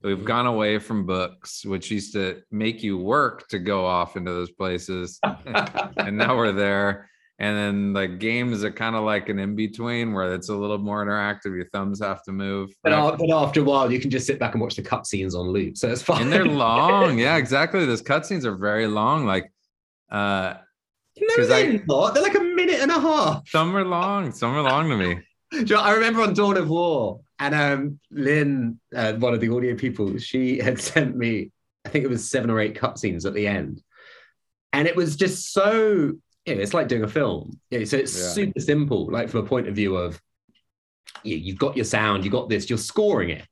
We've 0.01 0.23
gone 0.23 0.47
away 0.47 0.79
from 0.79 1.05
books, 1.05 1.65
which 1.65 1.91
used 1.91 2.13
to 2.13 2.41
make 2.51 2.81
you 2.81 2.97
work 2.97 3.47
to 3.49 3.59
go 3.59 3.85
off 3.85 4.15
into 4.15 4.31
those 4.31 4.49
places, 4.49 5.19
and 5.45 6.17
now 6.17 6.35
we're 6.35 6.53
there. 6.53 7.09
And 7.41 7.57
then 7.57 7.93
like 7.93 8.19
games 8.19 8.63
are 8.63 8.71
kind 8.71 8.95
of 8.95 9.03
like 9.03 9.27
an 9.27 9.39
in 9.39 9.55
between 9.55 10.13
where 10.13 10.35
it's 10.35 10.49
a 10.49 10.55
little 10.55 10.77
more 10.77 11.03
interactive. 11.03 11.55
Your 11.55 11.65
thumbs 11.73 11.99
have 11.99 12.21
to 12.25 12.31
move. 12.31 12.69
But, 12.83 12.91
right? 12.91 13.17
but 13.17 13.31
after 13.31 13.61
a 13.61 13.63
while, 13.63 13.91
you 13.91 13.99
can 13.99 14.11
just 14.11 14.27
sit 14.27 14.37
back 14.37 14.53
and 14.53 14.61
watch 14.61 14.75
the 14.75 14.83
cutscenes 14.83 15.33
on 15.33 15.47
loop, 15.49 15.75
so 15.75 15.89
it's 15.89 16.03
fine. 16.03 16.21
and 16.21 16.31
they're 16.31 16.45
long. 16.67 17.17
Yeah, 17.17 17.37
exactly. 17.37 17.83
Those 17.85 18.03
cutscenes 18.03 18.45
are 18.45 18.55
very 18.55 18.85
long. 18.85 19.25
Like 19.25 19.51
uh 20.11 20.53
no, 21.19 21.35
'cause 21.35 21.49
I- 21.49 21.63
they're 21.63 21.83
not. 21.87 22.13
They're 22.13 22.21
like 22.23 22.35
a 22.35 22.41
minute 22.41 22.79
and 22.79 22.91
a 22.91 22.99
half. 22.99 23.49
some 23.49 23.75
are 23.75 23.85
long, 23.85 24.31
some 24.31 24.53
are 24.55 24.61
long 24.61 24.89
to 24.89 24.97
me. 24.97 25.19
You 25.53 25.65
know, 25.65 25.81
I 25.81 25.91
remember 25.93 26.21
on 26.21 26.33
Dawn 26.33 26.55
of 26.55 26.69
War, 26.69 27.19
and 27.37 27.53
um, 27.53 27.99
Lynn, 28.09 28.79
uh, 28.95 29.13
one 29.15 29.33
of 29.33 29.41
the 29.41 29.49
audio 29.53 29.75
people, 29.75 30.17
she 30.17 30.59
had 30.59 30.79
sent 30.91 31.17
me, 31.17 31.51
I 31.83 31.89
think 31.89 32.05
it 32.05 32.07
was 32.09 32.29
seven 32.29 32.49
or 32.49 32.57
eight 32.61 32.75
cutscenes 32.75 33.25
at 33.25 33.33
the 33.33 33.47
end, 33.47 33.81
and 34.71 34.87
it 34.87 34.95
was 34.95 35.15
just 35.17 35.51
so. 35.51 36.13
You 36.45 36.55
know, 36.55 36.61
it's 36.61 36.73
like 36.73 36.87
doing 36.87 37.03
a 37.03 37.07
film. 37.07 37.59
Know, 37.71 37.83
so 37.83 37.97
it's 37.97 38.17
Yeah. 38.17 38.29
super 38.29 38.59
simple, 38.59 39.09
like 39.11 39.29
from 39.29 39.41
a 39.41 39.47
point 39.47 39.67
of 39.67 39.75
view 39.75 39.95
of 39.95 40.19
you, 41.23 41.37
you've 41.37 41.59
got 41.59 41.75
your 41.75 41.85
sound, 41.85 42.25
you 42.25 42.31
got 42.31 42.49
this, 42.49 42.69
you're 42.69 42.79
scoring 42.79 43.29
it. 43.29 43.45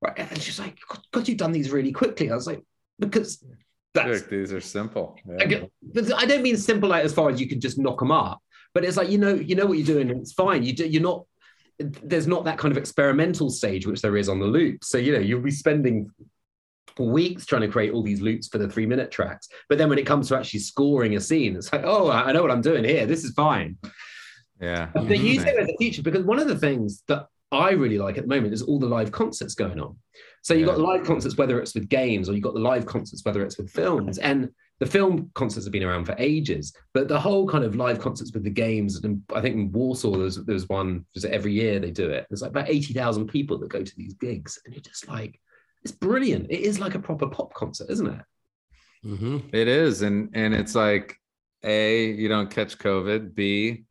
Right. 0.00 0.18
And 0.18 0.40
she's 0.42 0.58
like, 0.58 0.78
God, 0.88 1.00
God, 1.12 1.28
you've 1.28 1.38
done 1.38 1.52
these 1.52 1.70
really 1.70 1.92
quickly. 1.92 2.30
I 2.30 2.34
was 2.34 2.46
like, 2.46 2.62
because 2.98 3.42
that's 3.94 4.08
Look, 4.22 4.28
these 4.28 4.52
are 4.52 4.60
simple. 4.60 5.16
I, 5.40 5.68
I 6.16 6.26
don't 6.26 6.42
mean 6.42 6.56
simple 6.56 6.88
like 6.88 7.04
as 7.04 7.14
far 7.14 7.30
as 7.30 7.40
you 7.40 7.48
can 7.48 7.60
just 7.60 7.78
knock 7.78 8.00
them 8.00 8.10
up, 8.10 8.42
but 8.74 8.84
it's 8.84 8.96
like 8.96 9.08
you 9.08 9.18
know 9.18 9.34
you 9.34 9.54
know 9.54 9.66
what 9.66 9.78
you're 9.78 9.86
doing 9.86 10.10
and 10.10 10.20
it's 10.20 10.32
fine 10.32 10.64
you 10.64 10.72
do, 10.72 10.86
you're 10.86 11.00
not 11.02 11.24
there's 11.78 12.26
not 12.26 12.44
that 12.44 12.58
kind 12.58 12.72
of 12.72 12.78
experimental 12.78 13.50
stage 13.50 13.86
which 13.86 14.00
there 14.00 14.16
is 14.16 14.28
on 14.28 14.38
the 14.40 14.46
loop 14.46 14.82
so 14.84 14.98
you 14.98 15.12
know 15.12 15.18
you'll 15.20 15.40
be 15.40 15.50
spending 15.50 16.10
weeks 16.98 17.44
trying 17.44 17.62
to 17.62 17.68
create 17.68 17.92
all 17.92 18.02
these 18.02 18.20
loops 18.20 18.48
for 18.48 18.58
the 18.58 18.68
three 18.68 18.86
minute 18.86 19.10
tracks 19.10 19.48
but 19.68 19.78
then 19.78 19.88
when 19.88 19.98
it 19.98 20.06
comes 20.06 20.28
to 20.28 20.36
actually 20.36 20.60
scoring 20.60 21.16
a 21.16 21.20
scene 21.20 21.56
it's 21.56 21.72
like 21.72 21.82
oh 21.84 22.10
i 22.10 22.30
know 22.32 22.42
what 22.42 22.50
i'm 22.50 22.60
doing 22.60 22.84
here 22.84 23.04
this 23.04 23.24
is 23.24 23.32
fine 23.32 23.76
yeah 24.60 24.88
but 24.94 25.08
they 25.08 25.16
use 25.16 25.42
it 25.42 25.56
as 25.56 25.68
a 25.68 25.76
feature 25.78 26.02
because 26.02 26.24
one 26.24 26.38
of 26.38 26.46
the 26.46 26.58
things 26.58 27.02
that 27.08 27.26
I 27.52 27.70
really 27.70 27.98
like 27.98 28.18
at 28.18 28.24
the 28.24 28.34
moment 28.34 28.52
is 28.52 28.62
all 28.62 28.78
the 28.78 28.86
live 28.86 29.12
concerts 29.12 29.54
going 29.54 29.80
on. 29.80 29.96
So 30.42 30.54
you've 30.54 30.66
got 30.66 30.76
the 30.76 30.82
live 30.82 31.04
concerts, 31.04 31.36
whether 31.36 31.60
it's 31.60 31.74
with 31.74 31.88
games 31.88 32.28
or 32.28 32.32
you've 32.32 32.42
got 32.42 32.54
the 32.54 32.60
live 32.60 32.84
concerts, 32.84 33.24
whether 33.24 33.42
it's 33.42 33.56
with 33.56 33.70
films. 33.70 34.18
And 34.18 34.50
the 34.80 34.86
film 34.86 35.30
concerts 35.34 35.64
have 35.64 35.72
been 35.72 35.84
around 35.84 36.04
for 36.04 36.16
ages, 36.18 36.74
but 36.92 37.08
the 37.08 37.18
whole 37.18 37.46
kind 37.48 37.64
of 37.64 37.76
live 37.76 38.00
concerts 38.00 38.32
with 38.32 38.42
the 38.42 38.50
games, 38.50 39.02
and 39.04 39.22
I 39.32 39.40
think 39.40 39.54
in 39.54 39.72
Warsaw 39.72 40.16
there's 40.16 40.36
there's 40.44 40.68
one 40.68 41.06
just 41.14 41.26
every 41.26 41.52
year 41.52 41.78
they 41.78 41.92
do 41.92 42.10
it. 42.10 42.26
There's 42.28 42.42
like 42.42 42.50
about 42.50 42.68
eighty 42.68 42.92
thousand 42.92 43.28
people 43.28 43.56
that 43.58 43.70
go 43.70 43.84
to 43.84 43.96
these 43.96 44.14
gigs, 44.14 44.58
and 44.64 44.74
you're 44.74 44.82
just 44.82 45.08
like, 45.08 45.40
it's 45.84 45.92
brilliant. 45.92 46.46
It 46.50 46.60
is 46.60 46.80
like 46.80 46.94
a 46.94 46.98
proper 46.98 47.28
pop 47.28 47.52
concert, 47.54 47.90
isn't 47.90 48.06
it? 48.06 48.20
Mm-hmm. 49.04 49.38
It 49.52 49.68
is, 49.68 50.02
and 50.02 50.30
and 50.34 50.54
it's 50.54 50.74
like, 50.74 51.16
a 51.62 52.06
you 52.06 52.28
don't 52.28 52.50
catch 52.50 52.78
COVID. 52.78 53.34
B, 53.34 53.84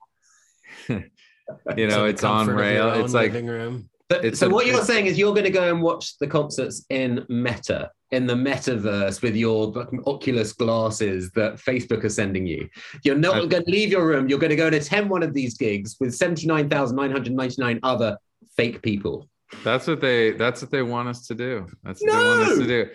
you 0.89 1.87
know, 1.87 2.05
it's 2.05 2.23
on 2.23 2.47
rail. 2.47 2.91
It's 3.03 3.13
like 3.13 3.33
room. 3.33 3.89
But, 4.09 4.37
so 4.37 4.47
a, 4.47 4.49
what 4.49 4.65
you're 4.65 4.83
saying 4.83 5.05
is 5.05 5.17
you're 5.17 5.33
going 5.33 5.45
to 5.45 5.49
go 5.49 5.69
and 5.69 5.81
watch 5.81 6.17
the 6.17 6.27
concerts 6.27 6.85
in 6.89 7.25
Meta, 7.29 7.89
in 8.11 8.27
the 8.27 8.35
metaverse 8.35 9.21
with 9.21 9.35
your 9.35 9.73
Oculus 10.05 10.53
glasses 10.53 11.31
that 11.31 11.55
Facebook 11.55 12.03
are 12.03 12.09
sending 12.09 12.45
you. 12.45 12.69
You're 13.03 13.17
not 13.17 13.35
I, 13.35 13.45
going 13.45 13.63
to 13.63 13.71
leave 13.71 13.89
your 13.89 14.05
room. 14.05 14.27
You're 14.27 14.39
going 14.39 14.51
to 14.51 14.55
go 14.55 14.67
and 14.67 14.75
attend 14.75 15.09
one 15.09 15.23
of 15.23 15.33
these 15.33 15.57
gigs 15.57 15.95
with 15.99 16.13
79,999 16.13 17.79
other 17.81 18.17
fake 18.55 18.81
people. 18.81 19.29
That's 19.63 19.87
what 19.87 20.01
they. 20.01 20.31
That's 20.31 20.61
what 20.61 20.71
they 20.71 20.81
want 20.81 21.09
us 21.09 21.27
to 21.27 21.35
do. 21.35 21.67
That's 21.83 22.01
what 22.01 22.13
no! 22.13 22.19
they 22.19 22.39
want 22.39 22.51
us 22.51 22.57
to 22.59 22.67
do. 22.67 22.89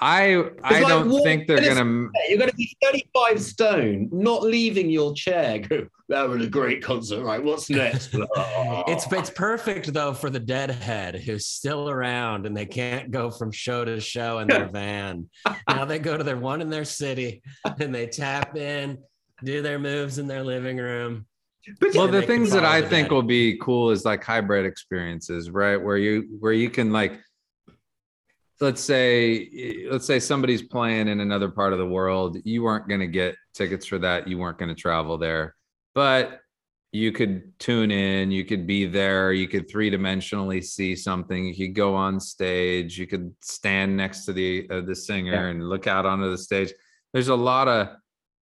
I 0.00 0.44
I 0.64 0.80
like, 0.80 0.88
don't 0.88 1.22
think 1.22 1.46
they're 1.46 1.60
gonna. 1.60 2.08
You're 2.28 2.38
gonna 2.38 2.52
be 2.54 2.76
35 2.82 3.40
stone, 3.40 4.08
not 4.10 4.42
leaving 4.42 4.90
your 4.90 5.14
chair. 5.14 5.58
Go, 5.68 5.86
that 6.08 6.28
was 6.28 6.44
a 6.44 6.48
great 6.48 6.82
concert, 6.82 7.22
right? 7.22 7.42
What's 7.42 7.70
next? 7.70 8.10
it's 8.14 9.10
it's 9.12 9.30
perfect 9.30 9.92
though 9.92 10.12
for 10.12 10.28
the 10.28 10.40
deadhead 10.40 11.16
who's 11.16 11.46
still 11.46 11.88
around 11.88 12.46
and 12.46 12.56
they 12.56 12.66
can't 12.66 13.12
go 13.12 13.30
from 13.30 13.52
show 13.52 13.84
to 13.84 14.00
show 14.00 14.40
in 14.40 14.48
their 14.48 14.68
van. 14.68 15.28
now 15.68 15.84
they 15.84 16.00
go 16.00 16.16
to 16.16 16.24
their 16.24 16.36
one 16.36 16.60
in 16.60 16.68
their 16.68 16.84
city 16.84 17.42
and 17.80 17.94
they 17.94 18.06
tap 18.08 18.56
in, 18.56 18.98
do 19.44 19.62
their 19.62 19.78
moves 19.78 20.18
in 20.18 20.26
their 20.26 20.42
living 20.42 20.78
room. 20.78 21.26
But 21.80 21.94
well, 21.94 22.08
the 22.08 22.22
things 22.22 22.50
that 22.50 22.64
I 22.64 22.82
think 22.82 23.10
will 23.10 23.22
be 23.22 23.56
cool 23.58 23.90
is 23.90 24.04
like 24.04 24.24
hybrid 24.24 24.66
experiences, 24.66 25.50
right? 25.50 25.76
Where 25.76 25.96
you 25.96 26.36
where 26.40 26.52
you 26.52 26.68
can 26.70 26.92
like 26.92 27.20
let's 28.60 28.80
say 28.80 29.86
let's 29.90 30.06
say 30.06 30.18
somebody's 30.18 30.62
playing 30.62 31.08
in 31.08 31.20
another 31.20 31.48
part 31.48 31.72
of 31.72 31.78
the 31.78 31.86
world. 31.86 32.36
You 32.44 32.62
weren't 32.62 32.88
going 32.88 33.00
to 33.00 33.06
get 33.06 33.36
tickets 33.54 33.86
for 33.86 33.98
that. 33.98 34.26
You 34.26 34.38
weren't 34.38 34.58
going 34.58 34.74
to 34.74 34.80
travel 34.80 35.18
there. 35.18 35.54
But 35.94 36.40
you 36.92 37.10
could 37.10 37.58
tune 37.58 37.90
in. 37.90 38.30
You 38.30 38.44
could 38.44 38.66
be 38.66 38.86
there. 38.86 39.32
You 39.32 39.48
could 39.48 39.68
three-dimensionally 39.68 40.62
see 40.62 40.94
something. 40.94 41.46
You 41.46 41.66
could 41.66 41.74
go 41.74 41.94
on 41.94 42.20
stage. 42.20 42.98
You 42.98 43.06
could 43.06 43.34
stand 43.40 43.96
next 43.96 44.24
to 44.26 44.32
the 44.32 44.68
uh, 44.68 44.80
the 44.82 44.94
singer 44.94 45.32
yeah. 45.32 45.46
and 45.46 45.68
look 45.68 45.86
out 45.86 46.06
onto 46.06 46.30
the 46.30 46.38
stage. 46.38 46.72
There's 47.12 47.28
a 47.28 47.36
lot 47.36 47.68
of 47.68 47.88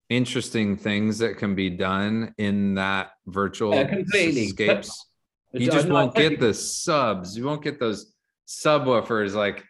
interesting 0.08 0.76
things 0.76 1.18
that 1.18 1.36
can 1.38 1.54
be 1.54 1.70
done 1.70 2.34
in 2.38 2.74
that 2.74 3.10
virtual 3.26 3.74
yeah, 3.74 4.02
escapes. 4.14 5.06
You 5.52 5.70
uh, 5.70 5.72
just 5.72 5.88
won't 5.88 6.14
get 6.14 6.38
the 6.38 6.54
subs. 6.54 7.36
You 7.36 7.44
won't 7.44 7.62
get 7.62 7.80
those 7.80 8.12
subwoofers 8.46 9.34
like 9.34 9.64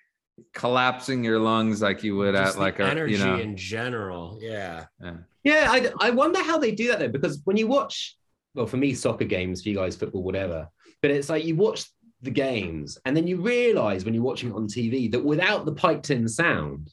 collapsing 0.52 1.24
your 1.24 1.38
lungs 1.38 1.80
like 1.80 2.02
you 2.02 2.16
would 2.16 2.34
Just 2.34 2.56
at 2.56 2.60
like 2.60 2.78
a 2.78 2.84
energy 2.84 3.14
you 3.14 3.18
know. 3.18 3.38
in 3.38 3.56
general 3.56 4.38
yeah. 4.40 4.84
Yeah, 5.02 5.16
yeah 5.44 5.66
I, 5.70 5.90
I 6.00 6.10
wonder 6.10 6.42
how 6.42 6.58
they 6.58 6.72
do 6.72 6.88
that 6.88 6.98
though 6.98 7.08
because 7.08 7.40
when 7.44 7.56
you 7.56 7.66
watch 7.66 8.16
well 8.54 8.66
for 8.66 8.76
me 8.76 8.92
soccer 8.92 9.24
games 9.24 9.62
for 9.62 9.70
you 9.70 9.76
guys 9.76 9.96
football 9.96 10.22
whatever 10.22 10.68
but 11.00 11.10
it's 11.10 11.30
like 11.30 11.44
you 11.44 11.56
watch 11.56 11.86
the 12.20 12.30
games 12.30 12.98
and 13.06 13.16
then 13.16 13.26
you 13.26 13.40
realize 13.40 14.04
when 14.04 14.12
you're 14.12 14.22
watching 14.22 14.50
it 14.50 14.54
on 14.54 14.66
tv 14.66 15.10
that 15.10 15.24
without 15.24 15.64
the 15.64 15.72
piped 15.72 16.10
in 16.10 16.28
sound 16.28 16.92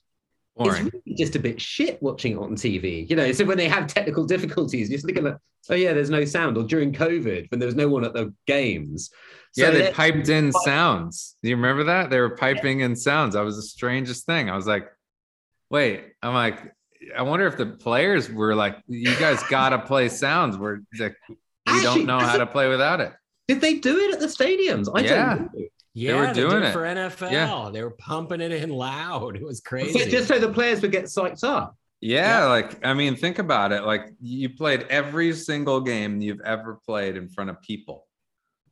Boring. 0.55 0.87
it's 0.87 0.93
really 0.93 1.17
just 1.17 1.35
a 1.35 1.39
bit 1.39 1.59
shit 1.59 2.01
watching 2.01 2.33
it 2.33 2.37
on 2.37 2.55
tv 2.55 3.09
you 3.09 3.15
know 3.15 3.31
so 3.33 3.43
when 3.45 3.57
they 3.57 3.67
have 3.67 3.87
technical 3.87 4.23
difficulties 4.25 4.89
you're 4.89 4.99
thinking 4.99 5.23
like 5.23 5.37
oh 5.69 5.75
yeah 5.75 5.93
there's 5.93 6.09
no 6.11 6.25
sound 6.25 6.57
or 6.57 6.63
during 6.63 6.93
covid 6.93 7.49
when 7.49 7.59
there 7.59 7.67
was 7.67 7.75
no 7.75 7.87
one 7.87 8.03
at 8.03 8.13
the 8.13 8.33
games 8.45 9.09
yeah, 9.55 9.69
they 9.69 9.91
piped 9.91 10.29
in 10.29 10.51
sounds. 10.51 11.35
Do 11.43 11.49
you 11.49 11.55
remember 11.55 11.83
that? 11.85 12.09
They 12.09 12.19
were 12.19 12.35
piping 12.35 12.79
in 12.79 12.95
sounds. 12.95 13.35
That 13.35 13.41
was 13.41 13.55
the 13.55 13.61
strangest 13.61 14.25
thing. 14.25 14.49
I 14.49 14.55
was 14.55 14.65
like, 14.65 14.87
wait, 15.69 16.05
I'm 16.21 16.33
like, 16.33 16.73
I 17.15 17.21
wonder 17.21 17.45
if 17.47 17.57
the 17.57 17.67
players 17.67 18.31
were 18.31 18.55
like, 18.55 18.77
you 18.87 19.15
guys 19.17 19.43
gotta 19.49 19.79
play 19.79 20.09
sounds. 20.09 20.57
We're 20.57 20.79
like, 20.97 21.15
we 21.29 21.35
Actually, 21.67 21.83
don't 21.83 22.05
know 22.05 22.19
how 22.19 22.37
to 22.37 22.47
play 22.47 22.67
without 22.67 22.99
it. 22.99 23.13
Did 23.47 23.61
they 23.61 23.75
do 23.75 23.99
it 23.99 24.13
at 24.13 24.19
the 24.19 24.27
stadiums? 24.27 24.89
I 24.93 25.01
yeah. 25.01 25.35
don't 25.35 25.53
know. 25.53 25.65
Yeah, 25.93 26.13
they 26.13 26.19
were 26.19 26.33
doing 26.33 26.61
they 26.61 26.69
it 26.69 26.73
for 26.73 26.81
NFL. 26.81 27.31
Yeah. 27.31 27.69
They 27.71 27.83
were 27.83 27.91
pumping 27.91 28.41
it 28.41 28.51
in 28.51 28.69
loud. 28.69 29.35
It 29.35 29.43
was 29.43 29.61
crazy. 29.61 30.09
Just 30.09 30.27
so 30.27 30.39
the 30.39 30.49
players 30.49 30.81
would 30.81 30.91
get 30.91 31.05
psyched 31.05 31.43
up. 31.43 31.77
Yeah, 32.01 32.39
yeah, 32.39 32.45
like 32.47 32.85
I 32.85 32.93
mean, 32.93 33.15
think 33.15 33.39
about 33.39 33.71
it. 33.71 33.83
Like 33.83 34.09
you 34.21 34.49
played 34.49 34.85
every 34.89 35.31
single 35.31 35.79
game 35.79 36.19
you've 36.19 36.41
ever 36.41 36.79
played 36.85 37.15
in 37.15 37.29
front 37.29 37.49
of 37.49 37.61
people 37.61 38.07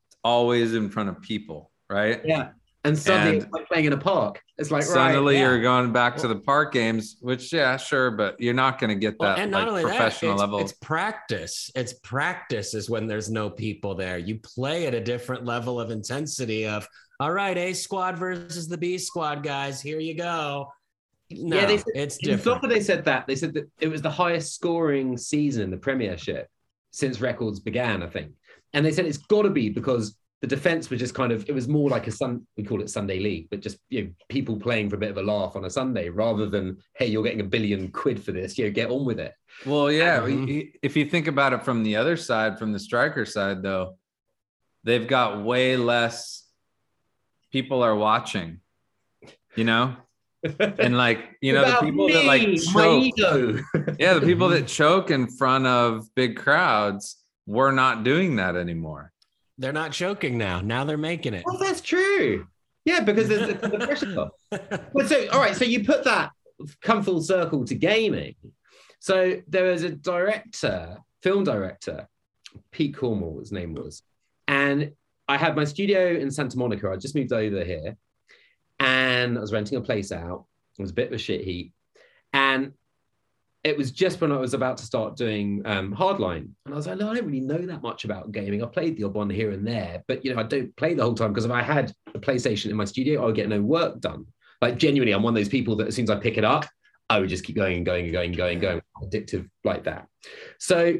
It's 0.07 0.17
always 0.21 0.73
in 0.73 0.89
front 0.89 1.07
of 1.07 1.21
people, 1.21 1.71
right? 1.89 2.19
Yeah. 2.25 2.49
And 2.83 2.97
suddenly 2.97 3.35
and 3.35 3.43
it's 3.43 3.53
like 3.53 3.67
playing 3.67 3.85
in 3.85 3.93
a 3.93 3.97
park. 3.97 4.41
It's 4.57 4.71
like 4.71 4.83
suddenly 4.83 5.35
right, 5.35 5.41
yeah. 5.41 5.49
you're 5.49 5.61
going 5.61 5.93
back 5.93 6.17
to 6.17 6.27
the 6.27 6.35
park 6.35 6.73
games, 6.73 7.17
which 7.21 7.53
yeah, 7.53 7.77
sure, 7.77 8.09
but 8.11 8.41
you're 8.41 8.55
not 8.55 8.79
going 8.79 8.89
to 8.89 8.95
get 8.95 9.19
that 9.19 9.25
well, 9.25 9.37
and 9.37 9.51
not 9.51 9.59
like, 9.59 9.67
only 9.67 9.83
professional 9.83 10.31
that, 10.31 10.33
it's, 10.33 10.41
level. 10.41 10.59
It's 10.59 10.73
practice. 10.73 11.69
It's 11.75 11.93
practice 11.93 12.73
is 12.73 12.89
when 12.89 13.05
there's 13.05 13.29
no 13.29 13.51
people 13.51 13.93
there. 13.93 14.17
You 14.17 14.39
play 14.39 14.87
at 14.87 14.95
a 14.95 14.99
different 14.99 15.45
level 15.45 15.79
of 15.79 15.91
intensity 15.91 16.65
of 16.65 16.87
all 17.21 17.31
right, 17.31 17.55
A 17.55 17.73
squad 17.73 18.17
versus 18.17 18.67
the 18.67 18.79
B 18.79 18.97
squad, 18.97 19.43
guys. 19.43 19.79
Here 19.79 19.99
you 19.99 20.15
go. 20.15 20.73
No, 21.29 21.55
yeah, 21.55 21.65
they 21.67 21.77
said, 21.77 21.85
it's 21.93 22.17
different. 22.17 22.67
they 22.67 22.81
said 22.81 23.05
that. 23.05 23.27
They 23.27 23.35
said 23.35 23.53
that 23.53 23.69
it 23.79 23.89
was 23.89 24.01
the 24.01 24.09
highest 24.09 24.55
scoring 24.55 25.15
season 25.17 25.61
in 25.65 25.69
the 25.69 25.77
Premiership 25.77 26.47
since 26.89 27.21
records 27.21 27.59
began, 27.59 28.01
I 28.01 28.07
think. 28.07 28.31
And 28.73 28.83
they 28.83 28.91
said 28.91 29.05
it's 29.05 29.19
got 29.19 29.43
to 29.43 29.51
be 29.51 29.69
because 29.69 30.17
the 30.41 30.47
defense 30.47 30.89
was 30.89 30.99
just 30.99 31.13
kind 31.13 31.31
of 31.31 31.47
it 31.47 31.53
was 31.53 31.67
more 31.67 31.91
like 31.91 32.07
a 32.07 32.11
sun 32.11 32.47
we 32.57 32.63
call 32.63 32.81
it 32.81 32.89
Sunday 32.89 33.19
league, 33.19 33.49
but 33.51 33.59
just 33.59 33.77
you 33.89 34.03
know 34.03 34.09
people 34.27 34.59
playing 34.59 34.89
for 34.89 34.95
a 34.95 34.99
bit 34.99 35.11
of 35.11 35.17
a 35.17 35.21
laugh 35.21 35.55
on 35.55 35.65
a 35.65 35.69
Sunday 35.69 36.09
rather 36.09 36.47
than 36.47 36.79
hey 36.95 37.05
you're 37.05 37.21
getting 37.21 37.41
a 37.41 37.43
billion 37.43 37.91
quid 37.91 38.23
for 38.23 38.31
this, 38.31 38.57
you 38.57 38.65
know, 38.65 38.71
get 38.71 38.89
on 38.89 39.05
with 39.05 39.19
it. 39.19 39.35
Well, 39.63 39.91
yeah, 39.91 40.21
um, 40.23 40.47
if 40.81 40.97
you 40.97 41.05
think 41.05 41.27
about 41.27 41.53
it 41.53 41.63
from 41.63 41.83
the 41.83 41.97
other 41.97 42.17
side, 42.17 42.57
from 42.57 42.71
the 42.71 42.79
striker 42.79 43.25
side 43.25 43.61
though, 43.61 43.97
they've 44.83 45.07
got 45.07 45.43
way 45.43 45.77
less 45.77 46.47
people 47.51 47.83
are 47.83 47.95
watching, 47.95 48.59
you 49.55 49.63
know. 49.63 49.95
and 50.59 50.97
like 50.97 51.37
you 51.39 51.53
know 51.53 51.63
the 51.63 51.85
people 51.85 52.07
me, 52.07 52.13
that 52.13 52.25
like 52.25 52.41
choke, 52.73 53.61
yeah 53.99 54.15
the 54.15 54.21
people 54.21 54.49
that 54.49 54.65
choke 54.67 55.11
in 55.11 55.27
front 55.27 55.67
of 55.67 56.09
big 56.15 56.35
crowds 56.35 57.21
we're 57.45 57.71
not 57.71 58.03
doing 58.03 58.37
that 58.37 58.55
anymore. 58.55 59.11
They're 59.57 59.73
not 59.73 59.91
choking 59.91 60.37
now. 60.37 60.61
Now 60.61 60.85
they're 60.85 60.97
making 60.97 61.33
it. 61.33 61.43
Well, 61.45 61.57
that's 61.57 61.81
true. 61.81 62.47
Yeah, 62.85 63.01
because 63.01 63.27
there's 63.27 63.47
the, 63.47 63.67
the 63.67 63.85
pressure. 63.85 64.29
but 64.93 65.07
so, 65.07 65.29
all 65.29 65.39
right. 65.39 65.55
So 65.55 65.65
you 65.65 65.83
put 65.83 66.03
that 66.05 66.31
come 66.81 67.03
full 67.03 67.21
circle 67.21 67.65
to 67.65 67.75
gaming. 67.75 68.35
So 68.99 69.41
there 69.47 69.65
was 69.65 69.83
a 69.83 69.89
director, 69.89 70.97
film 71.21 71.43
director, 71.43 72.07
Pete 72.71 72.95
Cornwell, 72.95 73.39
his 73.39 73.51
name 73.51 73.73
was, 73.73 74.03
and 74.47 74.91
I 75.31 75.37
had 75.37 75.55
my 75.55 75.63
studio 75.63 76.13
in 76.17 76.29
Santa 76.29 76.57
Monica. 76.57 76.89
I 76.89 76.97
just 76.97 77.15
moved 77.15 77.31
over 77.31 77.63
here, 77.63 77.95
and 78.81 79.37
I 79.37 79.41
was 79.41 79.53
renting 79.53 79.77
a 79.77 79.81
place 79.81 80.11
out. 80.11 80.45
It 80.77 80.81
was 80.81 80.91
a 80.91 80.93
bit 80.93 81.07
of 81.07 81.13
a 81.13 81.17
shit 81.17 81.45
heat, 81.45 81.71
and 82.33 82.73
it 83.63 83.77
was 83.77 83.91
just 83.91 84.19
when 84.19 84.33
I 84.33 84.37
was 84.37 84.53
about 84.53 84.77
to 84.79 84.85
start 84.85 85.15
doing 85.15 85.61
um, 85.63 85.95
Hardline, 85.95 86.49
and 86.65 86.73
I 86.73 86.75
was 86.75 86.85
like, 86.85 86.97
no, 86.97 87.09
I 87.09 87.15
don't 87.15 87.27
really 87.27 87.39
know 87.39 87.59
that 87.59 87.81
much 87.81 88.03
about 88.03 88.33
gaming. 88.33 88.61
I 88.61 88.65
played 88.65 88.97
the 88.97 89.05
odd 89.05 89.13
one 89.13 89.29
here 89.29 89.51
and 89.51 89.65
there, 89.65 90.03
but 90.05 90.25
you 90.25 90.33
know, 90.33 90.41
I 90.41 90.43
don't 90.43 90.75
play 90.75 90.95
the 90.95 91.03
whole 91.03 91.15
time 91.15 91.31
because 91.31 91.45
if 91.45 91.51
I 91.51 91.61
had 91.61 91.93
a 92.13 92.19
PlayStation 92.19 92.69
in 92.69 92.75
my 92.75 92.83
studio, 92.83 93.23
I 93.23 93.27
would 93.27 93.35
get 93.35 93.47
no 93.47 93.61
work 93.61 94.01
done. 94.01 94.25
Like 94.61 94.77
genuinely, 94.77 95.13
I'm 95.13 95.23
one 95.23 95.33
of 95.33 95.39
those 95.39 95.47
people 95.47 95.77
that 95.77 95.87
as 95.87 95.95
soon 95.95 96.03
as 96.03 96.09
I 96.09 96.17
pick 96.17 96.37
it 96.37 96.43
up, 96.43 96.65
I 97.09 97.21
would 97.21 97.29
just 97.29 97.45
keep 97.45 97.55
going 97.55 97.77
and 97.77 97.85
going 97.85 98.03
and 98.03 98.13
going 98.13 98.31
and 98.31 98.37
going 98.37 98.53
and 98.53 98.61
going, 98.61 98.81
addictive 99.01 99.49
like 99.63 99.85
that. 99.85 100.07
So 100.59 100.97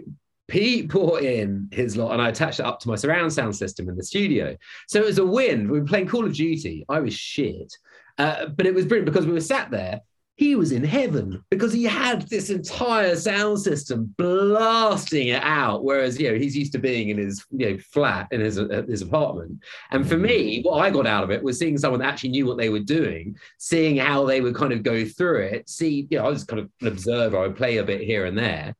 Pete 0.52 0.90
brought 0.90 1.24
in 1.24 1.70
his 1.72 1.96
lot, 1.96 2.12
and 2.12 2.22
I 2.22 2.30
attached 2.30 2.60
it 2.60 2.66
up 2.66 2.80
to 2.82 2.90
my 2.90 2.96
surround 2.96 3.32
sound 3.32 3.56
system 3.56 3.88
in 3.88 3.96
the 3.96 4.04
studio. 4.04 4.58
So 4.88 5.00
it 5.00 5.06
was 5.06 5.18
a 5.18 5.26
win. 5.26 5.70
We 5.70 5.80
were 5.80 5.86
playing 5.86 6.08
Call 6.08 6.26
of 6.26 6.34
Duty. 6.34 6.86
I 6.90 7.00
was 7.00 7.14
shit, 7.14 7.74
uh, 8.18 8.48
but 8.48 8.66
it 8.66 8.76
was 8.76 8.86
brilliant 8.86 9.06
because 9.06 9.26
we 9.26 9.32
were 9.32 9.40
sat 9.42 9.72
there 9.72 10.02
he 10.42 10.56
was 10.56 10.72
in 10.72 10.84
heaven 10.84 11.44
because 11.52 11.72
he 11.72 11.84
had 11.84 12.24
this 12.24 12.50
entire 12.50 13.16
sound 13.16 13.60
system 13.60 14.12
blasting 14.18 15.28
it 15.28 15.44
out. 15.44 15.84
Whereas, 15.84 16.20
you 16.20 16.32
know, 16.32 16.38
he's 16.38 16.58
used 16.58 16.72
to 16.72 16.80
being 16.80 17.10
in 17.10 17.20
his, 17.20 17.46
you 17.52 17.70
know, 17.70 17.78
flat 17.78 18.28
in 18.32 18.42
his, 18.42 18.58
uh, 18.58 18.84
his 18.88 19.04
apartment. 19.04 19.60
And 19.92 20.08
for 20.08 20.18
me, 20.18 20.64
what 20.64 20.80
I 20.80 20.90
got 20.90 21.06
out 21.06 21.24
of 21.24 21.30
it 21.30 21.44
was 21.44 21.60
seeing 21.60 21.78
someone 21.78 22.00
that 22.00 22.08
actually 22.08 22.32
knew 22.32 22.48
what 22.48 22.58
they 22.58 22.70
were 22.70 22.80
doing, 22.80 23.36
seeing 23.60 23.98
how 23.98 24.26
they 24.26 24.42
would 24.42 24.56
kind 24.56 24.74
of 24.74 24.82
go 24.82 25.06
through 25.06 25.44
it. 25.44 25.70
See, 25.70 26.08
you 26.10 26.18
know, 26.18 26.26
I 26.26 26.30
was 26.30 26.44
kind 26.44 26.62
of 26.62 26.72
an 26.82 26.88
observer. 26.88 27.38
I 27.38 27.42
would 27.42 27.56
play 27.56 27.78
a 27.78 27.84
bit 27.84 28.02
here 28.02 28.26
and 28.26 28.36
there. 28.36 28.74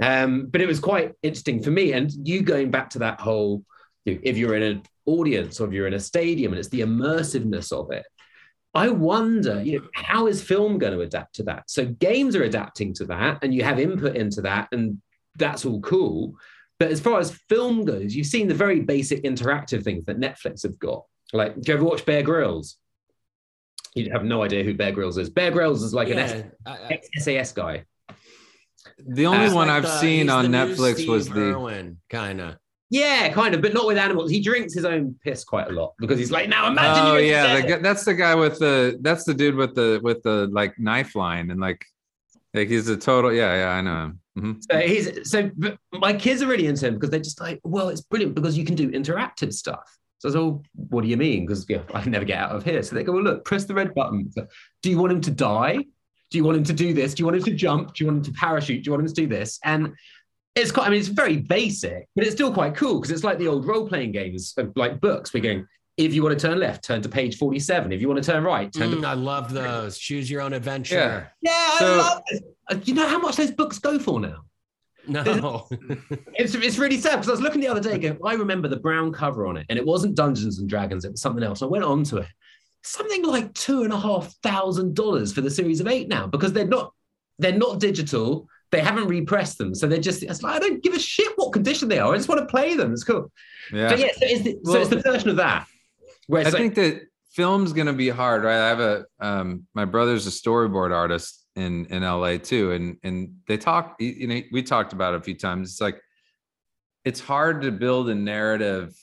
Um, 0.00 0.46
but 0.46 0.60
it 0.60 0.66
was 0.66 0.80
quite 0.80 1.12
interesting 1.22 1.62
for 1.62 1.70
me. 1.70 1.92
And 1.92 2.10
you 2.26 2.42
going 2.42 2.70
back 2.70 2.90
to 2.90 3.00
that 3.00 3.20
whole, 3.20 3.64
you 4.04 4.14
know, 4.14 4.20
if 4.22 4.36
you're 4.36 4.56
in 4.56 4.62
an 4.62 4.82
audience 5.06 5.60
or 5.60 5.66
if 5.66 5.72
you're 5.72 5.86
in 5.86 5.94
a 5.94 6.00
stadium 6.00 6.52
and 6.52 6.58
it's 6.58 6.68
the 6.68 6.80
immersiveness 6.80 7.72
of 7.72 7.90
it 7.92 8.06
I 8.74 8.88
wonder, 8.88 9.62
you 9.62 9.80
know, 9.80 9.86
how 9.94 10.26
is 10.28 10.42
film 10.42 10.78
going 10.78 10.92
to 10.92 11.00
adapt 11.00 11.36
to 11.36 11.42
that? 11.44 11.64
So 11.68 11.86
games 11.86 12.36
are 12.36 12.44
adapting 12.44 12.94
to 12.94 13.04
that, 13.06 13.38
and 13.42 13.52
you 13.52 13.64
have 13.64 13.80
input 13.80 14.16
into 14.16 14.42
that, 14.42 14.68
and 14.70 15.00
that's 15.36 15.64
all 15.64 15.80
cool. 15.80 16.34
But 16.78 16.90
as 16.90 17.00
far 17.00 17.18
as 17.18 17.32
film 17.48 17.84
goes, 17.84 18.14
you've 18.14 18.26
seen 18.26 18.46
the 18.46 18.54
very 18.54 18.80
basic 18.80 19.24
interactive 19.24 19.82
things 19.82 20.04
that 20.04 20.20
Netflix 20.20 20.62
have 20.62 20.78
got. 20.78 21.04
Like, 21.32 21.60
do 21.60 21.72
you 21.72 21.74
ever 21.74 21.84
watch 21.84 22.06
Bear 22.06 22.22
Grylls? 22.22 22.76
You 23.94 24.10
have 24.12 24.24
no 24.24 24.44
idea 24.44 24.62
who 24.62 24.74
Bear 24.74 24.92
Grylls 24.92 25.18
is. 25.18 25.30
Bear 25.30 25.50
Grylls 25.50 25.82
is 25.82 25.92
like 25.92 26.08
yeah, 26.08 26.42
an 26.66 26.98
SAS 27.18 27.52
guy. 27.52 27.84
The 28.98 29.26
only 29.26 29.46
uh, 29.46 29.54
one 29.54 29.68
like 29.68 29.76
I've 29.78 29.82
the, 29.82 29.98
seen 29.98 30.30
on 30.30 30.46
Netflix 30.46 31.06
was 31.08 31.28
the 31.28 31.96
kind 32.08 32.40
of. 32.40 32.56
Yeah, 32.92 33.32
kind 33.32 33.54
of, 33.54 33.62
but 33.62 33.72
not 33.72 33.86
with 33.86 33.98
animals. 33.98 34.30
He 34.32 34.40
drinks 34.40 34.74
his 34.74 34.84
own 34.84 35.14
piss 35.22 35.44
quite 35.44 35.68
a 35.68 35.72
lot 35.72 35.94
because 35.98 36.18
he's 36.18 36.32
like, 36.32 36.48
now 36.48 36.66
imagine. 36.66 37.06
Oh 37.06 37.16
yeah, 37.18 37.60
the, 37.60 37.76
that's 37.76 38.04
the 38.04 38.14
guy 38.14 38.34
with 38.34 38.58
the 38.58 38.98
that's 39.00 39.24
the 39.24 39.34
dude 39.34 39.54
with 39.54 39.76
the 39.76 40.00
with 40.02 40.22
the 40.24 40.48
like 40.50 40.76
knife 40.78 41.14
line 41.14 41.50
and 41.52 41.60
like 41.60 41.84
like 42.52 42.68
he's 42.68 42.88
a 42.88 42.96
total 42.96 43.32
yeah 43.32 43.54
yeah 43.54 43.68
I 43.70 43.80
know 43.80 44.04
him. 44.04 44.20
Mm-hmm. 44.38 44.52
So 44.70 44.78
he's 44.80 45.30
so 45.30 45.50
my 45.92 46.12
kids 46.12 46.42
are 46.42 46.48
really 46.48 46.66
into 46.66 46.86
him 46.86 46.94
because 46.94 47.10
they're 47.10 47.20
just 47.20 47.40
like, 47.40 47.60
well, 47.62 47.90
it's 47.90 48.00
brilliant 48.00 48.34
because 48.34 48.58
you 48.58 48.64
can 48.64 48.74
do 48.74 48.90
interactive 48.90 49.52
stuff. 49.52 49.98
So 50.18 50.28
I 50.28 50.28
was 50.28 50.36
all, 50.36 50.62
what 50.74 51.02
do 51.02 51.08
you 51.08 51.16
mean? 51.16 51.46
Because 51.46 51.64
yeah, 51.68 51.80
I 51.94 52.02
can 52.02 52.12
never 52.12 52.26
get 52.26 52.38
out 52.38 52.50
of 52.50 52.62
here. 52.62 52.82
So 52.82 52.94
they 52.94 53.04
go, 53.04 53.12
well, 53.12 53.22
look, 53.22 53.44
press 53.44 53.64
the 53.64 53.72
red 53.72 53.94
button. 53.94 54.30
So, 54.32 54.46
do 54.82 54.90
you 54.90 54.98
want 54.98 55.12
him 55.12 55.22
to 55.22 55.30
die? 55.30 55.78
Do 56.30 56.38
you 56.38 56.44
want 56.44 56.58
him 56.58 56.64
to 56.64 56.72
do 56.72 56.94
this? 56.94 57.14
Do 57.14 57.22
you 57.22 57.26
want 57.26 57.38
him 57.38 57.44
to 57.44 57.54
jump? 57.54 57.94
Do 57.94 58.04
you 58.04 58.10
want 58.10 58.26
him 58.26 58.32
to 58.32 58.38
parachute? 58.38 58.84
Do 58.84 58.88
you 58.88 58.92
want 58.92 59.02
him 59.02 59.08
to 59.08 59.14
do 59.14 59.26
this? 59.26 59.58
And 59.64 59.94
it's 60.54 60.70
quite, 60.70 60.86
I 60.86 60.90
mean, 60.90 61.00
it's 61.00 61.08
very 61.08 61.38
basic, 61.38 62.08
but 62.14 62.24
it's 62.24 62.34
still 62.34 62.52
quite 62.52 62.76
cool 62.76 63.00
because 63.00 63.10
it's 63.10 63.24
like 63.24 63.38
the 63.38 63.48
old 63.48 63.66
role 63.66 63.88
playing 63.88 64.12
games, 64.12 64.54
of 64.56 64.72
like 64.76 65.00
books. 65.00 65.32
We're 65.32 65.42
going, 65.42 65.66
if 65.96 66.14
you 66.14 66.22
want 66.22 66.38
to 66.38 66.46
turn 66.46 66.58
left, 66.58 66.84
turn 66.84 67.02
to 67.02 67.08
page 67.08 67.36
47. 67.36 67.92
If 67.92 68.00
you 68.00 68.08
want 68.08 68.22
to 68.22 68.30
turn 68.30 68.44
right, 68.44 68.72
turn 68.72 68.90
mm, 68.90 69.00
to. 69.02 69.08
I 69.08 69.14
love 69.14 69.52
those. 69.52 69.98
Choose 69.98 70.30
your 70.30 70.40
own 70.40 70.52
adventure. 70.52 71.30
Yeah. 71.42 71.50
Yeah. 71.52 71.78
So, 71.78 71.86
I 71.86 71.96
love 71.96 72.22
it. 72.28 72.56
Uh, 72.70 72.76
you 72.84 72.94
know 72.94 73.08
how 73.08 73.18
much 73.18 73.36
those 73.36 73.50
books 73.50 73.78
go 73.78 73.98
for 73.98 74.20
now? 74.20 74.44
No. 75.06 75.66
it's, 76.34 76.54
it's 76.54 76.78
really 76.78 76.98
sad 76.98 77.16
because 77.16 77.28
I 77.28 77.32
was 77.32 77.40
looking 77.40 77.60
the 77.60 77.68
other 77.68 77.80
day, 77.80 77.98
going, 77.98 78.18
I 78.24 78.34
remember 78.34 78.68
the 78.68 78.76
brown 78.76 79.12
cover 79.12 79.46
on 79.46 79.56
it, 79.56 79.66
and 79.68 79.78
it 79.78 79.84
wasn't 79.84 80.14
Dungeons 80.14 80.58
and 80.58 80.68
Dragons, 80.68 81.04
it 81.04 81.10
was 81.10 81.20
something 81.20 81.42
else. 81.42 81.62
I 81.62 81.66
went 81.66 81.84
on 81.84 82.04
to 82.04 82.18
it. 82.18 82.28
Something 82.82 83.24
like 83.24 83.52
two 83.54 83.82
and 83.82 83.92
a 83.92 84.00
half 84.00 84.32
thousand 84.42 84.94
dollars 84.94 85.32
for 85.32 85.40
the 85.42 85.50
series 85.50 85.80
of 85.80 85.86
eight 85.86 86.08
now 86.08 86.26
because 86.26 86.52
they're 86.52 86.66
not 86.66 86.92
they're 87.38 87.52
not 87.52 87.78
digital 87.78 88.48
they 88.70 88.80
haven't 88.80 89.08
repressed 89.08 89.58
them, 89.58 89.74
so 89.74 89.86
they're 89.86 89.98
just. 89.98 90.22
It's 90.22 90.42
like 90.42 90.56
I 90.56 90.58
don't 90.60 90.82
give 90.82 90.94
a 90.94 90.98
shit 90.98 91.32
what 91.36 91.52
condition 91.52 91.88
they 91.88 91.98
are. 91.98 92.12
I 92.12 92.16
just 92.16 92.28
want 92.28 92.40
to 92.40 92.46
play 92.46 92.76
them. 92.76 92.92
It's 92.92 93.04
cool. 93.04 93.32
Yeah. 93.72 93.88
But 93.88 93.98
yeah, 93.98 94.12
so 94.12 94.18
it's 94.22 94.42
the, 94.42 94.58
well, 94.62 94.74
so 94.74 94.80
it's 94.80 94.90
the 94.90 95.00
version 95.00 95.30
of 95.30 95.36
that. 95.36 95.66
Where 96.28 96.42
I 96.42 96.44
like, 96.44 96.54
think 96.54 96.74
that 96.76 97.02
film's 97.32 97.72
gonna 97.72 97.92
be 97.92 98.08
hard, 98.08 98.44
right? 98.44 98.60
I 98.60 98.68
have 98.68 98.80
a 98.80 99.04
um, 99.18 99.66
my 99.74 99.84
brother's 99.84 100.26
a 100.26 100.30
storyboard 100.30 100.94
artist 100.94 101.46
in 101.56 101.86
in 101.86 102.02
LA 102.02 102.36
too, 102.36 102.70
and 102.72 102.96
and 103.02 103.34
they 103.48 103.56
talk. 103.56 103.96
You 103.98 104.28
know, 104.28 104.40
we 104.52 104.62
talked 104.62 104.92
about 104.92 105.14
it 105.14 105.20
a 105.20 105.22
few 105.22 105.34
times. 105.34 105.72
It's 105.72 105.80
like 105.80 106.00
it's 107.04 107.20
hard 107.20 107.62
to 107.62 107.72
build 107.72 108.08
a 108.08 108.14
narrative 108.14 108.94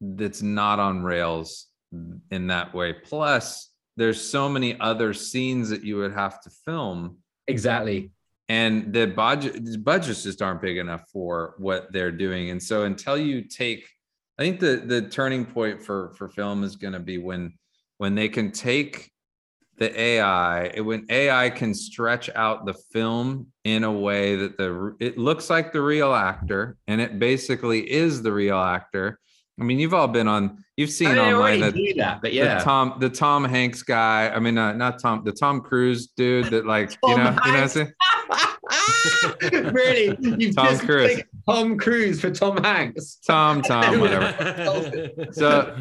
that's 0.00 0.42
not 0.42 0.80
on 0.80 1.02
rails 1.04 1.67
in 1.92 2.46
that 2.48 2.74
way. 2.74 2.92
Plus, 2.92 3.70
there's 3.96 4.20
so 4.20 4.48
many 4.48 4.78
other 4.80 5.12
scenes 5.12 5.70
that 5.70 5.84
you 5.84 5.96
would 5.96 6.12
have 6.12 6.40
to 6.42 6.50
film. 6.64 7.18
Exactly 7.46 8.10
and 8.48 8.92
the 8.92 9.06
budget 9.06 9.84
budgets 9.84 10.22
just 10.22 10.40
aren't 10.40 10.62
big 10.62 10.78
enough 10.78 11.08
for 11.12 11.54
what 11.58 11.92
they're 11.92 12.12
doing 12.12 12.50
and 12.50 12.62
so 12.62 12.84
until 12.84 13.16
you 13.16 13.42
take 13.42 13.88
i 14.38 14.42
think 14.42 14.60
the 14.60 14.82
the 14.86 15.02
turning 15.02 15.44
point 15.44 15.82
for 15.82 16.12
for 16.14 16.28
film 16.28 16.64
is 16.64 16.76
going 16.76 16.92
to 16.92 17.00
be 17.00 17.18
when 17.18 17.52
when 17.98 18.14
they 18.14 18.28
can 18.28 18.50
take 18.50 19.10
the 19.78 20.00
ai 20.00 20.72
when 20.80 21.06
ai 21.10 21.50
can 21.50 21.74
stretch 21.74 22.30
out 22.34 22.66
the 22.66 22.74
film 22.92 23.46
in 23.64 23.84
a 23.84 23.92
way 23.92 24.34
that 24.36 24.56
the 24.56 24.94
it 24.98 25.18
looks 25.18 25.50
like 25.50 25.72
the 25.72 25.80
real 25.80 26.14
actor 26.14 26.76
and 26.86 27.00
it 27.00 27.18
basically 27.18 27.90
is 27.90 28.22
the 28.22 28.32
real 28.32 28.58
actor 28.58 29.18
I 29.60 29.64
mean, 29.64 29.78
you've 29.78 29.94
all 29.94 30.08
been 30.08 30.28
on. 30.28 30.64
You've 30.76 30.90
seen 30.90 31.18
I 31.18 31.32
online 31.32 31.60
that, 31.60 31.74
that, 31.96 32.22
but 32.22 32.32
yeah, 32.32 32.58
the 32.58 32.64
Tom, 32.64 32.94
the 33.00 33.10
Tom 33.10 33.44
Hanks 33.44 33.82
guy. 33.82 34.28
I 34.28 34.38
mean, 34.38 34.56
uh, 34.56 34.72
not 34.74 35.00
Tom, 35.00 35.24
the 35.24 35.32
Tom 35.32 35.60
Cruise 35.60 36.08
dude 36.08 36.46
that 36.46 36.66
like 36.66 36.96
you 37.02 37.16
know, 37.16 37.32
Hanks. 37.42 37.74
you 37.76 37.84
know 37.84 37.88
what 37.88 39.52
I'm 39.52 39.52
saying? 39.52 39.72
really? 39.74 40.16
You've 40.20 40.54
Tom 40.54 40.68
just 40.68 40.82
Cruise. 40.82 41.22
Tom 41.48 41.76
Cruise 41.78 42.20
for 42.20 42.30
Tom 42.30 42.62
Hanks. 42.62 43.16
Tom, 43.26 43.62
Tom, 43.62 43.98
whatever. 44.00 45.10
so 45.32 45.76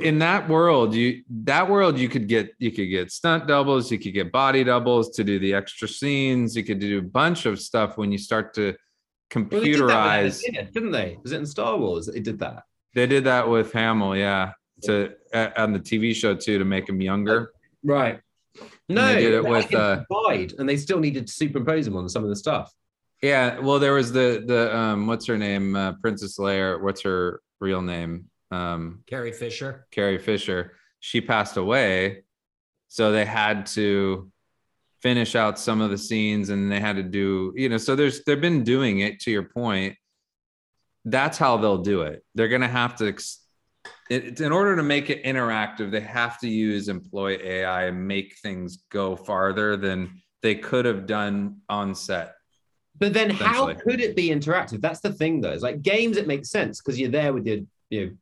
in 0.00 0.18
that 0.18 0.48
world, 0.48 0.94
you 0.94 1.22
that 1.44 1.68
world 1.68 1.98
you 1.98 2.08
could 2.08 2.28
get 2.28 2.52
you 2.58 2.70
could 2.70 2.90
get 2.90 3.10
stunt 3.10 3.46
doubles, 3.46 3.90
you 3.90 3.98
could 3.98 4.14
get 4.14 4.30
body 4.32 4.64
doubles 4.64 5.10
to 5.10 5.24
do 5.24 5.38
the 5.38 5.54
extra 5.54 5.88
scenes, 5.88 6.56
you 6.56 6.64
could 6.64 6.78
do 6.78 6.98
a 6.98 7.02
bunch 7.02 7.46
of 7.46 7.60
stuff 7.60 7.96
when 7.96 8.12
you 8.12 8.18
start 8.18 8.54
to 8.54 8.74
computerize. 9.30 10.42
Well, 10.42 10.64
they 10.64 10.70
did 10.72 10.84
not 10.84 10.92
they? 10.92 11.18
Was 11.22 11.32
it 11.32 11.38
in 11.38 11.46
Star 11.46 11.76
Wars 11.76 12.06
they 12.06 12.20
did 12.20 12.38
that? 12.40 12.64
They 12.94 13.06
did 13.06 13.24
that 13.24 13.48
with 13.48 13.72
Hamill, 13.72 14.16
yeah, 14.16 14.52
to 14.84 15.12
on 15.56 15.72
the 15.72 15.80
TV 15.80 16.14
show 16.14 16.34
too 16.34 16.58
to 16.58 16.64
make 16.64 16.88
him 16.88 17.00
younger. 17.00 17.52
Right. 17.82 18.20
No, 18.88 19.06
they 19.06 19.20
did 19.20 19.34
it 19.34 19.44
with 19.44 19.74
uh, 19.74 20.04
and 20.58 20.68
they 20.68 20.76
still 20.76 21.00
needed 21.00 21.26
to 21.26 21.32
superimpose 21.32 21.86
him 21.86 21.96
on 21.96 22.08
some 22.08 22.22
of 22.22 22.28
the 22.28 22.36
stuff. 22.36 22.72
Yeah, 23.22 23.58
well, 23.58 23.78
there 23.78 23.94
was 23.94 24.12
the 24.12 24.44
the 24.46 24.76
um, 24.76 25.06
what's 25.06 25.26
her 25.26 25.38
name, 25.38 25.74
uh, 25.74 25.94
Princess 25.94 26.38
Leia. 26.38 26.80
What's 26.80 27.02
her 27.02 27.40
real 27.60 27.80
name? 27.80 28.26
Um, 28.50 29.02
Carrie 29.06 29.32
Fisher. 29.32 29.86
Carrie 29.90 30.18
Fisher. 30.18 30.76
She 31.00 31.20
passed 31.20 31.56
away, 31.56 32.24
so 32.88 33.12
they 33.12 33.24
had 33.24 33.66
to 33.66 34.30
finish 35.04 35.36
out 35.36 35.58
some 35.58 35.82
of 35.82 35.90
the 35.90 35.98
scenes, 35.98 36.48
and 36.48 36.72
they 36.72 36.80
had 36.80 36.96
to 36.96 37.02
do, 37.02 37.52
you 37.54 37.68
know. 37.68 37.76
So 37.76 37.94
there's 37.94 38.24
they've 38.24 38.40
been 38.40 38.64
doing 38.64 39.00
it. 39.00 39.20
To 39.20 39.30
your 39.30 39.44
point, 39.44 39.96
that's 41.04 41.36
how 41.36 41.58
they'll 41.58 41.82
do 41.82 42.02
it. 42.02 42.24
They're 42.34 42.48
gonna 42.48 42.66
have 42.66 42.96
to. 42.96 43.08
Ex- 43.08 43.40
it, 44.08 44.40
in 44.40 44.50
order 44.50 44.76
to 44.76 44.82
make 44.82 45.10
it 45.10 45.22
interactive, 45.24 45.90
they 45.90 46.00
have 46.00 46.38
to 46.40 46.48
use 46.48 46.88
employ 46.88 47.38
AI 47.42 47.84
and 47.84 48.08
make 48.08 48.36
things 48.42 48.82
go 48.90 49.14
farther 49.14 49.76
than 49.76 50.22
they 50.42 50.54
could 50.54 50.86
have 50.86 51.06
done 51.06 51.58
on 51.68 51.94
set. 51.94 52.34
But 52.98 53.12
then, 53.12 53.28
how 53.28 53.74
could 53.74 54.00
it 54.00 54.16
be 54.16 54.30
interactive? 54.30 54.80
That's 54.80 55.00
the 55.00 55.12
thing, 55.12 55.42
though. 55.42 55.52
It's 55.52 55.62
like 55.62 55.82
games, 55.82 56.16
it 56.16 56.26
makes 56.26 56.48
sense 56.48 56.80
because 56.80 56.98
you're 56.98 57.10
there 57.10 57.34
with 57.34 57.46
your, 57.46 57.58
you 57.90 58.06
know, 58.06 58.12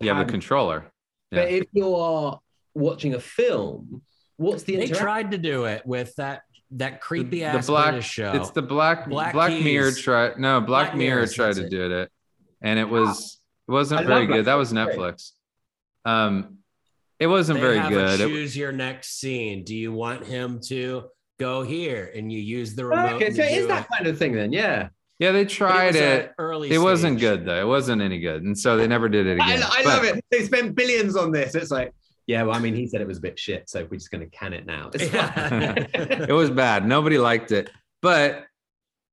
you 0.00 0.08
have 0.08 0.26
a 0.26 0.30
controller. 0.30 0.90
Yeah. 1.30 1.40
But 1.40 1.48
if 1.50 1.66
you 1.72 1.94
are 1.94 2.38
watching 2.74 3.14
a 3.14 3.20
film, 3.20 4.02
what's 4.42 4.62
the? 4.64 4.76
They 4.76 4.88
tried 4.88 5.30
to 5.30 5.38
do 5.38 5.64
it 5.64 5.86
with 5.86 6.14
that 6.16 6.42
that 6.72 7.00
creepy 7.00 7.40
the, 7.40 7.44
ass 7.44 7.66
the 7.66 7.72
black, 7.72 7.90
British 7.90 8.10
show. 8.10 8.32
It's 8.32 8.50
the 8.50 8.62
Black 8.62 9.08
Black, 9.08 9.32
black 9.32 9.52
Mirror 9.52 9.92
tried. 9.92 10.38
No, 10.38 10.60
Black, 10.60 10.66
black 10.66 10.96
Mirror, 10.96 11.16
Mirror 11.16 11.26
tried 11.28 11.56
to 11.56 11.68
do 11.68 12.00
it, 12.00 12.10
and 12.60 12.78
it 12.78 12.88
was 12.88 13.40
it 13.68 13.72
wasn't 13.72 14.00
I 14.00 14.04
very 14.04 14.26
good. 14.26 14.46
That 14.46 14.54
was 14.54 14.72
Netflix. 14.72 15.30
Um, 16.04 16.58
it 17.18 17.26
wasn't 17.28 17.60
they 17.60 17.66
very 17.66 17.88
good. 17.88 18.18
choose 18.18 18.56
your 18.56 18.72
next 18.72 19.20
scene. 19.20 19.64
Do 19.64 19.76
you 19.76 19.92
want 19.92 20.26
him 20.26 20.60
to 20.66 21.04
go 21.38 21.62
here? 21.62 22.10
And 22.14 22.32
you 22.32 22.40
use 22.40 22.74
the 22.74 22.84
remote. 22.84 23.14
Okay, 23.14 23.32
so 23.32 23.42
it's 23.42 23.68
that 23.68 23.88
kind 23.88 24.06
of 24.06 24.18
thing 24.18 24.32
then. 24.32 24.52
Yeah. 24.52 24.88
Yeah, 25.18 25.30
they 25.30 25.44
tried 25.44 25.94
it. 25.94 26.02
it 26.02 26.32
early. 26.36 26.66
It 26.66 26.72
stage. 26.72 26.82
wasn't 26.82 27.20
good 27.20 27.44
though. 27.44 27.60
It 27.60 27.66
wasn't 27.66 28.02
any 28.02 28.18
good, 28.18 28.42
and 28.42 28.58
so 28.58 28.76
they 28.76 28.88
never 28.88 29.08
did 29.08 29.28
it 29.28 29.34
again. 29.34 29.62
I, 29.62 29.82
I 29.82 29.82
love 29.84 30.02
it. 30.02 30.24
They 30.32 30.44
spent 30.44 30.74
billions 30.74 31.16
on 31.16 31.30
this. 31.30 31.54
It's 31.54 31.70
like, 31.70 31.94
yeah, 32.26 32.42
well, 32.42 32.56
I 32.56 32.60
mean, 32.60 32.74
he 32.74 32.86
said 32.86 33.00
it 33.00 33.06
was 33.06 33.18
a 33.18 33.22
bit 33.22 33.38
shit, 33.38 33.68
so 33.68 33.86
we're 33.90 33.96
just 33.96 34.10
going 34.10 34.20
to 34.20 34.36
can 34.36 34.52
it 34.52 34.66
now. 34.66 34.90
it 34.94 36.32
was 36.32 36.50
bad. 36.50 36.86
Nobody 36.86 37.18
liked 37.18 37.52
it, 37.52 37.70
but 38.00 38.46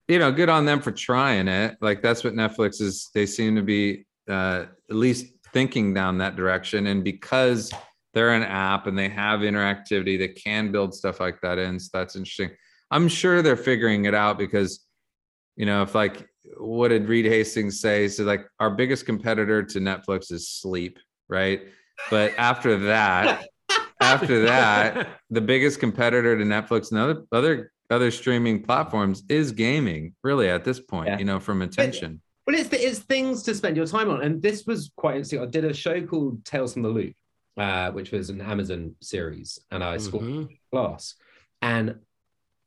you 0.10 0.18
know, 0.18 0.32
good 0.32 0.50
on 0.50 0.66
them 0.66 0.82
for 0.82 0.92
trying 0.92 1.48
it. 1.48 1.78
Like 1.82 2.02
that's 2.02 2.24
what 2.24 2.34
Netflix 2.34 2.82
is. 2.82 3.10
They 3.14 3.28
seem 3.28 3.56
to 3.56 3.62
be 3.62 4.06
uh, 4.28 4.66
at 4.90 4.96
least 4.96 5.28
thinking 5.54 5.94
down 5.94 6.18
that 6.18 6.36
direction. 6.36 6.88
And 6.88 7.04
because 7.04 7.72
they're 8.14 8.34
an 8.34 8.44
app 8.44 8.88
and 8.88 8.98
they 8.98 9.08
have 9.08 9.42
interactivity, 9.42 10.18
they 10.18 10.30
can 10.30 10.72
build 10.72 10.96
stuff 10.96 11.20
like 11.20 11.40
that 11.42 11.60
in. 11.60 11.80
So 11.80 11.90
that's 11.94 12.16
interesting. 12.16 12.50
I'm 12.90 13.08
sure 13.08 13.44
they're 13.44 13.56
figuring 13.56 14.06
it 14.06 14.16
out 14.16 14.40
because, 14.40 14.84
you 15.56 15.68
know, 15.68 15.84
if 15.84 15.94
like 15.94 16.28
what 16.58 16.88
did 16.88 17.08
Reed 17.08 17.26
Hastings 17.26 17.80
say? 17.80 18.08
So 18.08 18.24
like 18.24 18.48
our 18.60 18.72
biggest 18.72 19.06
competitor 19.06 19.62
to 19.62 19.80
Netflix 19.80 20.32
is 20.32 20.50
sleep, 20.50 20.98
right? 21.28 21.62
But 22.10 22.34
after 22.38 22.78
that, 22.88 23.46
after 24.02 24.42
that, 24.44 25.08
the 25.30 25.42
biggest 25.42 25.80
competitor 25.80 26.38
to 26.38 26.44
Netflix 26.44 26.92
and 26.92 27.00
other 27.00 27.24
other 27.32 27.72
other 27.90 28.12
streaming 28.12 28.62
platforms 28.64 29.24
is 29.30 29.52
gaming. 29.52 30.14
Really, 30.24 30.50
at 30.50 30.64
this 30.64 30.80
point, 30.80 31.08
Yeah. 31.10 31.18
you 31.20 31.26
know, 31.26 31.40
from 31.40 31.62
attention. 31.62 32.22
Well, 32.48 32.56
it's 32.58 32.70
it's 32.74 33.00
things 33.00 33.44
to 33.44 33.54
spend 33.54 33.78
your 33.78 33.86
time 33.86 34.10
on, 34.10 34.22
and 34.22 34.42
this 34.42 34.66
was 34.66 34.92
quite 34.96 35.16
interesting. 35.16 35.42
I 35.42 35.46
did 35.46 35.66
a 35.66 35.74
show 35.74 36.02
called 36.06 36.44
Tales 36.46 36.74
from 36.74 36.82
the 36.84 36.90
Loop, 36.90 37.14
uh, 37.58 37.92
which 37.92 38.12
was 38.12 38.30
an 38.30 38.42
Amazon 38.42 38.96
series, 39.02 39.60
and 39.72 39.84
I 39.84 39.98
scored 39.98 40.24
Mhm. 40.24 40.58
class. 40.72 41.16
And 41.62 41.96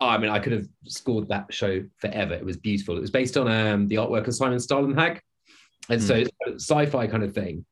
oh, 0.01 0.07
I 0.09 0.19
mean, 0.19 0.31
I 0.31 0.39
could 0.39 0.53
have 0.53 0.67
scored 0.87 1.29
that 1.29 1.53
show 1.53 1.85
forever. 1.99 2.35
It 2.35 2.45
was 2.45 2.57
beautiful. 2.59 2.97
It 2.97 3.01
was 3.01 3.11
based 3.11 3.37
on 3.37 3.49
um, 3.49 3.89
the 3.89 3.97
artwork 3.97 4.27
of 4.29 4.35
Simon 4.35 4.59
Stalenhag, 4.59 5.19
and 5.89 6.01
so 6.03 6.15
it's 6.15 6.31
sci-fi 6.65 7.07
kind 7.09 7.23
of 7.25 7.35
thing. 7.35 7.65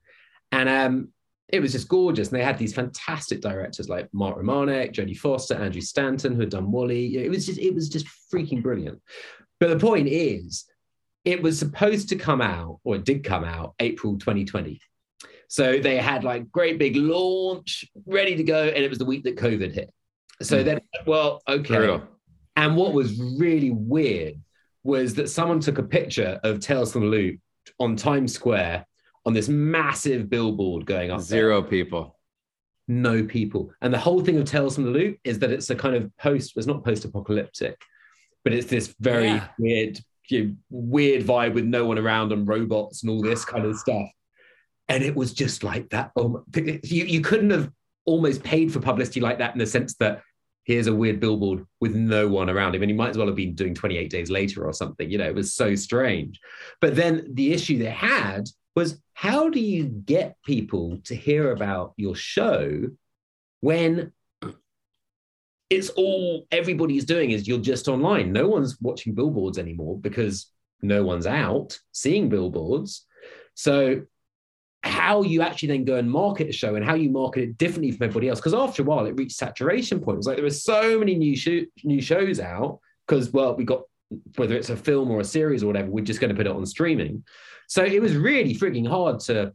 And 0.50 0.68
um, 0.68 1.08
it 1.53 1.61
was 1.61 1.72
just 1.72 1.88
gorgeous. 1.88 2.28
And 2.28 2.38
they 2.38 2.44
had 2.44 2.59
these 2.59 2.74
fantastic 2.74 3.40
directors 3.40 3.88
like 3.88 4.09
Mark 4.12 4.38
Romanek, 4.38 4.92
Jodie 4.92 5.16
Foster, 5.16 5.55
Andrew 5.55 5.80
Stanton, 5.80 6.34
who 6.34 6.40
had 6.40 6.51
done 6.51 6.70
WALL-E. 6.70 7.16
It 7.16 7.30
was 7.30 7.46
just, 7.46 7.59
it 7.59 7.74
was 7.74 7.88
just 7.88 8.07
freaking 8.32 8.62
brilliant. 8.62 9.01
But 9.59 9.70
the 9.70 9.78
point 9.78 10.09
is, 10.09 10.66
it 11.24 11.42
was 11.42 11.59
supposed 11.59 12.09
to 12.11 12.16
come 12.16 12.40
out, 12.40 12.80
or 12.84 12.96
it 12.96 13.05
did 13.05 13.24
come 13.24 13.44
out, 13.44 13.74
April 13.78 14.18
2020. 14.18 14.80
So 15.48 15.78
they 15.78 15.96
had 15.98 16.24
like 16.24 16.51
great 16.51 16.78
big 16.78 16.96
launch 16.96 17.84
ready 18.07 18.36
to 18.36 18.44
go, 18.44 18.64
and 18.64 18.84
it 18.84 18.88
was 18.88 18.98
the 18.98 19.05
week 19.05 19.24
that 19.24 19.36
COVID 19.36 19.72
hit. 19.72 19.92
So 20.42 20.61
Hmm. 20.61 20.64
then, 20.64 20.80
well, 21.07 21.42
okay. 21.48 22.01
And 22.57 22.76
what 22.76 22.92
was 22.92 23.18
really 23.38 23.70
weird 23.70 24.34
was 24.82 25.14
that 25.14 25.28
someone 25.28 25.61
took 25.61 25.78
a 25.78 25.82
picture 25.82 26.40
of 26.42 26.61
Tales 26.61 26.92
from 26.92 27.03
the 27.03 27.09
Loop 27.09 27.40
on 27.78 27.96
Times 27.96 28.32
Square 28.32 28.86
on 29.26 29.32
this 29.34 29.48
massive 29.48 30.30
billboard 30.30 30.86
going 30.86 31.10
up. 31.10 31.18
there. 31.18 31.26
Zero 31.26 31.62
people. 31.62 32.18
No 32.88 33.22
people. 33.24 33.72
And 33.82 33.92
the 33.94 33.98
whole 33.98 34.20
thing 34.24 34.36
of 34.38 34.44
Tales 34.46 34.74
from 34.74 34.84
the 34.84 34.90
Loop 34.90 35.18
is 35.24 35.38
that 35.40 35.50
it's 35.50 35.70
a 35.70 35.76
kind 35.76 35.94
of 35.94 36.14
post, 36.16 36.54
it's 36.56 36.66
not 36.66 36.84
post 36.84 37.04
apocalyptic, 37.04 37.80
but 38.44 38.52
it's 38.52 38.66
this 38.66 38.94
very 38.98 39.26
Yeah. 39.26 39.48
weird, 39.58 40.00
you 40.28 40.44
know, 40.44 40.54
weird 40.70 41.22
vibe 41.24 41.54
with 41.54 41.64
no 41.64 41.84
one 41.84 41.98
around 41.98 42.32
and 42.32 42.48
robots 42.48 43.02
and 43.02 43.10
all 43.10 43.22
this 43.22 43.44
kind 43.44 43.64
of 43.64 43.76
stuff. 43.76 44.08
And 44.88 45.04
it 45.04 45.14
was 45.14 45.32
just 45.32 45.62
like 45.62 45.90
that. 45.90 46.10
Oh, 46.16 46.28
my- 46.54 46.80
you, 46.82 47.04
you 47.04 47.20
couldn't 47.20 47.50
have 47.50 47.70
almost 48.06 48.42
paid 48.42 48.72
for 48.72 48.80
publicity 48.80 49.20
like 49.20 49.38
that 49.38 49.52
in 49.52 49.58
the 49.58 49.66
sense 49.66 49.94
that 49.96 50.22
here's 50.64 50.88
a 50.88 50.94
weird 50.94 51.20
billboard 51.20 51.64
with 51.80 51.94
no 51.94 52.26
one 52.26 52.50
around 52.50 52.74
him. 52.74 52.82
And 52.82 52.90
he 52.90 52.96
might 52.96 53.10
as 53.10 53.18
well 53.18 53.26
have 53.28 53.36
been 53.36 53.54
doing 53.54 53.74
28 53.74 54.10
days 54.10 54.30
later 54.30 54.64
or 54.66 54.72
something. 54.72 55.08
You 55.08 55.18
know, 55.18 55.26
it 55.26 55.34
was 55.34 55.54
so 55.54 55.74
strange. 55.76 56.40
But 56.80 56.96
then 56.96 57.26
the 57.34 57.52
issue 57.52 57.78
they 57.78 57.84
had 57.90 58.48
was 58.74 59.00
how 59.14 59.50
do 59.50 59.60
you 59.60 59.84
get 59.84 60.36
people 60.44 60.98
to 61.04 61.14
hear 61.14 61.52
about 61.52 61.92
your 61.96 62.14
show 62.14 62.88
when 63.60 64.12
it's 65.68 65.88
all 65.90 66.46
everybody's 66.50 67.04
doing 67.04 67.30
is 67.30 67.46
you're 67.46 67.58
just 67.58 67.88
online. 67.88 68.32
No 68.32 68.48
one's 68.48 68.80
watching 68.80 69.14
billboards 69.14 69.58
anymore 69.58 69.98
because 69.98 70.50
no 70.82 71.04
one's 71.04 71.26
out 71.26 71.78
seeing 71.92 72.28
billboards. 72.28 73.06
So 73.54 74.02
how 74.82 75.22
you 75.22 75.42
actually 75.42 75.68
then 75.68 75.84
go 75.84 75.96
and 75.96 76.10
market 76.10 76.48
a 76.48 76.52
show 76.52 76.74
and 76.74 76.84
how 76.84 76.94
you 76.94 77.10
market 77.10 77.42
it 77.42 77.58
differently 77.58 77.92
from 77.92 78.04
everybody 78.04 78.28
else. 78.28 78.40
Because 78.40 78.54
after 78.54 78.82
a 78.82 78.84
while, 78.84 79.06
it 79.06 79.16
reached 79.16 79.36
saturation 79.36 80.00
point. 80.00 80.18
It 80.18 80.26
like 80.26 80.36
there 80.36 80.44
were 80.44 80.50
so 80.50 80.98
many 80.98 81.14
new 81.14 81.36
show, 81.36 81.60
new 81.84 82.00
shows 82.00 82.40
out 82.40 82.80
because 83.06 83.30
well, 83.30 83.54
we 83.54 83.64
got 83.64 83.82
whether 84.36 84.56
it's 84.56 84.70
a 84.70 84.76
film 84.76 85.11
or 85.11 85.20
a 85.20 85.24
series 85.24 85.62
or 85.62 85.66
whatever, 85.66 85.90
we're 85.90 86.04
just 86.04 86.20
going 86.20 86.30
to 86.30 86.36
put 86.36 86.46
it 86.46 86.52
on 86.52 86.64
streaming. 86.66 87.24
So 87.68 87.84
it 87.84 88.02
was 88.02 88.16
really 88.16 88.54
freaking 88.54 88.86
hard 88.86 89.20
to 89.20 89.52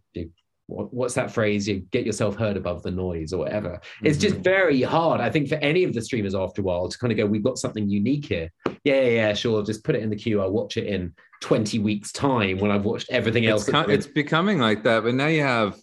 what, 0.68 0.94
what's 0.94 1.14
that 1.14 1.32
phrase? 1.32 1.68
You 1.68 1.82
get 1.92 2.06
yourself 2.06 2.36
heard 2.36 2.58
above 2.58 2.82
the 2.84 2.92
noise 2.92 3.34
or 3.34 3.38
whatever. 3.38 3.80
It's 4.02 4.18
just 4.18 4.36
mm-hmm. 4.36 4.44
very 4.44 4.82
hard, 4.82 5.22
I 5.22 5.30
think, 5.30 5.48
for 5.48 5.56
any 5.56 5.84
of 5.84 5.94
the 5.94 6.02
streamers 6.02 6.34
after 6.34 6.62
a 6.62 6.64
while 6.64 6.90
to 6.90 6.98
kind 6.98 7.12
of 7.12 7.18
go, 7.18 7.26
we've 7.26 7.44
got 7.44 7.58
something 7.58 7.88
unique 7.88 8.26
here. 8.26 8.52
Yeah, 8.84 9.02
yeah, 9.02 9.10
yeah, 9.10 9.34
sure. 9.34 9.64
Just 9.64 9.84
put 9.84 9.96
it 9.96 10.02
in 10.02 10.10
the 10.10 10.16
queue. 10.16 10.42
I'll 10.42 10.52
watch 10.52 10.78
it 10.78 10.88
in 10.88 11.14
20 11.42 11.80
weeks' 11.80 12.12
time 12.12 12.58
when 12.58 12.72
I've 12.72 12.86
watched 12.86 13.12
everything 13.12 13.46
else. 13.46 13.64
It's, 13.64 13.72
com- 13.72 13.90
it's 13.90 14.08
becoming 14.08 14.60
like 14.60 14.84
that, 14.84 15.04
but 15.04 15.14
now 15.14 15.28
you 15.28 15.42
have 15.42 15.78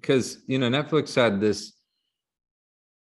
because 0.00 0.42
you 0.46 0.58
know 0.58 0.68
Netflix 0.68 1.14
had 1.14 1.40
this. 1.40 1.72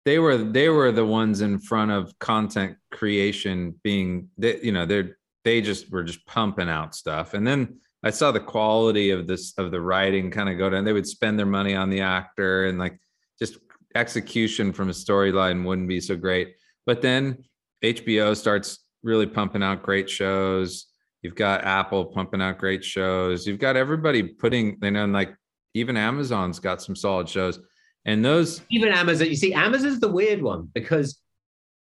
They 0.06 0.20
were 0.20 0.38
they 0.38 0.70
were 0.70 0.91
the 0.91 1.06
ones 1.06 1.41
in 1.41 1.60
front 1.60 1.91
of 1.91 2.18
content 2.20 2.78
creation 2.91 3.76
being 3.84 4.30
they 4.38 4.60
you 4.62 4.72
know 4.72 4.86
they're 4.86 5.18
they 5.43 5.62
just 5.62 5.91
were 5.91 6.04
just 6.04 6.26
pumping 6.26 6.70
out 6.70 6.95
stuff, 6.95 7.34
and 7.34 7.45
then 7.45 7.80
I 8.04 8.10
saw 8.10 8.32
the 8.32 8.39
quality 8.39 9.12
of 9.12 9.28
this 9.28 9.54
of 9.58 9.72
the 9.72 9.82
writing 9.82 10.30
kind 10.30 10.49
of 10.49 10.58
go 10.58 10.70
down. 10.70 10.84
They 10.84 10.93
would 10.93 11.08
spend 11.08 11.39
their 11.39 11.45
money 11.45 11.74
on 11.74 11.89
the 11.89 12.01
actor 12.01 12.66
and 12.66 12.78
like 12.78 12.99
just 13.39 13.58
execution 13.95 14.74
from 14.74 14.89
a 14.89 14.93
storyline 14.93 15.66
wouldn't 15.66 15.88
be 15.88 16.01
so 16.01 16.16
great. 16.18 16.56
But 16.86 17.01
then 17.01 17.45
HBO 17.84 18.36
starts 18.36 18.80
really 19.04 19.26
pumping 19.26 19.64
out 19.64 19.84
great 19.84 20.10
shows. 20.10 20.88
You've 21.22 21.36
got 21.36 21.64
Apple 21.64 22.06
pumping 22.06 22.41
out 22.41 22.58
great 22.58 22.84
shows. 22.84 23.47
You've 23.47 23.60
got 23.60 23.78
everybody 23.78 24.24
putting, 24.24 24.78
you 24.82 24.91
know, 24.91 25.06
and 25.06 25.14
like 25.14 25.34
even 25.74 25.95
Amazon's 25.95 26.60
got 26.60 26.82
some 26.82 26.95
solid 26.95 27.30
shows. 27.30 27.60
And 28.06 28.24
those, 28.24 28.62
even 28.70 28.89
Amazon. 28.89 29.28
You 29.28 29.36
see, 29.36 29.54
Amazon's 29.54 29.99
the 29.99 30.12
weird 30.12 30.41
one 30.41 30.70
because 30.74 31.20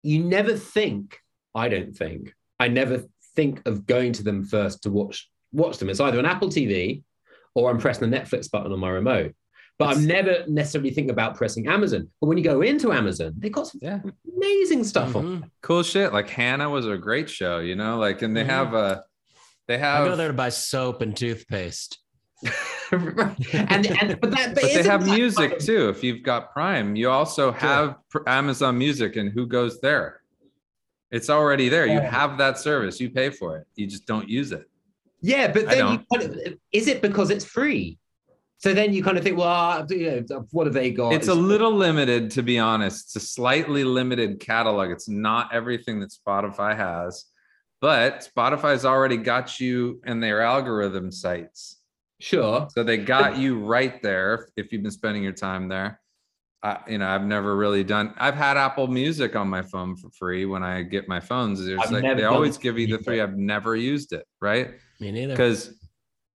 you 0.03 0.23
never 0.23 0.57
think. 0.57 1.19
I 1.55 1.69
don't 1.69 1.97
think. 1.97 2.35
I 2.59 2.69
never 2.69 3.05
think 3.35 3.67
of 3.67 3.87
going 3.87 4.13
to 4.15 4.23
them 4.23 4.45
first 4.45 4.83
to 4.83 4.91
watch 4.91 5.29
watch 5.53 5.79
them. 5.79 5.89
It's 5.89 6.01
either 6.01 6.19
an 6.19 6.27
Apple 6.27 6.49
TV 6.49 7.03
or 7.55 7.71
I'm 7.71 7.79
pressing 7.79 8.09
the 8.11 8.17
Netflix 8.17 8.51
button 8.51 8.71
on 8.73 8.79
my 8.79 8.91
remote. 8.91 9.35
But 9.79 9.97
I'm 9.97 10.07
never 10.07 10.45
necessarily 10.47 10.91
thinking 10.91 11.11
about 11.11 11.37
pressing 11.37 11.67
Amazon. 11.67 12.09
But 12.21 12.27
when 12.27 12.37
you 12.37 12.45
go 12.45 12.61
into 12.61 12.93
Amazon, 12.93 13.33
they've 13.39 13.51
got 13.51 13.67
some 13.67 13.81
yeah, 13.83 14.01
amazing 14.37 14.85
stuff 14.85 15.17
on. 15.17 15.25
Mhm. 15.43 15.51
cool 15.63 15.83
shit. 15.83 16.13
Like 16.13 16.29
Hanna 16.29 16.69
was 16.69 16.87
a 16.87 16.99
great 16.99 17.31
show, 17.31 17.61
you 17.61 17.77
know, 17.77 17.99
like, 17.99 18.21
and 18.21 18.37
they 18.37 18.45
Mhm. 18.45 18.49
have 18.49 18.75
a, 18.75 19.05
they 19.69 19.79
have 19.79 19.95
I 19.95 19.99
have, 20.01 20.09
go 20.09 20.17
there 20.17 20.29
to 20.29 20.35
buy 20.35 20.51
soap 20.51 21.01
and 21.01 21.17
toothpaste. 21.17 21.99
and 22.93 23.87
and 23.87 24.21
but 24.21 24.31
that 24.33 24.55
but 24.55 24.63
they 24.63 24.83
have 24.83 25.05
music 25.05 25.59
too. 25.61 25.89
If 25.89 26.03
you've 26.03 26.23
got 26.23 26.53
Prime, 26.53 26.97
you 26.97 27.11
also 27.11 27.53
have 27.53 27.97
pr- 28.09 28.29
Amazon 28.29 28.79
Music, 28.79 29.17
and 29.17 29.31
who 29.33 29.47
goes 29.47 29.81
there? 29.81 30.23
It's 31.11 31.31
already 31.31 31.69
there. 31.69 31.87
You 31.87 32.01
have 32.01 32.39
that 32.39 32.59
service. 32.59 33.01
You 33.01 33.11
pay 33.11 33.31
for 33.31 33.59
it. 33.59 33.67
You 33.75 33.87
just 33.87 34.07
don't 34.07 34.29
use 34.29 34.53
it. 34.53 34.69
Yeah, 35.21 35.53
but 35.53 35.69
then 35.69 35.93
you 35.93 36.19
kind 36.19 36.31
of, 36.31 36.55
is 36.73 36.87
it 36.87 37.03
because 37.03 37.31
it's 37.31 37.45
free? 37.45 37.99
So 38.59 38.75
then 38.75 38.93
you 38.93 39.03
kind 39.03 39.17
of 39.17 39.25
think, 39.25 39.39
well, 39.39 39.87
you 39.91 40.25
know, 40.29 40.47
what 40.51 40.67
have 40.67 40.75
they 40.75 40.91
got? 40.91 41.15
It's 41.15 41.29
a 41.29 41.35
little 41.35 41.73
limited, 41.73 42.31
to 42.33 42.43
be 42.43 42.59
honest. 42.59 43.07
It's 43.07 43.17
a 43.17 43.27
slightly 43.27 43.85
limited 43.85 44.39
catalog. 44.39 44.91
It's 44.91 45.09
not 45.09 45.53
everything 45.53 46.01
that 46.01 46.11
Spotify 46.11 46.77
has, 46.77 47.25
but 47.81 48.29
Spotify's 48.37 48.85
already 48.85 49.17
got 49.17 49.59
you 49.59 50.03
in 50.05 50.21
their 50.21 50.43
algorithm 50.43 51.11
sites. 51.11 51.80
Sure. 52.21 52.69
So 52.71 52.83
they 52.83 52.97
got 52.99 53.37
you 53.39 53.59
right 53.59 54.01
there 54.03 54.49
if 54.57 54.73
you've 54.73 54.83
been 54.83 54.91
spending 54.91 55.23
your 55.23 55.33
time 55.33 55.69
there. 55.69 56.01
I, 56.63 56.79
you 56.89 56.99
know, 56.99 57.09
I've 57.09 57.25
never 57.25 57.57
really 57.57 57.83
done. 57.83 58.13
I've 58.19 58.35
had 58.35 58.57
Apple 58.59 58.87
Music 58.87 59.35
on 59.35 59.49
my 59.49 59.63
phone 59.63 59.97
for 59.97 60.11
free 60.11 60.45
when 60.45 60.63
I 60.63 60.83
get 60.83 61.09
my 61.09 61.19
phones. 61.19 61.65
There's 61.65 61.81
I've 61.81 61.91
like 61.91 62.17
they 62.17 62.25
always 62.25 62.59
give 62.59 62.79
you 62.79 62.87
the 62.87 62.95
either. 62.95 63.03
three. 63.03 63.21
I've 63.21 63.37
never 63.39 63.77
used 63.77 64.13
it, 64.13 64.27
right? 64.43 64.73
Me 65.01 65.11
neither. 65.11 65.33
Because 65.33 65.75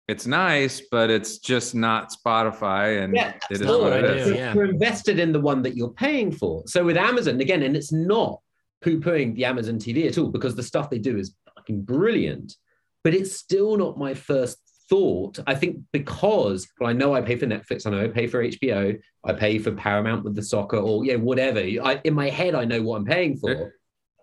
it's 0.09 0.27
nice, 0.27 0.81
but 0.91 1.11
it's 1.11 1.39
just 1.39 1.75
not 1.75 2.11
Spotify, 2.11 3.05
and 3.05 3.15
Yeah, 3.15 3.35
it 3.51 3.61
is 3.61 3.67
what 3.67 3.81
what 3.83 3.93
it 3.93 4.05
I 4.05 4.15
do. 4.15 4.19
You're- 4.31 4.37
yeah. 4.39 4.55
You're 4.55 4.65
invested 4.71 5.19
in 5.19 5.31
the 5.33 5.41
one 5.41 5.61
that 5.63 5.77
you're 5.77 5.91
paying 5.93 6.33
for. 6.33 6.63
So 6.67 6.85
with 6.85 6.97
Amazon, 6.97 7.39
again, 7.41 7.63
and 7.63 7.77
it's 7.77 7.93
not 7.93 8.41
poo-pooing 8.83 9.35
the 9.35 9.45
Amazon 9.45 9.79
TV 9.79 10.07
at 10.09 10.17
all 10.19 10.29
because 10.29 10.55
the 10.55 10.63
stuff 10.63 10.89
they 10.89 10.99
do 10.99 11.19
is 11.19 11.35
fucking 11.55 11.83
brilliant. 11.83 12.57
But 13.03 13.13
it's 13.15 13.33
still 13.37 13.77
not 13.77 13.99
my 13.99 14.15
first 14.15 14.57
thought. 14.89 15.39
I 15.47 15.55
think 15.55 15.79
because 15.93 16.67
well, 16.79 16.91
I 16.91 16.93
know 16.93 17.15
I 17.15 17.21
pay 17.23 17.37
for 17.37 17.47
Netflix, 17.47 17.87
I 17.87 17.91
know 17.91 18.03
I 18.05 18.09
pay 18.09 18.27
for 18.27 18.45
HBO, 18.45 18.99
I 19.25 19.33
pay 19.33 19.59
for 19.59 19.73
Paramount 19.73 20.25
with 20.25 20.35
the 20.35 20.43
soccer, 20.43 20.77
or 20.79 21.05
yeah, 21.05 21.17
whatever. 21.17 21.61
I, 21.61 22.01
in 22.05 22.15
my 22.15 22.29
head, 22.29 22.55
I 22.55 22.65
know 22.65 22.83
what 22.83 22.97
I'm 22.97 23.05
paying 23.05 23.33
Yeah. 23.43 23.55
for. 23.55 23.75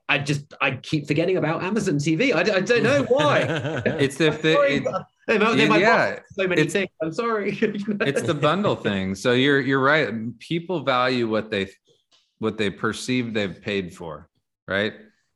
I 0.10 0.18
just 0.18 0.54
I 0.60 0.72
keep 0.72 1.08
forgetting 1.08 1.38
about 1.38 1.64
Amazon 1.64 1.96
TV. 1.96 2.34
I 2.34 2.44
don't 2.44 2.84
know 2.84 3.04
why. 3.04 3.42
It's 3.86 4.20
if 4.20 4.42
they, 4.42 4.54
Sorry, 4.56 4.76
it- 4.76 4.84
they 5.28 5.38
might- 5.38 5.56
they 5.56 5.70
might 5.70 5.80
yeah, 5.82 6.20
so 6.34 6.48
many 6.48 6.62
it's- 6.62 6.74
things. 6.74 6.90
I'm 7.02 7.14
sorry. 7.14 7.58
it's 7.62 8.22
the 8.24 8.34
bundle 8.34 8.76
thing. 8.76 9.16
So 9.16 9.32
you're 9.32 9.62
you're 9.62 9.80
right. 9.80 10.10
People 10.40 10.82
value 10.84 11.30
what 11.30 11.50
they 11.50 11.70
what 12.40 12.58
they 12.58 12.70
perceive 12.70 13.34
they've 13.34 13.62
paid 13.62 13.96
for, 13.96 14.28
right? 14.68 14.94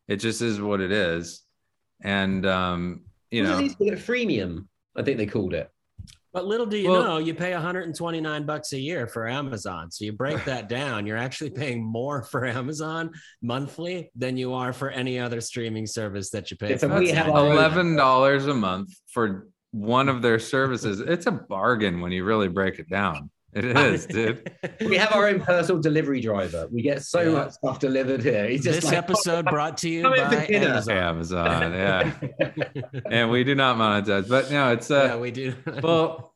It 0.08 0.18
just 0.18 0.42
is 0.42 0.60
what 0.60 0.82
it 0.82 0.92
is. 0.92 1.42
And 2.04 2.46
um, 2.46 3.06
you 3.32 3.44
What 3.44 3.50
know, 3.50 3.58
they 3.62 3.70
call 3.74 3.88
it? 3.94 4.00
freemium. 4.00 4.68
I 4.96 5.04
think 5.04 5.18
they 5.18 5.26
called 5.26 5.54
it. 5.54 5.70
But 6.34 6.46
little 6.48 6.66
do 6.66 6.78
you 6.78 6.90
Well- 6.90 7.04
know, 7.04 7.18
you 7.18 7.34
pay 7.34 7.54
129 7.54 8.46
bucks 8.46 8.74
a 8.74 8.80
year 8.80 9.08
for 9.08 9.28
Amazon. 9.28 9.90
So 9.90 10.04
you 10.04 10.12
break 10.12 10.44
that 10.46 10.68
down, 10.68 11.06
you're 11.06 11.18
actually 11.18 11.52
paying 11.52 11.84
more 11.84 12.24
for 12.24 12.46
Amazon 12.46 13.12
monthly 13.42 14.12
than 14.16 14.36
you 14.36 14.54
are 14.54 14.74
for 14.74 14.90
any 14.90 15.18
other 15.20 15.40
streaming 15.40 15.86
service 15.88 16.30
that 16.32 16.52
you 16.52 16.58
pay 16.58 16.74
It's 16.74 16.84
a 16.84 16.90
for. 16.90 17.00
we 17.00 17.10
have 17.12 17.28
eleven 17.30 17.96
dollars 17.96 18.48
a 18.48 18.54
month 18.54 18.90
for 19.08 19.48
one 19.72 20.10
of 20.10 20.22
their 20.22 20.40
services. 20.40 21.00
It's 21.00 21.26
a 21.26 21.32
bargain 21.32 22.02
when 22.02 22.12
you 22.12 22.24
really 22.26 22.48
break 22.50 22.80
it 22.80 22.90
down. 22.90 23.30
It 23.56 23.66
is, 23.78 24.06
dude. 24.06 24.52
We 24.82 24.98
have 24.98 25.14
our 25.14 25.28
own 25.30 25.40
personal 25.40 25.82
delivery 25.82 26.20
driver. 26.22 26.68
We 26.72 26.82
get 26.82 27.02
so 27.04 27.22
Yeah. 27.22 27.32
much 27.32 27.52
stuff 27.54 27.80
delivered 27.80 28.22
here. 28.22 28.48
He's 28.50 28.64
just 28.64 28.82
this 28.82 28.86
like, 28.86 28.98
episode 28.98 29.46
brought 29.46 29.78
to 29.80 29.90
you 29.90 30.04
Come 30.04 30.14
in 30.16 30.26
for 30.30 30.36
by. 30.36 30.46
Amazon. 30.48 30.98
Amazon, 30.98 31.74
yeah. 31.74 32.12
and 33.10 33.32
we 33.32 33.44
do 33.44 33.56
not 33.56 33.78
monetize, 33.78 34.28
but 34.28 34.52
no, 34.52 34.74
it's 34.74 34.92
uh, 34.92 35.06
yeah, 35.12 35.18
we 35.18 35.32
do. 35.32 35.56
well, 35.82 36.34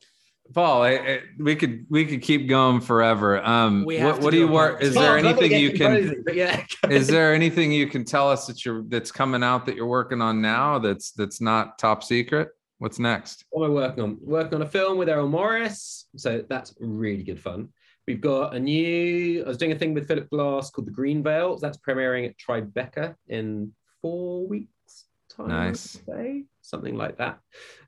Paul, 0.54 0.82
I, 0.82 0.90
I, 0.94 1.20
we 1.38 1.56
could 1.56 1.86
we 1.90 2.06
could 2.06 2.22
keep 2.24 2.48
going 2.50 2.82
forever. 2.82 3.46
Um, 3.46 3.84
what, 3.84 3.98
what 4.00 4.22
do 4.22 4.32
do 4.32 4.38
you 4.38 4.48
a 4.48 4.52
work? 4.52 4.82
Is 4.82 4.96
there 4.96 5.12
Oh, 5.14 5.16
anything 5.18 5.52
you 5.52 5.74
can? 5.74 5.92
crazy, 5.92 6.16
yeah. 6.34 6.66
Is 6.90 7.08
there 7.08 7.34
anything 7.36 7.72
you 7.72 7.86
can 7.88 8.04
tell 8.04 8.30
us 8.32 8.48
that 8.48 8.66
you're 8.66 8.84
that's 8.88 9.12
coming 9.12 9.44
out 9.44 9.68
that 9.68 9.76
you're 9.76 9.86
working 9.86 10.22
on 10.22 10.42
now 10.42 10.80
that's 10.80 11.12
that's 11.12 11.40
not 11.40 11.78
top 11.78 12.04
secret? 12.04 12.50
What's 12.80 12.98
next? 12.98 13.44
what 13.52 13.66
am 13.66 13.72
I 13.72 13.74
working 13.74 14.04
on? 14.04 14.18
Working 14.22 14.56
on 14.56 14.62
a 14.62 14.70
film 14.70 14.98
with 14.98 15.10
Errol 15.10 15.28
Morris. 15.28 16.08
So 16.16 16.44
that's 16.50 16.74
really 16.80 17.24
good 17.24 17.40
fun. 17.40 17.70
We've 18.08 18.22
got 18.22 18.56
a 18.56 18.60
new, 18.60 19.44
I 19.44 19.48
was 19.48 19.58
doing 19.58 19.74
a 19.74 19.76
thing 19.78 19.94
with 19.94 20.08
Philip 20.08 20.30
Glass 20.30 20.72
called 20.72 20.88
The 20.88 20.92
Green 20.92 21.22
Veil. 21.22 21.58
That's 21.60 21.78
premiering 21.78 22.28
at 22.28 22.38
Tribeca 22.38 23.16
in 23.28 23.74
four 24.02 24.48
weeks' 24.48 25.06
time. 25.30 25.50
Nice. 25.50 26.00
say. 26.08 26.46
Something 26.62 26.96
like 26.96 27.18
that. 27.18 27.40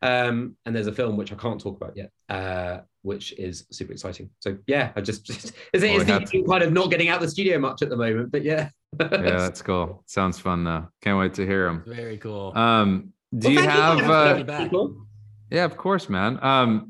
Um, 0.02 0.58
and 0.66 0.76
there's 0.76 0.88
a 0.88 0.94
film 0.94 1.16
which 1.16 1.32
I 1.32 1.36
can't 1.36 1.60
talk 1.60 1.78
about 1.78 1.96
yet, 1.96 2.12
uh, 2.28 2.82
which 3.02 3.32
is 3.34 3.66
super 3.72 3.94
exciting. 3.94 4.30
So 4.39 4.58
yeah, 4.68 4.92
I 4.96 5.02
just, 5.02 5.24
just 5.24 5.54
is 5.74 5.84
it 5.84 5.92
Well, 5.92 6.02
is 6.02 6.06
we 6.06 6.12
have 6.12 6.30
the 6.30 6.44
kind 6.44 6.64
of 6.64 6.74
not 6.74 6.92
getting 6.92 7.08
out 7.08 7.16
of 7.16 7.22
the 7.22 7.32
studio 7.32 7.58
much 7.60 7.82
at 7.82 7.89
the 7.89 7.98
moment, 7.98 8.32
but 8.32 8.44
yeah. 8.44 8.70
Yeah, 9.00 9.08
that's 9.08 9.62
cool. 9.62 10.04
Sounds 10.06 10.38
fun 10.38 10.66
though. 10.66 10.89
Can't 11.02 11.18
wait 11.18 11.34
to 11.36 11.48
hear 11.48 11.66
them. 11.66 11.84
Very 11.88 12.18
cool. 12.18 12.52
Um, 12.58 13.14
do 13.38 13.47
Well, 13.47 13.63
you 13.63 13.69
have? 13.69 13.99
for 13.99 14.05
Uh, 14.11 14.27
having 14.27 14.45
me, 14.47 14.63
people. 14.63 15.05
yeah, 15.49 15.65
of 15.65 15.77
course, 15.77 16.09
man. 16.09 16.38
Um, 16.43 16.88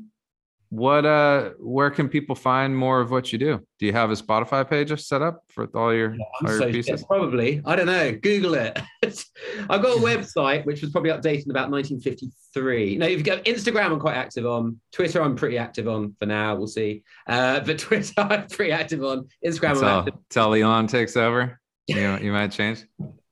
what? 0.70 1.04
Uh, 1.04 1.50
where 1.58 1.90
can 1.90 2.08
people 2.08 2.34
find 2.34 2.74
more 2.74 3.00
of 3.02 3.10
what 3.10 3.30
you 3.30 3.38
do? 3.38 3.60
Do 3.78 3.84
you 3.86 3.92
have 3.92 4.10
a 4.10 4.14
Spotify 4.14 4.68
page 4.68 4.98
set 5.02 5.20
up 5.20 5.44
for 5.50 5.66
all 5.76 5.92
your 5.92 6.12
I'm 6.14 6.20
all 6.46 6.50
your 6.50 6.58
so 6.60 6.70
pieces? 6.72 7.00
shit, 7.00 7.06
probably. 7.08 7.60
I 7.66 7.76
don't 7.76 7.84
know. 7.86 8.12
Google 8.12 8.54
it. 8.54 8.78
I've 9.02 9.82
got 9.82 9.98
a 9.98 10.00
website 10.00 10.64
which 10.64 10.80
was 10.80 10.90
probably 10.90 11.10
updated 11.10 11.44
in 11.44 11.50
about 11.50 11.70
1953. 11.70 12.96
No, 12.96 13.06
you've 13.06 13.22
got 13.22 13.44
Instagram. 13.44 13.92
I'm 13.92 14.00
quite 14.00 14.16
active 14.16 14.46
on. 14.46 14.80
Twitter, 14.92 15.20
I'm 15.22 15.36
pretty 15.36 15.58
active 15.58 15.88
on 15.88 16.14
for 16.18 16.24
now. 16.24 16.54
We'll 16.56 16.66
see. 16.66 17.02
Uh, 17.26 17.60
but 17.60 17.78
Twitter, 17.78 18.12
I'm 18.16 18.46
pretty 18.48 18.72
active 18.72 19.04
on. 19.04 19.28
Instagram, 19.44 19.70
I'm 19.70 19.76
Until, 19.76 19.88
active. 19.88 20.14
until 20.30 20.54
Elon 20.54 20.86
takes 20.86 21.16
over, 21.18 21.60
you 21.86 22.16
you 22.18 22.32
might 22.32 22.50
change. 22.50 22.84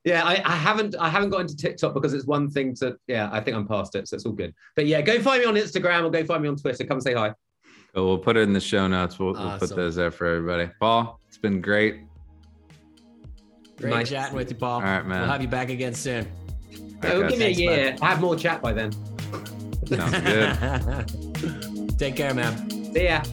Yeah, 0.03 0.23
I, 0.23 0.41
I 0.43 0.55
haven't. 0.55 0.95
I 0.99 1.09
haven't 1.09 1.29
got 1.29 1.41
into 1.41 1.55
TikTok 1.55 1.93
because 1.93 2.13
it's 2.13 2.25
one 2.25 2.49
thing 2.49 2.73
to. 2.75 2.97
Yeah, 3.07 3.29
I 3.31 3.39
think 3.39 3.55
I'm 3.55 3.67
past 3.67 3.95
it, 3.95 4.07
so 4.07 4.15
it's 4.15 4.25
all 4.25 4.31
good. 4.31 4.53
But 4.75 4.87
yeah, 4.87 5.01
go 5.01 5.21
find 5.21 5.41
me 5.41 5.45
on 5.47 5.55
Instagram 5.55 6.05
or 6.05 6.09
go 6.09 6.25
find 6.25 6.41
me 6.41 6.49
on 6.49 6.55
Twitter. 6.55 6.83
Come 6.85 7.01
say 7.01 7.13
hi. 7.13 7.33
Cool. 7.93 8.07
We'll 8.07 8.17
put 8.17 8.37
it 8.37 8.41
in 8.41 8.53
the 8.53 8.59
show 8.59 8.87
notes. 8.87 9.19
We'll, 9.19 9.33
we'll 9.33 9.41
ah, 9.41 9.59
put 9.59 9.75
those 9.75 9.95
there 9.95 10.11
for 10.11 10.25
everybody. 10.25 10.71
Paul, 10.79 11.19
it's 11.27 11.37
been 11.37 11.61
great. 11.61 12.01
Great 13.77 13.89
nice. 13.91 14.09
chatting 14.09 14.35
with 14.35 14.49
you, 14.49 14.55
Paul. 14.55 14.75
All 14.75 14.81
right, 14.81 15.05
man. 15.05 15.21
We'll 15.21 15.29
have 15.29 15.41
you 15.41 15.47
back 15.47 15.69
again 15.69 15.93
soon. 15.93 16.27
Oh, 17.03 17.27
give 17.27 17.37
me 17.39 17.45
a 17.45 17.53
Thanks, 17.53 17.59
year. 17.59 17.95
I 18.01 18.09
have 18.09 18.21
more 18.21 18.35
chat 18.35 18.61
by 18.61 18.73
then. 18.73 18.91
Sounds 19.85 20.19
good. 20.19 21.97
Take 21.99 22.15
care, 22.15 22.33
man. 22.33 22.93
See 22.93 23.05
ya. 23.05 23.23